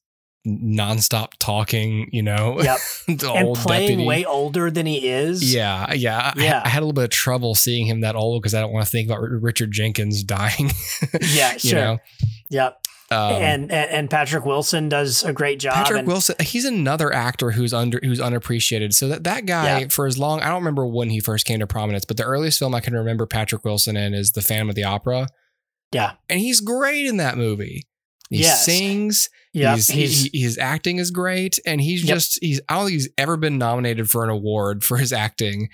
nonstop 0.47 1.29
talking, 1.39 2.09
you 2.11 2.21
know. 2.23 2.61
Yep. 2.61 2.77
and 3.07 3.19
playing 3.55 3.87
deputy. 3.89 4.05
way 4.05 4.25
older 4.25 4.71
than 4.71 4.85
he 4.85 5.07
is. 5.09 5.53
Yeah, 5.53 5.93
yeah, 5.93 6.31
I- 6.35 6.39
Yeah. 6.41 6.61
I, 6.63 6.69
had 6.69 6.79
a 6.79 6.85
little 6.85 6.93
bit 6.93 7.03
of 7.05 7.09
trouble 7.09 7.53
seeing 7.55 7.85
him 7.85 8.01
that 8.01 8.15
old 8.15 8.41
because 8.41 8.53
I 8.53 8.61
don't 8.61 8.71
want 8.71 8.85
to 8.85 8.91
think 8.91 9.09
about 9.09 9.19
Richard 9.21 9.71
Jenkins 9.71 10.23
dying. 10.23 10.71
Yeah, 11.21 11.53
you 11.53 11.59
sure. 11.59 11.79
know? 11.79 11.97
Yep. 12.49 12.77
Um, 13.09 13.19
and, 13.35 13.71
and 13.71 13.89
and 13.91 14.09
Patrick 14.09 14.45
Wilson 14.45 14.89
does 14.89 15.23
a 15.23 15.31
great 15.31 15.59
job. 15.61 15.75
Patrick 15.75 15.99
and, 15.99 16.07
Wilson, 16.09 16.35
he's 16.41 16.65
another 16.65 17.13
actor 17.13 17.51
who's 17.51 17.73
under 17.73 18.01
who's 18.03 18.19
unappreciated. 18.19 18.93
So 18.93 19.07
that 19.07 19.23
that 19.23 19.45
guy, 19.45 19.79
Yeah. 19.81 19.87
for 19.89 20.07
as 20.07 20.17
long, 20.17 20.41
I 20.41 20.47
don't 20.47 20.57
remember 20.59 20.85
when 20.85 21.09
he 21.09 21.21
first 21.21 21.45
came 21.45 21.59
to 21.61 21.67
prominence, 21.67 22.03
but 22.03 22.17
the 22.17 22.23
earliest 22.25 22.59
film 22.59 22.75
I 22.75 22.81
can 22.81 22.93
remember 22.93 23.25
Patrick 23.25 23.63
Wilson 23.63 23.95
in 23.95 24.13
is 24.13 24.31
The 24.33 24.41
Phantom 24.41 24.67
of 24.69 24.75
the 24.75 24.83
Opera, 24.83 25.27
Yeah. 25.91 26.13
and 26.29 26.39
he's 26.39 26.59
great 26.61 27.05
in 27.05 27.17
that 27.17 27.37
movie. 27.37 27.83
He 28.29 28.39
Yes. 28.39 28.65
sings. 28.65 29.29
Yeah, 29.53 29.75
he's, 29.75 29.87
he's- 29.87 30.27
he, 30.33 30.41
his 30.41 30.57
acting 30.57 30.97
is 30.97 31.11
great, 31.11 31.59
and 31.65 31.79
he's 31.81 32.03
Yep. 32.03 32.13
just 32.15 32.39
he's 32.41 32.59
I 32.67 32.75
don't 32.75 32.85
think 32.87 32.93
he's 32.93 33.09
ever 33.17 33.37
been 33.37 33.57
nominated 33.57 34.09
for 34.09 34.23
an 34.23 34.29
award 34.29 34.83
for 34.83 34.97
his 34.97 35.13
acting. 35.13 35.69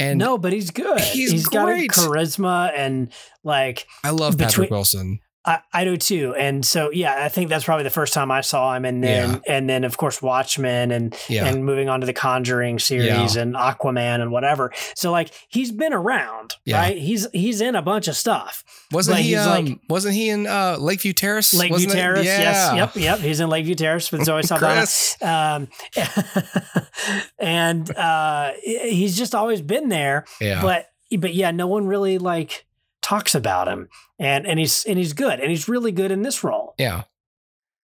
And 0.00 0.18
no, 0.18 0.38
but 0.38 0.52
he's 0.52 0.70
good. 0.70 1.00
He's 1.00 1.46
got 1.46 1.68
charisma 1.68 2.72
and 2.74 3.12
like 3.44 3.86
I 4.04 4.10
love 4.10 4.38
Patrick 4.38 4.68
between- 4.68 4.70
Wilson. 4.70 5.18
I, 5.48 5.60
I 5.72 5.84
do 5.84 5.96
too. 5.96 6.34
And 6.36 6.62
so 6.64 6.90
yeah, 6.90 7.24
I 7.24 7.30
think 7.30 7.48
that's 7.48 7.64
probably 7.64 7.84
the 7.84 7.90
first 7.90 8.12
time 8.12 8.30
I 8.30 8.42
saw 8.42 8.74
him 8.74 8.84
and 8.84 9.02
then 9.02 9.40
and 9.48 9.66
then 9.66 9.84
of 9.84 9.96
course 9.96 10.20
Watchmen 10.20 10.90
and 10.90 11.16
Yeah. 11.26 11.46
and 11.46 11.64
moving 11.64 11.88
on 11.88 12.00
to 12.00 12.06
the 12.06 12.12
Conjuring 12.12 12.78
series 12.78 13.34
Yeah. 13.36 13.42
and 13.42 13.54
Aquaman 13.54 14.20
and 14.20 14.30
whatever. 14.30 14.72
So 14.94 15.10
like 15.10 15.30
he's 15.48 15.72
been 15.72 15.94
around, 15.94 16.56
Yeah. 16.66 16.80
right? 16.80 16.98
He's 16.98 17.26
he's 17.32 17.62
in 17.62 17.76
a 17.76 17.82
bunch 17.82 18.08
of 18.08 18.16
stuff. 18.16 18.62
Wasn't 18.92 19.16
But 19.16 19.22
he? 19.22 19.36
Um, 19.36 19.64
like- 19.64 19.78
wasn't 19.88 20.14
he 20.16 20.28
in 20.28 20.46
uh, 20.46 20.76
Lakeview 20.78 21.14
Terrace? 21.14 21.54
Lakeview 21.54 21.72
Wasn't 21.74 21.92
it? 21.92 21.96
Terrace, 21.96 22.24
yes, 22.26 22.74
yep, 22.76 22.96
yep. 22.96 23.18
He's 23.20 23.40
in 23.40 23.48
Lakeview 23.48 23.74
Terrace 23.74 24.12
with 24.12 24.24
Zoe 24.24 24.42
Saldana. 24.44 24.86
Um, 25.22 25.68
and 27.38 27.94
uh, 27.96 28.52
he's 28.62 29.16
just 29.16 29.34
always 29.34 29.62
been 29.62 29.88
there. 29.88 30.24
Yeah. 30.40 30.60
But 30.62 30.86
but 31.18 31.34
yeah, 31.34 31.50
no 31.52 31.66
one 31.66 31.86
really 31.86 32.18
like 32.18 32.66
talks 33.08 33.34
about 33.34 33.68
him, 33.68 33.88
and 34.18 34.46
and 34.46 34.58
he's 34.58 34.84
and 34.84 34.98
he's 34.98 35.12
good, 35.12 35.40
and 35.40 35.50
he's 35.50 35.68
really 35.68 35.92
good 35.92 36.10
in 36.10 36.22
this 36.22 36.42
role. 36.44 36.74
Yeah. 36.78 37.04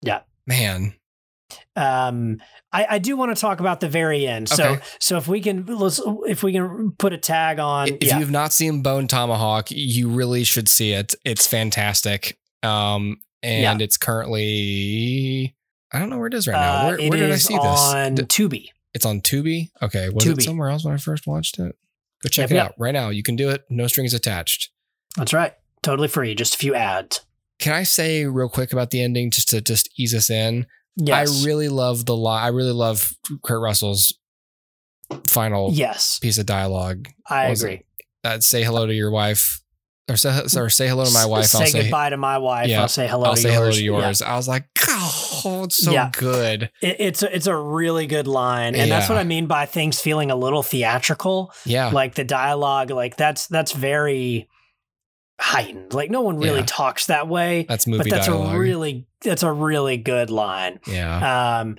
Yeah. 0.01 0.21
Man. 0.45 0.95
Um, 1.75 2.41
I, 2.71 2.85
I 2.91 2.99
do 2.99 3.15
want 3.15 3.35
to 3.35 3.39
talk 3.39 3.59
about 3.59 3.79
the 3.79 3.87
very 3.89 4.25
end. 4.27 4.49
So 4.49 4.63
Okay. 4.71 4.81
so 4.99 5.17
if 5.17 5.27
we 5.27 5.39
can 5.41 5.65
let's 5.65 6.01
if 6.27 6.43
we 6.43 6.51
can 6.51 6.91
put 6.97 7.13
a 7.13 7.17
tag 7.17 7.59
on. 7.59 7.87
If 7.87 8.03
yeah. 8.07 8.19
you've 8.19 8.31
not 8.31 8.53
seen 8.53 8.81
Bone 8.81 9.07
Tomahawk, 9.07 9.69
you 9.71 10.09
really 10.09 10.43
should 10.43 10.67
see 10.67 10.91
it. 10.93 11.13
It's 11.23 11.47
fantastic. 11.47 12.37
Um, 12.63 13.17
and 13.41 13.81
it's 13.81 13.97
currently 13.97 15.55
I 15.91 15.99
don't 15.99 16.09
know 16.09 16.17
where 16.17 16.27
it 16.27 16.33
is 16.33 16.47
right 16.47 16.55
now. 16.55 16.81
Uh, 16.81 16.85
Where, 16.87 16.99
it 16.99 17.09
where 17.09 17.19
did 17.19 17.31
I 17.31 17.35
see 17.35 17.55
this? 17.55 17.63
on 17.93 18.15
D- 18.15 18.23
Tubi. 18.23 18.65
It's 18.95 19.05
on 19.05 19.21
Tubi. 19.21 19.69
Okay, 19.81 20.09
was 20.09 20.23
Tubi. 20.25 20.39
it 20.39 20.43
somewhere 20.43 20.69
else 20.69 20.83
when 20.85 20.93
I 20.93 20.97
first 20.97 21.27
watched 21.27 21.59
it? 21.59 21.75
Go 22.23 22.29
check 22.29 22.43
Yep, 22.49 22.51
it 22.51 22.55
yep. 22.55 22.65
out 22.67 22.73
right 22.79 22.93
now. 22.93 23.09
You 23.09 23.21
can 23.21 23.35
do 23.35 23.49
it. 23.49 23.63
No 23.69 23.85
strings 23.87 24.13
attached. 24.13 24.69
That's 25.17 25.33
right. 25.33 25.53
Totally 25.81 26.07
free. 26.07 26.35
Just 26.35 26.55
a 26.55 26.57
few 26.57 26.73
ads. 26.75 27.21
Can 27.59 27.73
I 27.73 27.83
say 27.83 28.25
real 28.25 28.49
quick 28.49 28.73
about 28.73 28.89
the 28.91 29.01
ending, 29.01 29.31
just 29.31 29.49
to 29.49 29.61
just 29.61 29.89
ease 29.97 30.13
us 30.13 30.29
in? 30.29 30.65
Yes. 30.95 31.43
I 31.43 31.45
really 31.45 31.69
love 31.69 32.05
the 32.05 32.15
line. 32.15 32.43
I 32.43 32.47
really 32.49 32.71
love 32.71 33.11
Kurt 33.43 33.61
Russell's 33.61 34.17
final 35.27 35.71
Yes. 35.73 36.19
piece 36.19 36.37
of 36.37 36.45
dialogue. 36.45 37.09
I 37.29 37.45
agree. 37.47 37.81
That 38.23 38.43
say 38.43 38.63
hello 38.63 38.85
to 38.87 38.93
your 38.93 39.11
wife, 39.11 39.59
or 40.09 40.15
say, 40.17 40.41
or 40.57 40.69
say 40.69 40.87
hello 40.87 41.05
to 41.05 41.11
my 41.11 41.25
wife. 41.25 41.45
say 41.45 41.59
I'll 41.59 41.67
say 41.67 41.81
goodbye 41.83 42.09
to 42.09 42.17
my 42.17 42.37
wife. 42.37 42.67
Yeah, 42.69 42.81
I'll 42.81 42.87
say 42.87 43.07
hello 43.07 43.25
I'll 43.25 43.35
to 43.35 43.41
say 43.41 43.49
yours. 43.53 43.77
hello 43.79 43.99
to 43.99 44.01
Yeah. 44.23 44.33
I 44.33 44.35
was 44.37 44.47
like, 44.47 44.65
oh, 44.87 45.63
it's 45.65 45.77
so 45.77 45.91
Yeah. 45.91 46.09
good. 46.13 46.71
It, 46.81 46.95
it's 46.99 47.23
a, 47.23 47.35
it's 47.35 47.47
a 47.47 47.55
really 47.55 48.07
good 48.07 48.27
line, 48.27 48.75
and 48.75 48.89
that's 48.91 49.09
what 49.09 49.17
I 49.17 49.23
mean 49.23 49.45
by 49.47 49.65
things 49.65 49.99
feeling 49.99 50.31
a 50.31 50.35
little 50.35 50.63
theatrical. 50.63 51.51
Yeah. 51.65 51.89
like 51.89 52.15
the 52.15 52.23
dialogue, 52.23 52.89
like 52.91 53.17
that's 53.17 53.47
that's 53.47 53.71
very 53.73 54.47
heightened. 55.43 55.93
Like 55.93 56.09
no 56.09 56.21
one 56.21 56.37
really 56.37 56.59
Yeah. 56.59 56.65
talks 56.65 57.07
that 57.07 57.27
way. 57.27 57.65
That's 57.67 57.85
movie. 57.85 58.03
but 58.03 58.09
that's 58.09 58.27
dialogue. 58.27 58.55
a 58.55 58.59
really 58.59 59.05
that's 59.21 59.43
a 59.43 59.51
really 59.51 59.97
good 59.97 60.29
line. 60.29 60.79
Yeah. 60.87 61.59
Um, 61.59 61.77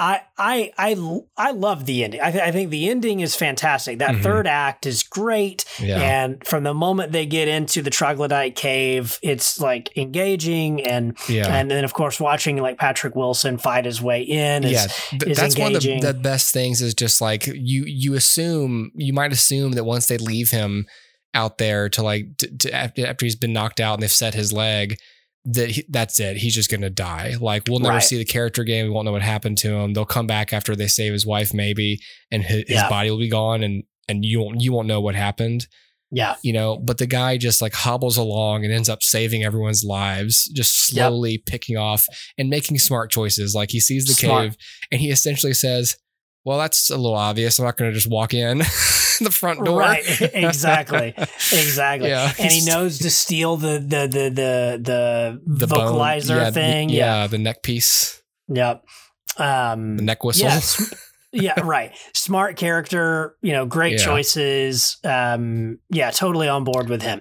I 0.00 0.20
I 0.38 0.70
I 0.78 0.96
I 1.36 1.50
love 1.50 1.84
the 1.84 2.04
ending. 2.04 2.20
I, 2.22 2.30
th- 2.30 2.42
I 2.44 2.52
think 2.52 2.70
the 2.70 2.88
ending 2.88 3.18
is 3.18 3.34
fantastic. 3.34 3.98
That 3.98 4.14
Mhm. 4.14 4.22
third 4.22 4.46
act 4.46 4.86
is 4.86 5.02
great, 5.02 5.64
Yeah. 5.82 6.00
and 6.00 6.46
from 6.46 6.62
the 6.62 6.72
moment 6.72 7.10
they 7.10 7.26
get 7.26 7.48
into 7.48 7.82
the 7.82 7.90
troglodyte 7.90 8.54
cave, 8.54 9.18
it's 9.22 9.58
like 9.58 9.90
engaging, 9.96 10.80
and 10.86 11.18
Yeah. 11.28 11.48
and 11.52 11.68
then 11.68 11.84
of 11.84 11.94
course 11.94 12.20
watching 12.20 12.58
like 12.58 12.78
Patrick 12.78 13.16
Wilson 13.16 13.58
fight 13.58 13.86
his 13.86 14.00
way 14.00 14.22
in 14.22 14.62
is, 14.62 14.70
yeah, 14.70 14.86
th- 15.18 15.22
is 15.32 15.36
that's 15.36 15.58
one 15.58 15.74
of 15.74 15.82
the, 15.82 15.90
engaging. 15.94 16.00
the 16.06 16.14
best 16.14 16.52
things. 16.54 16.80
Is 16.80 16.94
just 16.94 17.20
like 17.20 17.48
you 17.48 17.84
you 17.84 18.14
assume 18.14 18.92
you 18.94 19.12
might 19.12 19.32
assume 19.32 19.72
that 19.72 19.82
once 19.84 20.06
they 20.06 20.16
leave 20.18 20.50
him 20.52 20.86
out 21.34 21.58
there 21.58 21.88
to 21.90 22.02
like 22.02 22.36
to, 22.38 22.56
to 22.58 22.72
after, 22.74 23.06
after 23.06 23.24
he's 23.26 23.36
been 23.36 23.52
knocked 23.52 23.80
out 23.80 23.94
and 23.94 24.02
they've 24.02 24.10
set 24.10 24.34
his 24.34 24.52
leg 24.52 24.96
that 25.44 25.70
he, 25.70 25.84
that's 25.88 26.18
it. 26.20 26.36
He's 26.38 26.54
just 26.54 26.70
gonna 26.70 26.90
die. 26.90 27.34
Like 27.40 27.64
we'll 27.68 27.78
never 27.78 27.94
Right. 27.94 28.02
see 28.02 28.16
the 28.18 28.24
character 28.24 28.62
again. 28.62 28.84
We 28.86 28.90
won't 28.90 29.04
know 29.06 29.12
what 29.12 29.22
happened 29.22 29.58
to 29.58 29.72
him. 29.74 29.92
They'll 29.94 30.04
come 30.04 30.26
back 30.26 30.52
after 30.52 30.74
they 30.74 30.88
save 30.88 31.12
his 31.12 31.24
wife 31.26 31.54
maybe 31.54 32.00
and 32.30 32.42
his, 32.42 32.64
his 32.66 32.82
body 32.84 33.10
will 33.10 33.18
be 33.18 33.28
gone 33.30 33.62
and 33.62 33.84
and 34.08 34.24
you 34.24 34.40
won't 34.40 34.60
you 34.60 34.72
won't 34.72 34.88
know 34.88 35.00
what 35.00 35.14
happened. 35.14 35.66
Yeah, 36.10 36.36
you 36.42 36.54
know 36.54 36.78
but 36.78 36.96
the 36.96 37.06
guy 37.06 37.36
just 37.36 37.60
like 37.60 37.74
hobbles 37.74 38.16
along 38.16 38.64
and 38.64 38.72
ends 38.72 38.88
up 38.88 39.02
saving 39.02 39.44
everyone's 39.44 39.84
lives 39.84 40.48
just 40.48 40.90
Yep. 40.94 41.06
slowly 41.10 41.36
picking 41.36 41.76
off 41.76 42.06
and 42.38 42.48
making 42.48 42.78
smart 42.78 43.10
choices. 43.10 43.54
Like 43.54 43.70
he 43.70 43.80
sees 43.80 44.06
the 44.06 44.14
Smart. 44.14 44.44
cave 44.52 44.56
and 44.90 45.00
he 45.02 45.10
essentially 45.10 45.52
says 45.52 45.96
well 46.48 46.58
that's 46.58 46.90
a 46.90 46.96
little 46.96 47.14
obvious 47.14 47.58
i'm 47.58 47.64
not 47.66 47.76
going 47.76 47.90
to 47.90 47.94
just 47.94 48.10
walk 48.10 48.32
in 48.34 48.58
the 49.20 49.30
front 49.32 49.64
door 49.64 49.78
Right, 49.80 50.04
exactly, 50.34 51.12
exactly. 51.16 52.08
Yeah. 52.08 52.32
and 52.38 52.50
he 52.52 52.64
knows 52.64 52.98
to 53.00 53.10
steal 53.10 53.56
the 53.56 53.78
the 53.78 54.06
the 54.06 54.30
the 54.30 54.80
the, 54.82 55.66
the 55.66 55.66
vocalizer 55.66 56.36
yeah, 56.36 56.44
the- 56.50 56.52
thing. 56.52 56.88
yeah, 56.88 57.26
the 57.26 57.38
neck 57.38 57.62
piece 57.62 58.22
Yep. 58.48 58.84
Um, 59.36 59.96
the 59.98 60.02
neck 60.04 60.24
whistle 60.24 60.46
Yes. 60.48 60.94
yeah, 61.32 61.60
right. 61.60 61.92
Smart 62.14 62.56
character, 62.56 63.36
you 63.42 63.52
know, 63.52 63.66
great 63.66 63.98
Yeah. 63.98 64.04
choices. 64.04 64.96
Um, 65.04 65.78
yeah, 65.90 66.10
totally 66.10 66.48
on 66.48 66.64
board 66.64 66.88
with 66.88 67.02
him. 67.02 67.20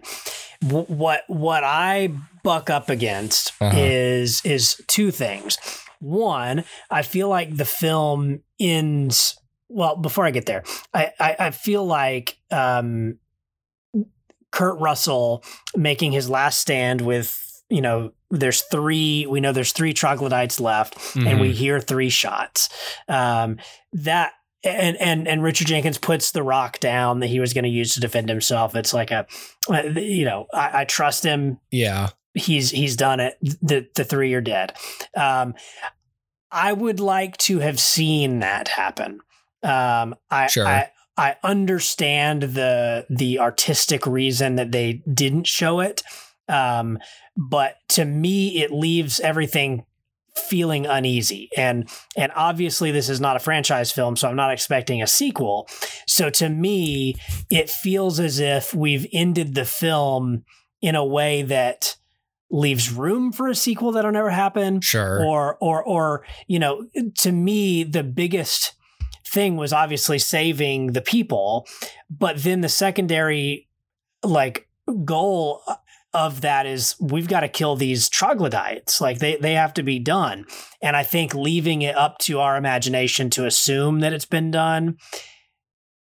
W- 0.62 0.86
what 0.86 1.24
what 1.28 1.64
I 1.66 2.10
buck 2.44 2.70
up 2.70 2.90
against 2.90 3.52
Uh-huh. 3.60 3.78
is 3.78 4.42
is 4.46 4.80
two 4.88 5.12
things. 5.12 5.58
One, 6.00 6.64
I 6.90 7.02
feel 7.02 7.30
like 7.30 7.56
the 7.56 7.66
film 7.66 8.42
ends. 8.60 9.38
Well, 9.70 9.96
before 9.98 10.26
I 10.26 10.32
get 10.32 10.46
there, 10.46 10.64
I 10.94 11.12
I, 11.20 11.36
I 11.40 11.52
feel 11.52 11.86
like 11.86 12.38
um, 12.52 13.18
Kurt 14.52 14.80
Russell 14.80 15.44
making 15.76 16.12
his 16.14 16.30
last 16.30 16.60
stand 16.60 17.02
with 17.02 17.44
you 17.70 17.82
know 17.82 18.12
there's 18.32 18.62
three 18.62 19.26
we 19.28 19.42
know 19.42 19.52
there's 19.52 19.74
three 19.74 19.94
troglodytes 19.94 20.60
left 20.60 20.96
and 21.18 21.40
we 21.42 21.50
Mhm. 21.52 21.54
hear 21.56 21.80
three 21.82 22.10
shots 22.10 22.70
um 23.10 23.58
that 23.92 24.32
and 24.64 24.96
and 24.98 25.28
and 25.28 25.44
Richard 25.44 25.68
Jenkins 25.68 25.98
puts 25.98 26.32
the 26.32 26.44
rock 26.44 26.80
down 26.80 27.20
that 27.20 27.28
he 27.28 27.42
was 27.42 27.54
going 27.54 27.64
to 27.66 27.70
use 27.70 27.94
to 27.96 28.00
defend 28.00 28.30
himself 28.30 28.74
it's 28.74 28.94
like 28.94 29.12
a 29.12 29.28
uh, 29.70 29.82
you 30.00 30.24
know 30.24 30.48
I, 30.54 30.82
I 30.82 30.86
trust 30.86 31.26
him 31.26 31.60
yeah 31.70 32.10
he's 32.38 32.72
he's 32.72 32.96
done 32.96 33.20
it 33.20 33.38
the 33.42 33.88
the 33.96 34.04
three 34.04 34.34
are 34.34 34.42
dead. 34.42 34.74
Um 35.16 35.56
I 36.52 36.72
would 36.72 37.00
like 37.00 37.38
to 37.38 37.60
have 37.60 37.80
seen 37.80 38.40
that 38.40 38.68
happen. 38.70 39.20
Um 39.64 40.16
I 40.30 40.48
Sure. 40.48 40.68
I 40.68 40.92
I 41.18 41.36
understand 41.44 42.44
the 42.44 43.06
the 43.10 43.40
artistic 43.40 44.06
reason 44.06 44.56
that 44.56 44.72
they 44.72 45.04
didn't 45.12 45.48
show 45.48 45.80
it. 45.80 46.04
Um 46.48 47.00
but 47.36 47.76
to 47.90 48.06
me 48.06 48.62
it 48.62 48.72
leaves 48.72 49.20
everything 49.20 49.86
feeling 50.36 50.86
uneasy. 50.86 51.50
And 51.58 51.90
and 52.16 52.32
obviously 52.36 52.92
this 52.92 53.10
is 53.10 53.20
not 53.20 53.36
a 53.36 53.40
franchise 53.40 53.92
film 53.92 54.16
so 54.16 54.30
i'm 54.30 54.36
not 54.36 54.52
expecting 54.52 55.02
a 55.02 55.08
sequel. 55.08 55.68
So 56.08 56.30
to 56.30 56.50
me 56.50 57.16
it 57.50 57.70
feels 57.70 58.20
as 58.20 58.40
if 58.40 58.74
we've 58.74 59.08
ended 59.12 59.56
the 59.56 59.66
film 59.66 60.44
in 60.82 60.96
a 60.96 61.06
way 61.06 61.42
that 61.42 61.96
leaves 62.50 62.92
room 62.92 63.32
for 63.32 63.48
a 63.48 63.56
sequel 63.56 63.92
that'll 63.92 64.12
never 64.12 64.30
happen 64.30 64.80
Sure. 64.82 65.26
or 65.26 65.58
or 65.60 65.84
or 65.84 66.26
you 66.48 66.60
know 66.60 66.88
to 67.16 67.32
me 67.32 67.84
the 67.84 68.04
biggest 68.04 68.74
thing 69.28 69.58
was 69.58 69.74
obviously 69.74 70.18
saving 70.18 70.88
the 70.94 71.02
people 71.02 71.68
but 72.10 72.38
then 72.44 72.62
the 72.62 72.70
secondary 72.70 73.68
like 74.24 74.70
goal 75.04 75.62
of 76.14 76.42
that 76.42 76.66
is 76.66 76.96
we've 77.00 77.28
got 77.28 77.42
to 77.42 77.48
kill 77.50 77.76
these 77.76 78.10
troglodytes. 78.10 79.00
Like 79.02 79.20
they 79.20 79.36
they 79.36 79.54
have 79.54 79.74
to 79.76 79.84
be 79.84 80.00
done. 80.00 80.46
And 80.82 80.96
i 80.96 81.04
think 81.04 81.36
leaving 81.36 81.82
it 81.82 81.96
up 81.96 82.18
to 82.20 82.40
our 82.40 82.58
imagination 82.58 83.30
to 83.32 83.46
assume 83.46 84.00
that 84.00 84.14
it's 84.14 84.26
been 84.26 84.50
done 84.50 84.98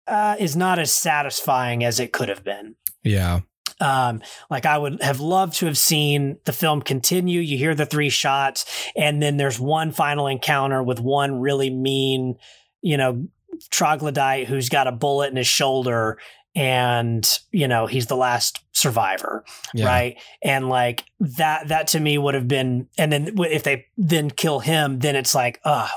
uh, 0.08 0.36
is 0.40 0.56
not 0.56 0.80
as 0.80 0.92
satisfying 0.92 1.84
as 1.84 2.00
it 2.00 2.12
could 2.12 2.28
have 2.30 2.44
been. 2.44 2.76
Yeah 3.04 3.42
um, 3.82 4.22
like 4.50 4.66
I 4.66 4.78
would 4.78 5.02
have 5.02 5.20
loved 5.20 5.56
to 5.58 5.66
have 5.66 5.78
seen 5.78 6.38
the 6.46 6.54
film 6.54 6.82
continue. 6.82 7.42
You 7.42 7.58
hear 7.58 7.76
the 7.76 7.86
three 7.86 8.10
shots, 8.10 8.66
and 8.96 9.22
then 9.22 9.38
there's 9.38 9.60
one 9.60 9.92
final 9.92 10.28
encounter 10.28 10.82
with 10.84 11.00
one 11.00 11.40
really 11.42 11.70
mean, 11.70 12.36
you 12.82 12.98
know, 12.98 13.28
troglodyte 13.70 14.48
who's 14.48 14.70
got 14.70 14.88
a 14.88 14.92
bullet 14.92 15.32
in 15.32 15.36
his 15.38 15.48
shoulder, 15.48 16.18
and 16.56 17.40
you 17.52 17.68
know 17.68 17.88
he's 17.88 18.08
the 18.08 18.16
last 18.16 18.64
survivor, 18.74 19.44
Yeah. 19.74 19.86
right? 19.86 20.18
And 20.44 20.70
like 20.70 21.06
that, 21.20 21.68
that 21.70 21.88
to 21.88 22.00
me 22.00 22.18
would 22.18 22.34
have 22.34 22.48
been. 22.48 22.88
And 22.98 23.12
then 23.12 23.34
if 23.40 23.64
they 23.64 23.86
then 23.98 24.30
kill 24.32 24.60
him, 24.60 25.00
then 25.00 25.16
it's 25.16 25.36
like, 25.36 25.60
oh. 25.66 25.90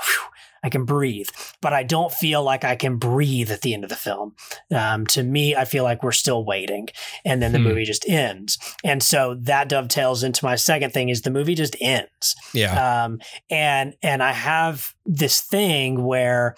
I 0.65 0.69
can 0.69 0.83
breathe, 0.85 1.29
but 1.61 1.73
I 1.73 1.83
don't 1.83 2.11
feel 2.11 2.41
like 2.43 2.63
I 2.63 2.75
can 2.75 2.97
breathe 2.97 3.51
at 3.51 3.61
the 3.61 3.73
end 3.73 3.83
of 3.83 3.89
the 3.89 3.95
film. 3.95 4.35
Um, 4.73 5.05
to 5.07 5.21
me, 5.23 5.55
I 5.55 5.65
feel 5.65 5.83
like 5.83 6.01
we're 6.03 6.11
still 6.11 6.43
waiting 6.43 6.87
and 7.23 7.41
then 7.41 7.51
the 7.51 7.59
Hmm. 7.59 7.65
movie 7.65 7.85
just 7.85 8.07
ends. 8.09 8.57
And 8.83 9.01
so 9.03 9.35
that 9.43 9.69
dovetails 9.69 10.23
into 10.23 10.43
my 10.43 10.55
second 10.55 10.91
thing 10.91 11.09
is 11.09 11.21
the 11.21 11.29
movie 11.31 11.55
just 11.55 11.75
ends. 11.79 12.35
yeah 12.53 13.03
Um, 13.05 13.19
and 13.49 13.93
and 14.01 14.21
I 14.23 14.31
have 14.33 14.93
this 15.05 15.39
thing 15.41 16.03
where 16.03 16.55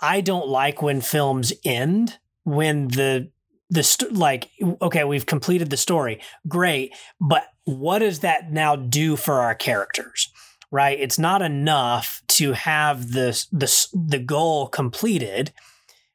I 0.00 0.20
don't 0.20 0.48
like 0.48 0.82
when 0.82 1.00
films 1.00 1.52
end 1.64 2.18
when 2.44 2.88
the 2.88 3.30
the 3.70 3.82
st- 3.82 4.12
like 4.14 4.50
okay 4.80 5.04
we've 5.04 5.26
completed 5.26 5.70
the 5.70 5.76
story 5.76 6.20
great 6.48 6.92
but 7.20 7.44
what 7.64 8.00
does 8.00 8.18
that 8.20 8.50
now 8.50 8.74
do 8.76 9.16
for 9.16 9.40
our 9.40 9.54
characters 9.54 10.30
right 10.70 10.98
it's 11.00 11.18
not 11.18 11.40
enough 11.42 12.21
to 12.36 12.52
have 12.52 13.12
this 13.12 13.46
the 13.46 13.86
the 13.92 14.18
goal 14.18 14.68
completed 14.68 15.52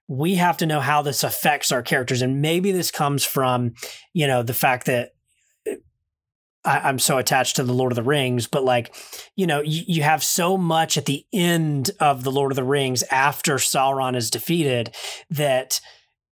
we 0.09 0.35
have 0.35 0.55
to 0.55 0.65
know 0.65 0.79
how 0.79 1.01
this 1.01 1.21
affects 1.21 1.69
our 1.69 1.81
characters. 1.81 2.21
And 2.21 2.41
maybe 2.41 2.71
this 2.71 2.91
comes 2.91 3.25
from 3.25 3.73
you 4.13 4.27
know 4.27 4.41
the 4.41 4.53
fact 4.53 4.85
that 4.85 5.13
I, 6.67 6.79
I'm 6.79 6.99
so 6.99 7.17
attached 7.17 7.55
to 7.55 7.63
the 7.63 7.73
Lord 7.73 7.91
of 7.91 7.95
the 7.95 8.03
Rings, 8.03 8.45
but 8.45 8.63
like, 8.63 8.93
you 9.35 9.47
know, 9.47 9.61
you 9.61 10.03
have 10.03 10.23
so 10.23 10.57
much 10.57 10.97
at 10.97 11.05
the 11.05 11.25
end 11.33 11.91
of 11.99 12.23
the 12.23 12.31
Lord 12.31 12.51
of 12.51 12.57
the 12.57 12.63
Rings 12.63 13.03
after 13.03 13.55
Sauron 13.55 14.15
is 14.15 14.29
defeated 14.29 14.93
that 15.29 15.79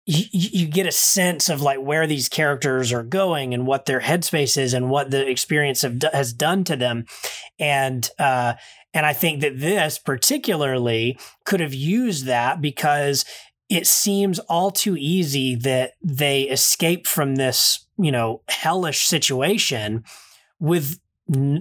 you, 0.07 0.27
you 0.33 0.67
get 0.67 0.87
a 0.87 0.93
sense 0.93 1.49
of 1.49 1.63
like 1.63 1.79
where 1.79 2.07
these 2.07 2.29
characters 2.29 2.93
are 2.93 3.03
going 3.03 3.55
and 3.55 3.67
what 3.67 3.87
their 3.87 4.01
headspace 4.01 4.57
is 4.57 4.75
and 4.75 4.91
what 4.91 5.11
the 5.11 5.29
experience 5.29 5.83
have, 5.83 6.03
has 6.13 6.33
done 6.33 6.65
to 6.65 6.77
them 6.77 7.07
and 7.59 8.11
uh 8.19 8.55
and 8.93 9.07
i 9.07 9.13
think 9.13 9.41
that 9.41 9.59
this 9.59 9.99
particularly 9.99 11.19
could 11.45 11.61
have 11.61 11.75
used 11.75 12.27
that 12.27 12.61
because 12.61 13.25
it 13.71 13.87
seems 13.87 14.39
all 14.41 14.71
too 14.71 14.97
easy 14.97 15.55
that 15.55 15.93
they 16.03 16.43
escape 16.43 17.07
from 17.07 17.37
this 17.37 17.87
you 17.97 18.13
know 18.13 18.43
hellish 18.49 19.07
situation 19.07 20.05
with 20.61 20.99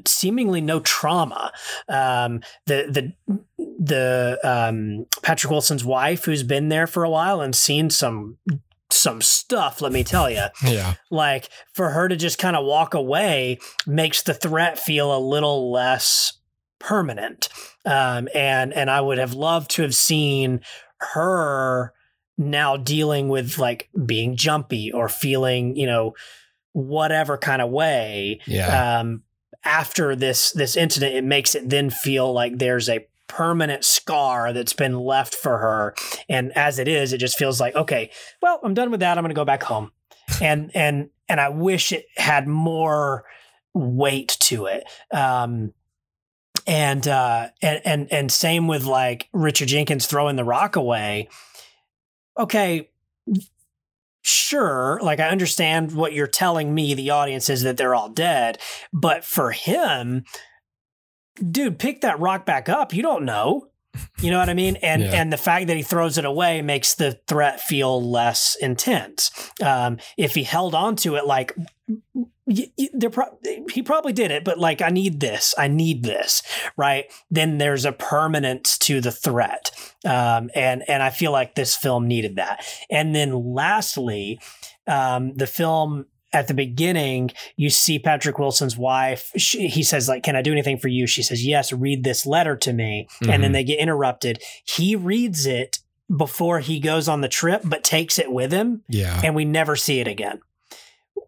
seemingly 0.05 0.61
no 0.61 0.79
trauma. 0.81 1.51
Um, 1.87 2.41
the 2.65 3.13
the 3.27 3.37
the 3.79 4.39
um, 4.43 5.05
Patrick 5.21 5.51
Wilson's 5.51 5.85
wife, 5.85 6.25
who's 6.25 6.43
been 6.43 6.69
there 6.69 6.87
for 6.87 7.03
a 7.03 7.09
while 7.09 7.41
and 7.41 7.55
seen 7.55 7.89
some 7.89 8.37
some 8.91 9.21
stuff. 9.21 9.81
Let 9.81 9.91
me 9.91 10.03
tell 10.03 10.29
you, 10.29 10.45
yeah, 10.63 10.95
like 11.09 11.49
for 11.73 11.89
her 11.89 12.07
to 12.07 12.15
just 12.15 12.37
kind 12.37 12.55
of 12.55 12.65
walk 12.65 12.93
away 12.93 13.59
makes 13.87 14.21
the 14.23 14.33
threat 14.33 14.79
feel 14.79 15.15
a 15.15 15.19
little 15.19 15.71
less 15.71 16.39
permanent. 16.79 17.49
Um, 17.85 18.27
and 18.33 18.73
and 18.73 18.89
I 18.89 19.01
would 19.01 19.17
have 19.17 19.33
loved 19.33 19.71
to 19.71 19.81
have 19.81 19.95
seen 19.95 20.61
her 21.13 21.93
now 22.37 22.77
dealing 22.77 23.29
with 23.29 23.57
like 23.57 23.89
being 24.05 24.35
jumpy 24.35 24.91
or 24.91 25.07
feeling, 25.09 25.75
you 25.75 25.85
know, 25.85 26.13
whatever 26.71 27.37
kind 27.37 27.61
of 27.61 27.69
way. 27.69 28.39
Yeah. 28.45 28.99
Um, 28.99 29.23
after 29.63 30.15
this 30.15 30.51
this 30.51 30.75
incident, 30.75 31.15
it 31.15 31.23
makes 31.23 31.55
it 31.55 31.69
then 31.69 31.89
feel 31.89 32.33
like 32.33 32.57
there's 32.57 32.89
a 32.89 33.07
permanent 33.27 33.83
scar 33.83 34.53
that's 34.53 34.73
been 34.73 34.99
left 34.99 35.33
for 35.33 35.57
her. 35.57 35.95
And 36.29 36.51
as 36.57 36.79
it 36.79 36.87
is, 36.87 37.13
it 37.13 37.19
just 37.19 37.37
feels 37.37 37.59
like, 37.59 37.75
okay, 37.75 38.11
well, 38.41 38.59
I'm 38.63 38.73
done 38.73 38.91
with 38.91 38.99
that. 38.99 39.17
I'm 39.17 39.23
gonna 39.23 39.33
go 39.33 39.45
back 39.45 39.63
home. 39.63 39.91
and 40.41 40.71
and 40.75 41.09
and 41.27 41.39
I 41.39 41.49
wish 41.49 41.91
it 41.91 42.05
had 42.15 42.47
more 42.47 43.25
weight 43.73 44.37
to 44.41 44.65
it. 44.67 44.83
Um 45.11 45.73
and 46.67 47.07
uh 47.07 47.49
and 47.61 47.81
and 47.85 48.13
and 48.13 48.31
same 48.31 48.67
with 48.67 48.85
like 48.85 49.29
Richard 49.33 49.67
Jenkins 49.67 50.05
throwing 50.05 50.35
the 50.35 50.43
rock 50.43 50.75
away. 50.75 51.29
Okay, 52.37 52.89
sure, 54.21 54.99
like 55.03 55.19
I 55.19 55.29
understand 55.29 55.91
what 55.91 56.13
you're 56.13 56.27
telling 56.27 56.73
me, 56.73 56.93
the 56.93 57.11
audience 57.11 57.49
is 57.49 57.63
that 57.63 57.77
they're 57.77 57.95
all 57.95 58.09
dead, 58.09 58.57
but 58.91 59.23
for 59.23 59.51
him, 59.51 60.23
dude, 61.51 61.79
pick 61.79 62.01
that 62.01 62.19
rock 62.19 62.45
back 62.45 62.69
up. 62.69 62.93
You 62.93 63.01
don't 63.01 63.25
know. 63.25 63.67
You 64.21 64.31
know 64.31 64.39
what 64.39 64.49
I 64.49 64.55
mean? 64.55 64.77
And 64.77 65.03
Yeah. 65.03 65.11
and 65.21 65.31
the 65.31 65.37
fact 65.37 65.67
that 65.67 65.77
he 65.77 65.83
throws 65.83 66.17
it 66.17 66.25
away 66.25 66.63
makes 66.63 66.95
the 66.95 67.19
threat 67.27 67.61
feel 67.61 68.01
less 68.01 68.55
intense. 68.59 69.29
Um, 69.63 69.99
if 70.17 70.33
he 70.33 70.43
held 70.43 70.73
on 70.73 70.95
to 70.97 71.15
it, 71.15 71.27
like 71.27 71.55
pro- 73.11 73.37
he 73.71 73.81
probably 73.83 74.13
did 74.13 74.31
it, 74.31 74.43
but 74.43 74.57
like 74.59 74.81
I 74.81 74.89
need 74.89 75.19
this, 75.19 75.53
I 75.57 75.67
need 75.67 76.03
this, 76.03 76.41
right? 76.75 77.05
Then 77.29 77.57
there's 77.59 77.85
a 77.85 77.91
permanence 77.91 78.77
to 78.79 78.99
the 78.99 79.11
threat, 79.11 79.69
um, 80.05 80.49
and 80.55 80.83
and 80.87 81.03
I 81.03 81.09
feel 81.09 81.31
like 81.31 81.55
this 81.55 81.75
film 81.75 82.07
needed 82.07 82.35
that. 82.37 82.65
And 82.89 83.15
then 83.15 83.53
lastly, 83.53 84.39
um, 84.87 85.33
the 85.35 85.47
film 85.47 86.05
at 86.33 86.47
the 86.47 86.53
beginning, 86.53 87.29
you 87.55 87.69
see 87.69 87.99
Patrick 87.99 88.39
Wilson's 88.39 88.77
wife. 88.77 89.31
She, 89.37 89.67
he 89.67 89.83
says, 89.83 90.09
like, 90.09 90.23
can 90.23 90.35
I 90.35 90.41
do 90.41 90.51
anything 90.51 90.77
for 90.79 90.87
you? 90.87 91.05
She 91.07 91.21
says, 91.23 91.45
yes, 91.45 91.71
read 91.71 92.03
this 92.03 92.25
letter 92.25 92.55
to 92.57 92.73
me. 92.73 93.07
And 93.21 93.43
then 93.43 93.51
Mhm. 93.51 93.53
they 93.53 93.63
get 93.63 93.79
interrupted. 93.79 94.41
He 94.65 94.95
reads 94.95 95.45
it 95.45 95.77
before 96.15 96.59
he 96.59 96.79
goes 96.79 97.07
on 97.07 97.21
the 97.21 97.29
trip, 97.29 97.61
but 97.63 97.83
takes 97.83 98.19
it 98.19 98.31
with 98.31 98.51
him. 98.51 98.83
Yeah. 98.89 99.21
And 99.23 99.35
we 99.35 99.45
never 99.45 99.75
see 99.75 99.99
it 99.99 100.07
again. 100.07 100.39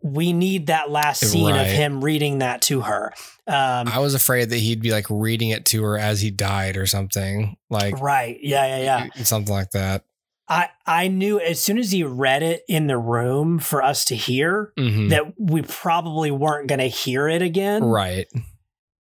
We 0.01 0.33
need 0.33 0.67
that 0.67 0.91
last 0.91 1.25
scene 1.25 1.55
of 1.55 1.65
him 1.67 2.03
reading 2.03 2.39
that 2.39 2.61
to 2.63 2.81
her. 2.81 3.13
Um, 3.47 3.87
I 3.87 3.99
was 3.99 4.13
afraid 4.15 4.49
that 4.49 4.57
he'd 4.57 4.81
be 4.81 4.91
like 4.91 5.05
reading 5.09 5.49
it 5.49 5.65
to 5.67 5.83
her 5.83 5.97
as 5.97 6.21
he 6.21 6.29
died 6.31 6.77
or 6.77 6.85
something. 6.85 7.57
Like 7.69 7.99
right. 7.99 8.37
Yeah. 8.41 8.77
Yeah. 8.77 9.07
Yeah. 9.15 9.23
something 9.23 9.53
like 9.53 9.71
that. 9.71 10.03
I, 10.47 10.69
I 10.85 11.07
knew 11.07 11.39
as 11.39 11.59
soon 11.59 11.77
as 11.79 11.91
he 11.91 12.03
read 12.03 12.43
it 12.43 12.63
in 12.67 12.85
the 12.87 12.97
room 12.97 13.57
for 13.59 13.81
us 13.83 14.05
to 14.05 14.15
hear 14.15 14.73
Mhm. 14.77 15.09
that 15.09 15.33
we 15.39 15.63
probably 15.63 16.29
weren't 16.29 16.67
going 16.67 16.79
to 16.79 16.87
hear 16.87 17.27
it 17.27 17.41
again. 17.41 17.83
Right. 17.83 18.27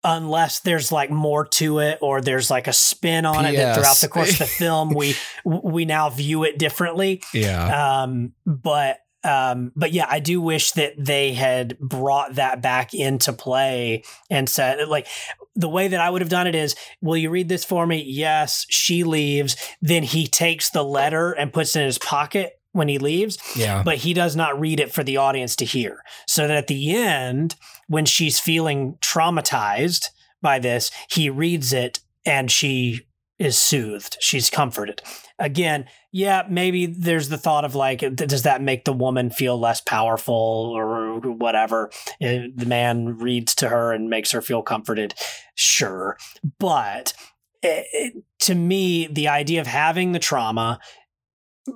unless 0.06 0.60
there's 0.60 0.92
like 0.92 1.10
more 1.10 1.46
to 1.46 1.80
it 1.80 1.98
or 2.02 2.20
there's 2.20 2.52
like 2.52 2.68
a 2.68 2.74
spin 2.74 3.26
on 3.26 3.46
it 3.46 3.56
that 3.56 3.76
throughout 3.76 3.96
the 4.02 4.10
course 4.10 4.32
of 4.34 4.40
the 4.40 4.46
film 4.46 4.94
we 4.94 5.16
we 5.46 5.86
now 5.86 6.10
view 6.10 6.44
it 6.44 6.60
differently 6.60 7.22
Yeah. 7.34 8.02
um 8.04 8.34
but 8.46 8.98
um 9.24 9.72
but 9.78 9.94
yeah 9.94 10.06
i 10.10 10.20
do 10.20 10.42
wish 10.42 10.72
that 10.74 10.96
they 10.98 11.32
had 11.34 11.80
brought 11.80 12.36
that 12.36 12.62
back 12.62 12.94
into 12.94 13.32
play 13.32 14.04
and 14.30 14.50
said 14.50 14.86
like 14.90 15.08
the 15.56 15.70
way 15.70 15.88
that 15.88 16.00
i 16.02 16.10
would 16.10 16.22
have 16.22 16.30
done 16.30 16.48
it 16.48 16.56
is 16.56 16.76
will 17.02 17.18
you 17.18 17.30
read 17.30 17.48
this 17.50 17.64
for 17.64 17.86
me 17.86 18.04
yes 18.06 18.66
she 18.70 19.04
leaves 19.04 19.56
then 19.82 20.04
he 20.04 20.26
takes 20.28 20.70
the 20.72 20.84
letter 20.84 21.32
and 21.32 21.54
puts 21.54 21.76
it 21.76 21.80
in 21.82 21.86
his 21.86 21.98
pocket 22.00 22.54
when 22.72 22.88
he 22.88 22.98
leaves 22.98 23.38
Yeah. 23.56 23.84
but 23.84 23.98
he 23.98 24.14
does 24.16 24.36
not 24.36 24.60
read 24.60 24.80
it 24.80 24.92
for 24.92 25.04
the 25.04 25.18
audience 25.18 25.56
to 25.58 25.66
hear. 25.66 26.02
So 26.26 26.48
that 26.48 26.58
at 26.58 26.66
the 26.66 26.96
end, 26.96 27.56
when 27.88 28.06
she's 28.06 28.40
feeling 28.40 28.98
traumatized 29.00 30.08
by 30.42 30.58
this, 30.58 30.90
he 31.08 31.30
reads 31.30 31.72
it 31.72 32.00
and 32.26 32.50
she 32.50 33.02
is 33.44 33.58
soothed. 33.58 34.18
She's 34.20 34.50
comforted. 34.50 35.02
Again, 35.40 35.86
yeah, 36.12 36.44
maybe 36.50 36.86
there's 36.86 37.30
the 37.30 37.38
thought 37.38 37.66
of 37.66 37.76
like, 37.76 38.00
does 38.16 38.44
that 38.44 38.62
make 38.62 38.86
the 38.86 38.94
woman 38.94 39.30
feel 39.30 39.60
less 39.60 39.82
powerful 39.82 40.34
or 40.76 41.20
whatever? 41.20 41.90
Uh, 42.22 42.48
The 42.56 42.66
man 42.68 43.18
reads 43.18 43.54
to 43.56 43.70
her 43.70 43.92
and 43.92 44.10
makes 44.10 44.32
her 44.32 44.42
feel 44.42 44.62
comforted. 44.62 45.14
Sure. 45.56 46.18
But 46.60 47.14
it, 47.62 47.86
it- 47.94 48.24
to 48.42 48.56
me, 48.56 49.08
the 49.08 49.30
idea 49.30 49.62
of 49.62 49.68
having 49.68 50.12
the 50.12 50.20
trauma 50.20 50.80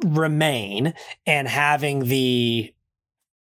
remain 0.06 0.94
and 1.26 1.48
having 1.48 2.00
the 2.06 2.74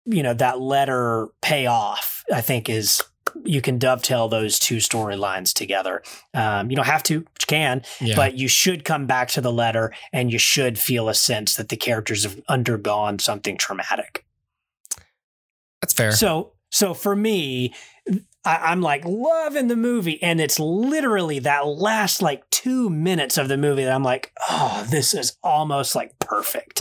you 0.06 0.22
know 0.22 0.32
that 0.32 0.58
letter 0.58 1.28
pay 1.42 1.66
off 1.66 2.24
i 2.32 2.40
think 2.40 2.70
is 2.70 3.02
you 3.44 3.60
can 3.60 3.78
dovetail 3.78 4.28
those 4.28 4.58
two 4.58 4.76
storylines 4.78 5.52
together 5.52 6.02
um, 6.34 6.70
you 6.70 6.76
don't 6.76 6.86
have 6.86 7.02
to 7.02 7.20
but 7.20 7.42
you 7.42 7.46
can 7.46 7.82
Yeah. 8.00 8.16
but 8.16 8.34
you 8.36 8.48
should 8.48 8.84
come 8.84 9.06
back 9.06 9.28
to 9.30 9.40
the 9.40 9.52
letter 9.52 9.92
and 10.12 10.32
you 10.32 10.38
should 10.38 10.78
feel 10.78 11.08
a 11.08 11.14
sense 11.14 11.54
that 11.56 11.68
the 11.68 11.76
characters 11.76 12.24
have 12.24 12.40
undergone 12.48 13.18
something 13.18 13.56
traumatic 13.56 14.24
That's 15.80 15.92
fair. 15.92 16.12
so 16.12 16.52
so 16.72 16.94
for 16.94 17.16
me, 17.16 17.74
I, 18.44 18.56
I'm 18.70 18.80
like 18.80 19.04
loving 19.04 19.66
the 19.66 19.74
movie, 19.76 20.22
and 20.22 20.40
it's 20.40 20.60
literally 20.60 21.40
that 21.40 21.66
last 21.66 22.22
like 22.22 22.48
two 22.50 22.88
minutes 22.88 23.36
of 23.36 23.48
the 23.48 23.56
movie 23.56 23.82
that 23.84 23.92
I'm 23.92 24.04
like, 24.04 24.32
oh, 24.48 24.86
this 24.88 25.12
is 25.14 25.36
almost 25.42 25.96
like 25.96 26.16
perfect. 26.20 26.80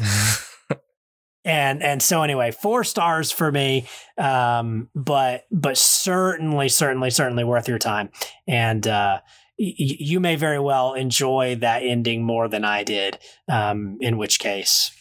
And 1.46 1.82
and 1.82 2.02
so 2.02 2.22
anyway, 2.24 2.52
four 2.52 2.84
stars 2.84 3.32
for 3.32 3.52
me, 3.52 3.88
um, 4.18 4.90
but 4.96 5.46
but 5.52 5.78
certainly 5.78 6.70
certainly 6.70 7.10
certainly 7.10 7.44
worth 7.44 7.68
your 7.68 7.80
time, 7.80 8.10
and 8.48 8.86
uh, 8.88 9.20
y- 9.58 9.74
you 9.78 10.20
may 10.20 10.36
very 10.36 10.60
well 10.60 10.94
enjoy 10.94 11.56
that 11.56 11.84
ending 11.84 12.24
more 12.24 12.48
than 12.48 12.66
I 12.66 12.84
did. 12.84 13.20
Um, 13.48 13.98
in 14.02 14.18
which 14.18 14.40
case, 14.40 14.92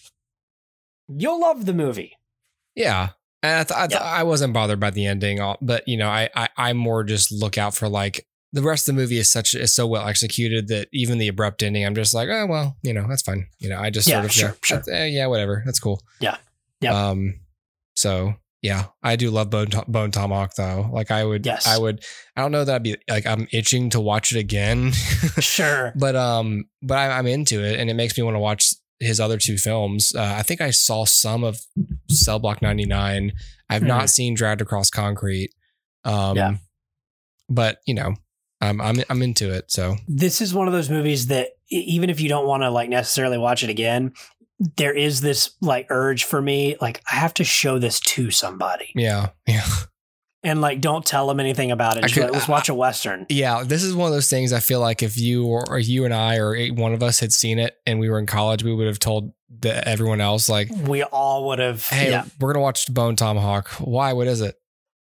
you'll 1.09 1.41
love 1.41 1.67
the 1.67 1.75
movie. 1.75 2.17
Yeah. 2.75 3.11
And 3.43 3.61
I, 3.61 3.65
th- 3.65 3.79
I, 3.79 3.87
th- 3.87 4.01
I 4.01 4.23
wasn't 4.25 4.53
bothered 4.53 4.81
by 4.81 4.91
the 4.91 5.07
ending, 5.07 5.39
but 5.61 5.87
you 5.87 5.97
know, 5.97 6.09
I, 6.09 6.29
I 6.35 6.49
I 6.57 6.73
more 6.73 7.05
just 7.05 7.31
look 7.31 7.57
out 7.57 7.73
for 7.75 7.89
like 7.89 8.27
the 8.53 8.63
rest 8.63 8.89
of 8.89 8.95
the 8.95 9.01
movie 9.01 9.19
is 9.19 9.31
such 9.31 9.55
is 9.55 9.75
so 9.75 9.87
well 9.87 10.07
executed 10.09 10.69
that 10.69 10.89
even 10.93 11.19
the 11.19 11.29
abrupt 11.29 11.63
ending, 11.63 11.85
I'm 11.85 11.95
just 11.95 12.15
like, 12.15 12.29
oh 12.31 12.47
well, 12.47 12.77
you 12.83 12.93
know, 12.95 13.07
that's 13.09 13.23
fine. 13.23 13.47
You 13.59 13.69
know, 13.69 13.79
I 13.79 13.91
just 13.91 14.09
Yeah, 14.09 14.17
sort 14.17 14.25
of 14.27 14.33
sure, 14.33 14.49
yeah, 14.49 14.55
sure. 14.83 14.83
eh, 14.95 15.07
yeah, 15.07 15.27
whatever, 15.27 15.63
that's 15.67 15.81
cool. 15.81 16.01
Yeah. 16.21 16.37
Yeah. 16.81 17.09
Um. 17.11 17.41
So 17.95 18.35
yeah, 18.63 18.87
I 19.03 19.17
do 19.17 19.31
love 19.31 19.51
Bone, 19.51 19.69
Bone 19.87 20.11
Tomahawk 20.11 20.55
though. 20.57 20.89
Like 20.93 21.11
I 21.11 21.25
would, 21.25 21.45
Yes. 21.47 21.67
I 21.67 21.79
would. 21.79 22.03
I 22.37 22.41
don't 22.41 22.51
know 22.53 22.65
that 22.65 22.75
I'd 22.77 22.83
be 22.83 22.97
like 23.09 23.27
I'm 23.27 23.47
itching 23.53 23.91
to 23.91 24.01
watch 24.01 24.33
it 24.33 24.39
again. 24.39 24.93
Sure. 25.41 25.93
but 25.97 26.17
um, 26.17 26.65
but 26.83 26.99
I, 26.99 27.19
I'm 27.19 27.27
into 27.27 27.63
it, 27.65 27.79
and 27.79 27.89
it 27.91 27.95
makes 27.95 28.17
me 28.17 28.23
want 28.25 28.35
to 28.37 28.41
watch 28.41 28.75
his 29.01 29.21
other 29.21 29.39
two 29.39 29.59
films. 29.59 30.13
Uh, 30.15 30.35
I 30.39 30.43
think 30.43 30.61
I 30.61 30.71
saw 30.71 31.05
some 31.05 31.45
of 31.45 31.61
Cell 32.11 32.39
Block 32.41 32.61
99. 32.63 33.33
I've 33.71 33.83
Mhm. 33.83 33.87
not 33.87 34.11
seen 34.11 34.35
Dragged 34.35 34.61
Across 34.61 34.91
Concrete. 34.91 35.51
Um, 36.05 36.37
Yeah. 36.37 36.57
but 37.49 37.79
you 37.87 37.95
know, 37.95 38.15
I'm 38.61 38.81
I'm 38.81 38.97
I'm 39.09 39.23
into 39.23 39.53
it. 39.53 39.71
So 39.71 39.97
this 40.09 40.41
is 40.41 40.53
one 40.55 40.67
of 40.67 40.73
those 40.73 40.91
movies 40.91 41.29
that 41.29 41.51
even 41.71 42.11
if 42.11 42.21
you 42.21 42.29
don't 42.29 42.47
want 42.47 42.63
to 42.63 42.71
like 42.71 42.89
necessarily 42.89 43.39
watch 43.39 43.63
it 43.63 43.71
again, 43.71 44.13
there 44.77 44.93
is 44.95 45.21
this 45.21 45.51
like 45.61 45.87
urge 45.91 46.25
for 46.25 46.43
me, 46.43 46.77
like 46.81 47.01
I 47.11 47.17
have 47.17 47.35
to 47.35 47.45
show 47.45 47.79
this 47.79 48.01
to 48.01 48.31
somebody. 48.31 48.91
yeah, 48.97 49.29
yeah, 49.47 49.65
and 50.43 50.61
like 50.61 50.81
don't 50.81 51.05
tell 51.07 51.29
them 51.29 51.39
anything 51.39 51.71
about 51.71 51.97
it. 51.99 52.03
Just 52.03 52.15
could- 52.15 52.25
like, 52.25 52.33
let's 52.33 52.49
watch 52.49 52.69
a 52.69 52.75
western. 52.75 53.27
Yeah, 53.29 53.63
this 53.65 53.85
is 53.85 53.95
one 53.95 54.09
of 54.09 54.15
those 54.15 54.29
things 54.29 54.53
I 54.53 54.59
feel 54.61 54.81
like 54.81 55.03
if 55.05 55.17
you 55.19 55.47
or, 55.47 55.65
or 55.71 55.79
you 55.79 56.05
and 56.05 56.13
I 56.13 56.39
or 56.39 56.57
one 56.73 56.93
of 56.95 57.03
us 57.03 57.21
had 57.21 57.33
seen 57.33 57.59
it 57.61 57.77
and 57.87 58.01
we 58.01 58.09
were 58.11 58.19
in 58.19 58.27
college, 58.27 58.65
we 58.65 58.75
would 58.75 58.89
have 58.89 58.99
told 58.99 59.33
the, 59.61 59.87
everyone 59.89 60.21
else 60.21 60.49
like, 60.49 60.69
We 60.87 61.03
all 61.05 61.47
would 61.49 61.59
have. 61.61 61.87
"Hey, 61.87 62.11
yeah, 62.11 62.25
we're 62.41 62.53
gonna 62.53 62.63
watch 62.63 62.93
Bone 62.93 63.15
Tomahawk." 63.15 63.69
Why? 63.79 64.13
What 64.15 64.27
is 64.27 64.41
it? 64.41 64.57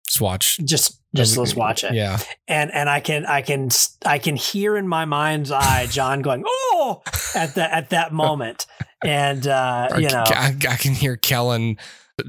Just 0.07 0.21
watch. 0.21 0.57
just 0.59 1.01
just 1.17 1.37
let's 1.37 1.55
watch 1.55 1.83
it. 1.83 1.93
Yeah, 1.93 2.19
and 2.47 2.71
and 2.73 2.89
I 2.89 2.99
can 2.99 3.25
I 3.25 3.41
can 3.41 3.69
I 4.05 4.19
can 4.19 4.35
hear 4.35 4.77
in 4.77 4.87
my 4.87 5.05
mind's 5.05 5.51
eye 5.51 5.87
John 5.89 6.21
going 6.21 6.43
oh 6.45 7.01
at 7.35 7.55
that 7.55 7.71
at 7.71 7.89
that 7.89 8.13
moment, 8.13 8.65
and 9.03 9.45
uh, 9.47 9.89
you 9.97 10.09
know 10.09 10.23
I, 10.25 10.55
I 10.69 10.75
can 10.75 10.93
hear 10.93 11.17
Kellen 11.17 11.77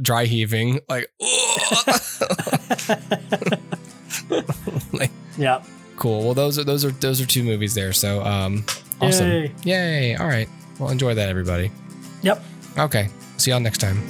dry 0.03 0.25
heaving 0.25 0.81
like, 0.89 1.11
like 4.93 5.11
yeah. 5.37 5.63
cool. 5.97 6.25
Well, 6.25 6.35
those 6.35 6.59
are 6.59 6.65
those 6.65 6.85
are 6.85 6.91
those 6.91 7.21
are 7.21 7.27
two 7.27 7.43
movies 7.43 7.75
there. 7.75 7.93
So 7.93 8.23
um, 8.23 8.65
awesome. 9.01 9.29
Yay. 9.29 9.55
Yay! 9.65 10.17
All 10.17 10.27
right. 10.27 10.49
Well, 10.79 10.91
enjoy 10.91 11.15
that, 11.15 11.29
everybody. 11.29 11.71
Yep. 12.23 12.43
Okay. 12.79 13.09
See 13.37 13.51
y'all 13.51 13.61
next 13.61 13.79
time. 13.79 14.03